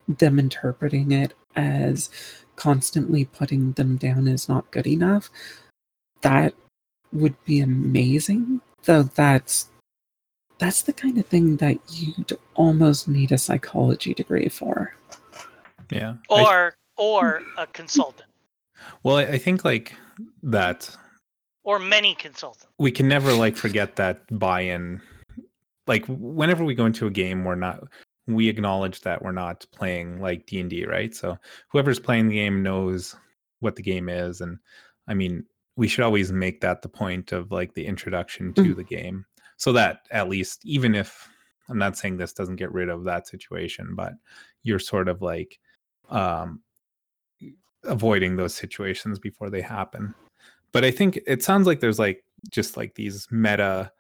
[0.08, 2.10] them interpreting it as
[2.56, 5.30] constantly putting them down is not good enough
[6.22, 6.54] that
[7.12, 9.70] would be amazing though that's
[10.58, 14.96] that's the kind of thing that you'd almost need a psychology degree for
[15.92, 16.16] Yeah.
[16.32, 18.30] I- or or a consultant
[19.04, 19.94] well, I, I think like
[20.44, 20.96] that
[21.64, 25.02] or many consultants we can never like forget that buy-in.
[25.88, 27.84] Like whenever we go into a game, we're not
[28.28, 31.14] we acknowledge that we're not playing like D and D, right?
[31.16, 31.38] So
[31.70, 33.16] whoever's playing the game knows
[33.60, 34.58] what the game is, and
[35.08, 35.46] I mean,
[35.76, 38.76] we should always make that the point of like the introduction to Mm.
[38.76, 39.26] the game,
[39.58, 41.30] so that at least even if
[41.70, 44.14] I'm not saying this doesn't get rid of that situation, but
[44.64, 45.60] you're sort of like
[46.10, 46.62] um
[47.84, 50.14] avoiding those situations before they happen
[50.72, 53.92] but I think it sounds like there's like just like these meta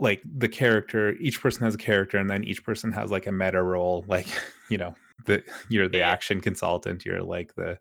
[0.00, 3.32] like the character each person has a character and then each person has like a
[3.32, 4.26] meta role like
[4.68, 4.94] you know
[5.26, 7.78] the you're the action consultant you're like the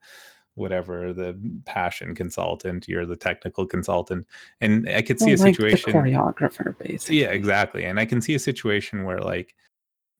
[0.55, 4.27] whatever the passion consultant you're the technical consultant.
[4.59, 7.21] And i could see Well, a like situation the choreographer, basically.
[7.21, 7.85] yeah exactly.
[7.85, 9.55] And i can see a situation where like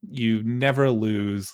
[0.10, 1.54] you never lose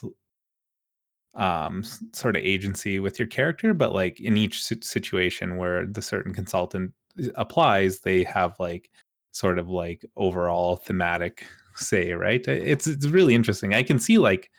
[1.34, 6.34] um sort of agency with your character but like in each situation where the certain
[6.34, 6.93] consultant
[7.35, 8.89] applies they have like
[9.36, 11.45] sort of like overall thematic
[11.76, 12.48] say right?
[12.48, 13.74] It's it's really interesting.
[13.74, 14.49] I can see like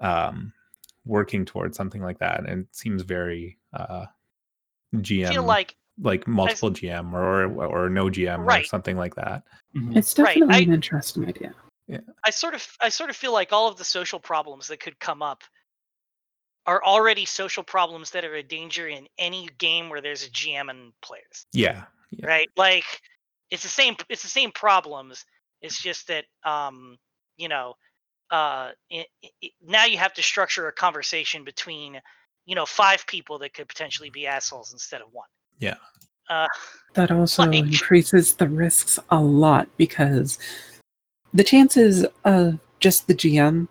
[0.00, 0.52] um
[1.04, 4.04] working towards something like that and it seems very uh
[4.96, 9.42] gm feel like like multiple gm or or, or no gm or something like that.
[9.76, 9.96] Mhm.
[9.96, 11.52] It's Right, definitely I- an interesting idea.
[11.88, 11.98] yeah.
[12.24, 14.98] I sort of I sort of feel like all of the social problems that could
[15.00, 15.42] come up
[16.66, 20.70] are already social problems that are a danger in any game where there's a GM
[20.70, 21.46] and players.
[21.52, 21.84] yeah.
[22.12, 22.26] Yeah.
[22.26, 22.48] Right?
[22.56, 22.84] Like
[23.50, 25.24] it's the same it's the same problems
[25.62, 26.96] it's just that um
[27.36, 27.74] you know
[28.30, 32.00] uh i i now you have to structure a conversation between
[32.46, 35.28] you know five people that could potentially be assholes instead of one
[35.58, 35.76] Yeah.
[36.28, 36.46] uh
[36.94, 40.38] That also Like- increases the risks a lot because
[41.34, 43.68] the chances of just the GM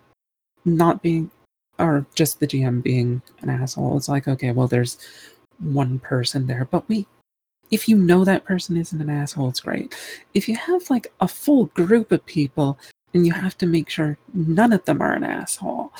[0.64, 1.30] not being,
[1.78, 4.96] or just the GM being an asshole, it's like, okay, well, there's
[5.58, 7.06] one person there, but we,
[7.70, 9.94] if you know that person isn't an asshole, it's great.
[10.34, 12.78] If you have like a full group of people
[13.14, 15.92] and you have to make sure none of them are an asshole,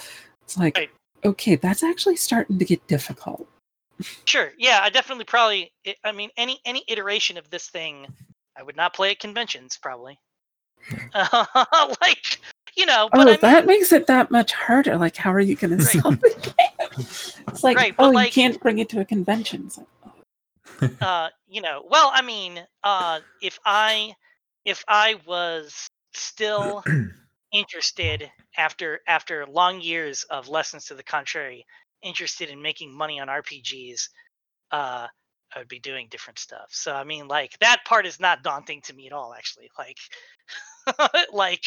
[0.43, 0.91] it's like, Right.
[1.25, 3.47] okay, that's actually starting to get difficult.
[4.25, 8.07] sure yeah i definitely probably i I mean any any iteration of this thing
[8.57, 10.19] i would not play at conventions probably
[12.01, 12.39] like
[12.77, 14.97] you know but oh, I mean, that makes it that much harder.
[14.97, 16.01] Like, how are you going to Right.
[16.01, 17.07] sell the game?
[17.49, 19.65] It's like, Right, but oh, you can't bring it to a convention.
[19.67, 19.87] It's like,
[21.01, 24.12] uh you know well i mean uh if i
[24.65, 26.85] if i was still
[27.53, 31.65] interested after after long years of lessons to the contrary
[32.03, 34.09] interested in making money on rpgs
[34.73, 35.07] uh
[35.55, 38.81] i would be doing different stuff so i mean like that part is not daunting
[38.81, 39.97] to me at all actually like
[41.32, 41.65] like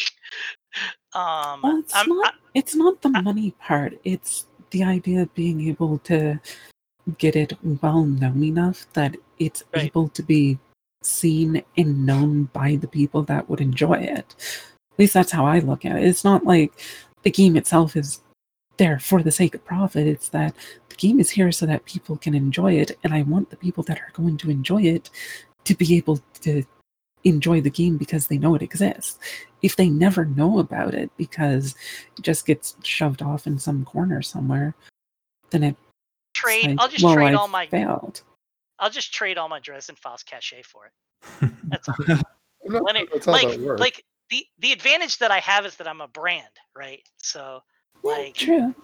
[1.14, 2.34] um well, it's I'm, not.
[2.54, 3.94] it's not the I- money part.
[4.04, 6.40] It's the idea of being able to
[7.18, 7.52] get it
[7.82, 9.84] well known enough that it's Right.
[9.84, 10.58] able to be
[11.02, 14.34] seen and known by the people that would enjoy it.
[14.92, 16.04] At least that's how I look at it.
[16.04, 16.72] It's not like
[17.22, 18.20] the game itself is
[18.76, 20.06] there for the sake of profit.
[20.06, 20.54] It's that
[20.88, 23.82] the game is here so that people can enjoy it, and I want the people
[23.84, 25.10] that are going to enjoy it
[25.64, 26.64] to be able to
[27.24, 29.18] enjoy the game because they know it exists.
[29.62, 31.74] If they never know about it because
[32.18, 34.74] it just gets shoved off in some corner somewhere,
[35.50, 35.76] then it
[36.34, 38.22] trade like, i'll just well, trade I all my failed.
[38.78, 42.26] i'll just trade all my dresden files cache for it that's all not
[42.82, 45.88] when it, that's how like that like the the advantage that I have is that
[45.88, 47.02] I'm a brand, right?
[47.18, 47.60] So
[48.02, 48.74] Yeah, like true.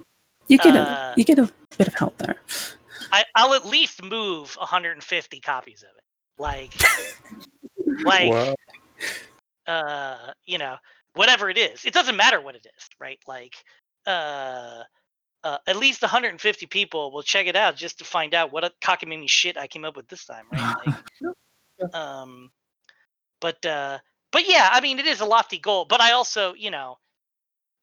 [0.49, 2.37] You get uh, a you get a bit of help there.
[3.13, 6.05] I, I'll at least move 150 copies of it.
[6.39, 6.73] Like
[8.05, 8.55] like wow.
[9.67, 10.77] uh you know
[11.15, 11.85] whatever it is.
[11.85, 13.19] It doesn't matter what it is, right?
[13.27, 13.55] Like
[14.07, 14.83] uh
[15.45, 18.73] uh, at least 150 people will check it out just to find out what a
[18.83, 20.71] cockamamie shit I came up with this time, right?
[20.79, 22.51] Like, um,
[23.41, 23.99] but uh,
[24.33, 26.99] but yeah, I mean, it is a lofty goal, but I also, you know,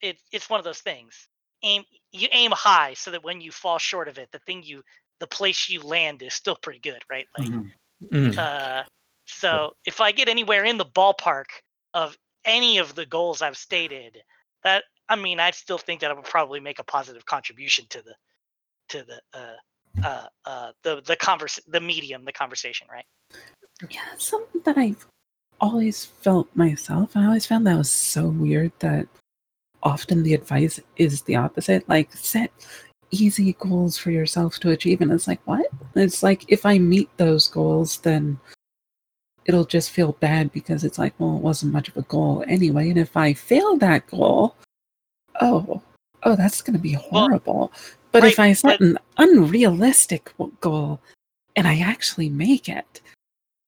[0.02, 1.28] it it's one of those things.
[1.64, 4.84] Aim you aim high so that when you fall short of it, the thing you
[5.20, 7.26] the place you land is still pretty good, right?
[7.38, 7.72] Like, Mhm.
[8.14, 8.38] Mm.
[8.38, 8.84] uh,
[9.26, 11.46] so if I get anywhere in the ballpark
[11.94, 14.24] of any of the goals I've stated,
[14.64, 18.02] that I mean, I still think that I would probably make a positive contribution to
[18.02, 18.16] the
[18.90, 23.06] to the uh, uh, uh, the the converse the medium, the conversation, right?
[23.90, 25.06] Yeah, something that I've
[25.60, 27.16] always felt myself.
[27.16, 29.08] I always found that was so weird that
[29.84, 31.88] often the advice is the opposite.
[31.88, 32.52] Like set
[33.12, 35.02] easy goals for yourself to achieve.
[35.02, 35.68] And it's like, what?
[35.96, 38.40] It's like if I meet those goals, then
[39.46, 42.90] it'll just feel bad because it's like, well, it wasn't much of a goal anyway.
[42.90, 44.56] And if I fail that goal,
[45.42, 45.82] oh,
[46.24, 47.72] oh, that's gonna be Well, horrible.
[48.12, 51.00] but if I set but- an unrealistic goal
[51.56, 53.02] and I actually make it,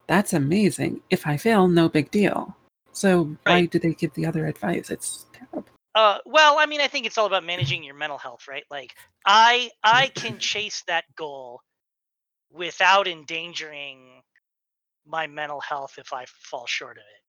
[0.08, 1.02] that's amazing.
[1.10, 2.56] If I fail, no big deal.
[2.92, 4.90] So why do they give the other advice?
[4.90, 5.66] It's terrible.
[5.96, 8.64] Uh, well, I mean, I think it's all about managing your mental health, right?
[8.70, 8.94] Like,
[9.26, 11.62] I I can chase that goal
[12.52, 14.22] without endangering
[15.06, 17.24] my mental health if I fall short of it.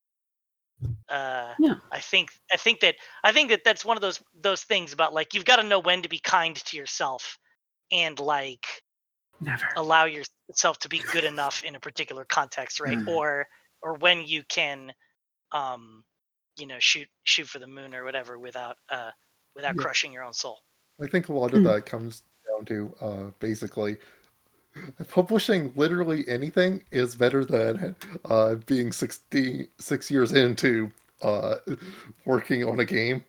[1.11, 1.74] Uh, Yeah.
[1.93, 5.12] I think I think that I think that that's one of those those things about
[5.12, 7.39] like you've got to know when to be kind to yourself
[7.93, 8.66] and like
[9.41, 9.69] Never.
[9.77, 12.99] allow yourself to be good enough in a particular context, right?
[12.99, 13.07] Mm.
[13.07, 13.47] Or
[13.82, 14.93] or when you can,
[15.53, 16.05] um,
[16.59, 19.12] you know, shoot shoot for the moon or whatever without uh
[19.57, 19.82] without Yeah.
[19.82, 20.61] crushing your own soul.
[21.03, 21.65] I think a lot of Hmm.
[21.65, 23.99] that comes down to uh, basically
[25.09, 27.97] publishing literally anything is better than
[28.27, 30.91] uh, being 66 years into
[31.23, 31.57] uh,
[32.25, 33.25] working on a game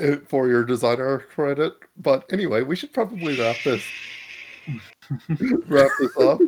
[0.00, 1.74] uh, for your designer credit.
[1.96, 3.82] But anyway, we should probably wrap this
[5.68, 6.40] wrap this up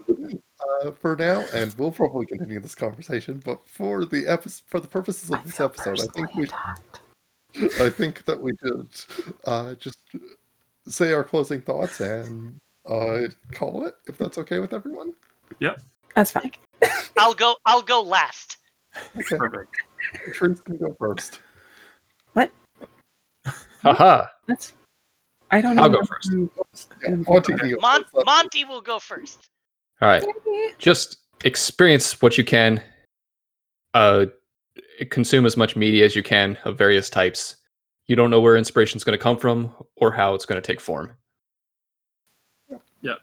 [0.83, 3.43] uh, for now, and we'll probably continue this conversation.
[3.45, 6.49] But for the episode, for the purposes of I this episode, I think we personally
[6.49, 7.01] attacked.
[7.81, 8.89] I think that we should
[9.45, 9.99] uh, just
[10.89, 13.23] say our closing thoughts and uh,
[13.53, 15.15] call it if that's okay with everyone.
[15.61, 15.81] Yep,
[16.15, 16.53] that's fine.
[17.19, 17.57] I'll go.
[17.65, 18.59] I'll go last.
[19.17, 19.77] Okay, Perfect.
[20.33, 21.41] Trace can go first.
[22.33, 22.51] What?
[23.83, 24.27] Haha.
[24.47, 24.73] That's.
[25.51, 25.83] I don't know.
[25.85, 26.31] I'll go what first.
[26.31, 27.17] I'm supposed to Yeah.
[27.17, 28.27] Monty go Mon- first.
[28.27, 29.49] Monty will go first.
[30.01, 30.25] All right.
[30.79, 32.83] Just experience what you can.
[33.95, 34.27] Uh,
[35.11, 37.57] consume as much media as you can of various types.
[38.09, 40.67] You don't know where inspiration is going to come from or how it's going to
[40.67, 41.17] take form.
[43.01, 43.15] Yeah.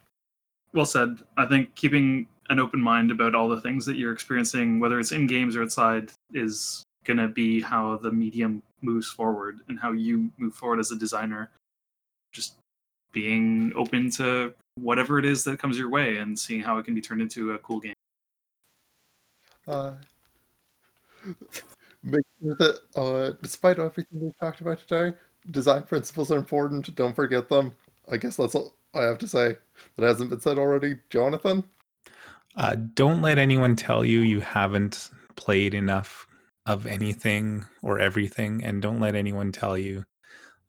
[0.74, 1.18] Well said.
[1.38, 5.12] I think keeping an open mind about all the things that you're experiencing, whether it's
[5.12, 9.92] in games or outside, is going to be how the medium moves forward and how
[9.92, 11.50] you move forward as a designer.
[12.32, 12.56] Just
[13.12, 16.96] being open to whatever it is that comes your way and seeing how it can
[16.96, 17.94] be turned into a cool game.
[19.68, 19.94] Uh,
[22.04, 25.16] make sure that uh, despite everything we've talked about today,
[25.52, 26.94] design principles are important.
[26.96, 27.74] Don't forget them.
[28.12, 29.58] I guess that's all I have to say
[29.98, 30.98] that hasn't been said already.
[31.10, 31.64] Jonathan?
[32.56, 36.28] Uh, don't let anyone tell you you haven't played enough
[36.66, 40.04] of anything or everything, and don't let anyone tell you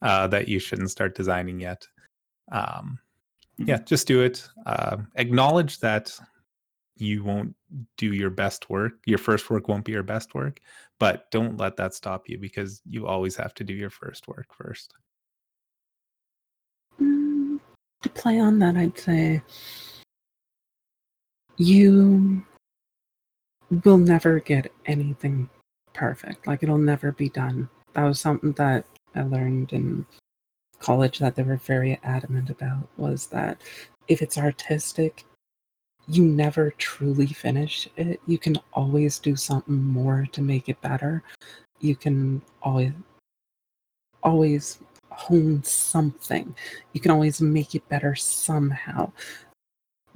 [0.02, 1.86] uh, that you shouldn't start designing yet.
[2.50, 2.98] Um,
[3.58, 4.46] yeah, just do it.
[4.66, 6.18] Uh, acknowledge that
[6.96, 7.54] you won't
[7.96, 8.94] do your best work.
[9.06, 10.60] Your first work won't be your best work,
[10.98, 14.46] but don't let that stop you because you always have to do your first work
[14.56, 14.94] first.
[17.00, 17.60] Mm,
[18.02, 19.42] to play on that, I'd say
[21.56, 22.44] you
[23.84, 25.48] will never get anything
[25.92, 26.46] perfect.
[26.46, 27.68] Like it'll never be done.
[27.94, 30.06] That was something that I learned in
[30.80, 33.60] college that they were very adamant about was that
[34.08, 35.24] if it's artistic,
[36.06, 38.20] you never truly finish it.
[38.26, 41.22] You can always do something more to make it better.
[41.80, 42.92] You can always
[44.22, 44.78] always
[45.10, 46.54] hone something.
[46.92, 49.12] You can always make it better somehow.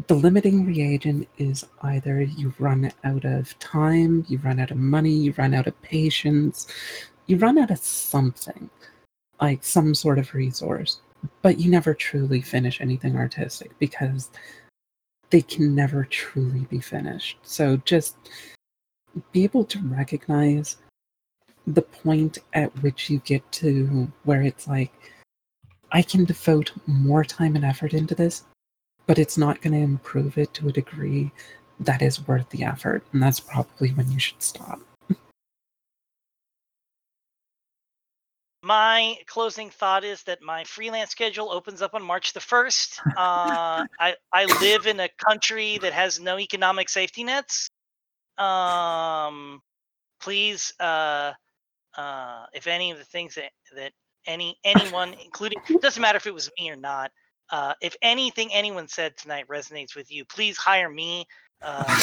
[0.07, 5.11] The limiting reagent is either you run out of time, you run out of money,
[5.11, 6.67] you run out of patience,
[7.27, 8.71] you run out of something,
[9.41, 11.01] like some sort of resource,
[11.43, 14.31] but you never truly finish anything artistic because
[15.31, 17.39] they can never truly be finished.
[17.43, 18.17] So just
[19.33, 20.77] be able to recognize
[21.67, 24.93] the point at which you get to where it's like,
[25.93, 28.45] I can devote more time and effort into this,
[29.09, 31.33] but it's not going to improve it to a degree
[31.81, 33.03] that is worth the effort.
[33.13, 34.79] And that's probably when you should stop.
[38.63, 42.99] My closing thought is that my freelance schedule opens up on March the 1st.
[43.17, 47.71] Uh, I, I live in a country that has no economic safety nets.
[48.37, 49.63] Um,
[50.21, 51.33] please, uh,
[51.97, 53.93] uh, if any of the things that, that
[54.27, 57.11] any anyone, including doesn't matter if it was me or not,
[57.51, 61.27] uh, if anything anyone said tonight resonates with you, please hire me
[61.63, 61.95] uh,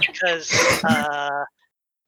[0.00, 1.44] because uh,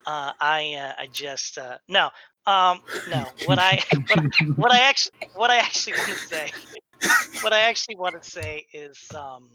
[0.06, 2.10] uh, I uh, I just uh, no
[2.46, 4.22] um no what I what, I-
[4.56, 6.52] what I actually what I actually want to say
[7.40, 9.48] what I actually want to say is um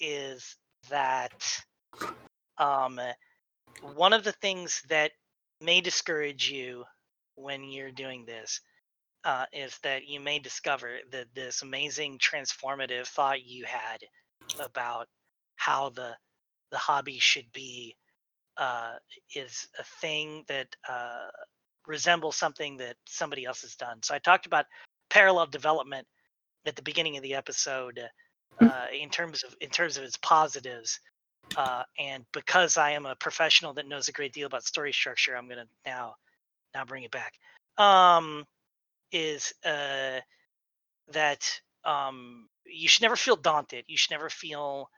[0.00, 0.56] is
[0.90, 1.32] that
[2.58, 3.00] um
[3.80, 5.12] one of the things that
[5.60, 6.84] may discourage you
[7.36, 8.60] when you're doing this
[9.28, 13.98] uh, is that you may discover that this amazing transformative thought you had
[14.58, 15.06] about
[15.56, 16.16] how the
[16.70, 17.94] the hobby should be
[18.56, 18.94] uh,
[19.34, 21.26] is a thing that uh,
[21.86, 23.98] resembles something that somebody else has done.
[24.02, 24.64] So I talked about
[25.10, 26.06] parallel development
[26.66, 28.00] at the beginning of the episode
[28.62, 31.00] uh, in terms of in terms of its positives.
[31.54, 35.36] Uh, and because I am a professional that knows a great deal about story structure,
[35.36, 36.14] I'm gonna now
[36.74, 37.34] now bring it back.
[37.76, 38.46] Um,
[39.12, 40.20] is uh,
[41.12, 43.84] that um, you should never feel daunted.
[43.88, 44.90] You should never feel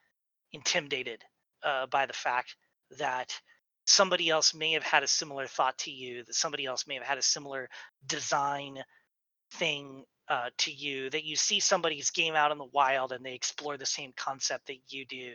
[0.53, 1.23] intimidated
[1.63, 2.57] uh, by the fact
[2.99, 3.33] that
[3.87, 7.05] somebody else may have had a similar thought to you, that somebody else may have
[7.05, 7.69] had a similar
[8.07, 8.83] design
[9.53, 13.35] thing uh, to you, that you see somebody's game out in the wild and they
[13.35, 15.35] explore the same concept that you do.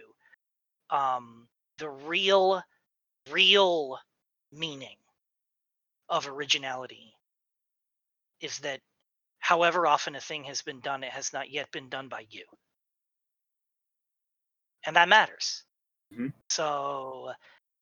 [0.89, 1.47] Um,
[1.77, 2.61] the real,
[3.29, 3.97] real
[4.51, 4.97] meaning
[6.07, 7.14] of originality
[8.41, 8.81] is that
[9.39, 12.45] however often a thing has been done, it has not yet been done by you.
[14.85, 15.63] and that matters.
[16.13, 16.33] Mhm.
[16.49, 17.33] So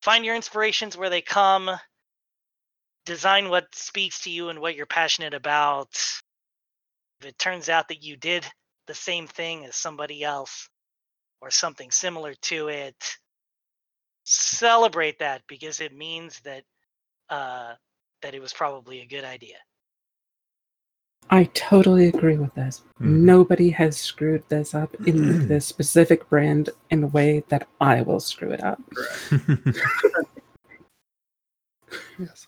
[0.02, 1.72] find your inspirations where they come.
[3.06, 5.90] Design what speaks to you and what you're passionate about.
[7.22, 8.46] If it turns out that you did
[8.88, 10.70] the same thing as somebody else
[11.42, 13.18] or something similar to it,
[14.26, 16.64] celebrate that because it means that
[17.30, 17.76] uh,
[18.22, 19.58] that it was probably a good idea.
[21.30, 22.82] I totally agree with this.
[23.02, 23.22] Mhm.
[23.22, 28.20] Nobody has screwed this up in this specific brand in a way that I will
[28.20, 28.82] screw it up.
[32.20, 32.48] Yes.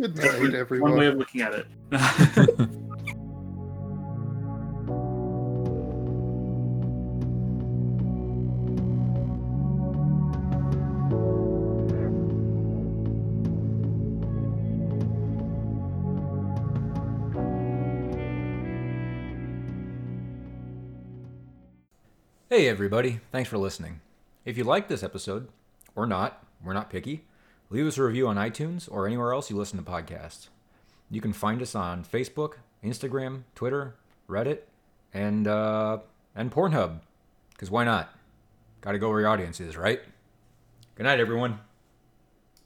[0.00, 0.90] Good night, everyone.
[0.92, 2.68] One way of looking at it.
[22.54, 23.18] Hey, everybody.
[23.32, 24.00] Thanks for listening.
[24.44, 25.48] If you like this episode,
[25.96, 27.24] or not, we're not picky,
[27.68, 30.50] leave us a review on iTunes or anywhere else you listen to podcasts.
[31.10, 33.96] You can find us on Facebook, Instagram, Twitter,
[34.28, 34.60] Reddit,
[35.12, 35.98] and, uh,
[36.36, 37.00] and Pornhub.
[37.50, 38.14] Because why not?
[38.82, 40.00] Gotta go where your audience is, right?
[40.94, 41.58] Good night, everyone.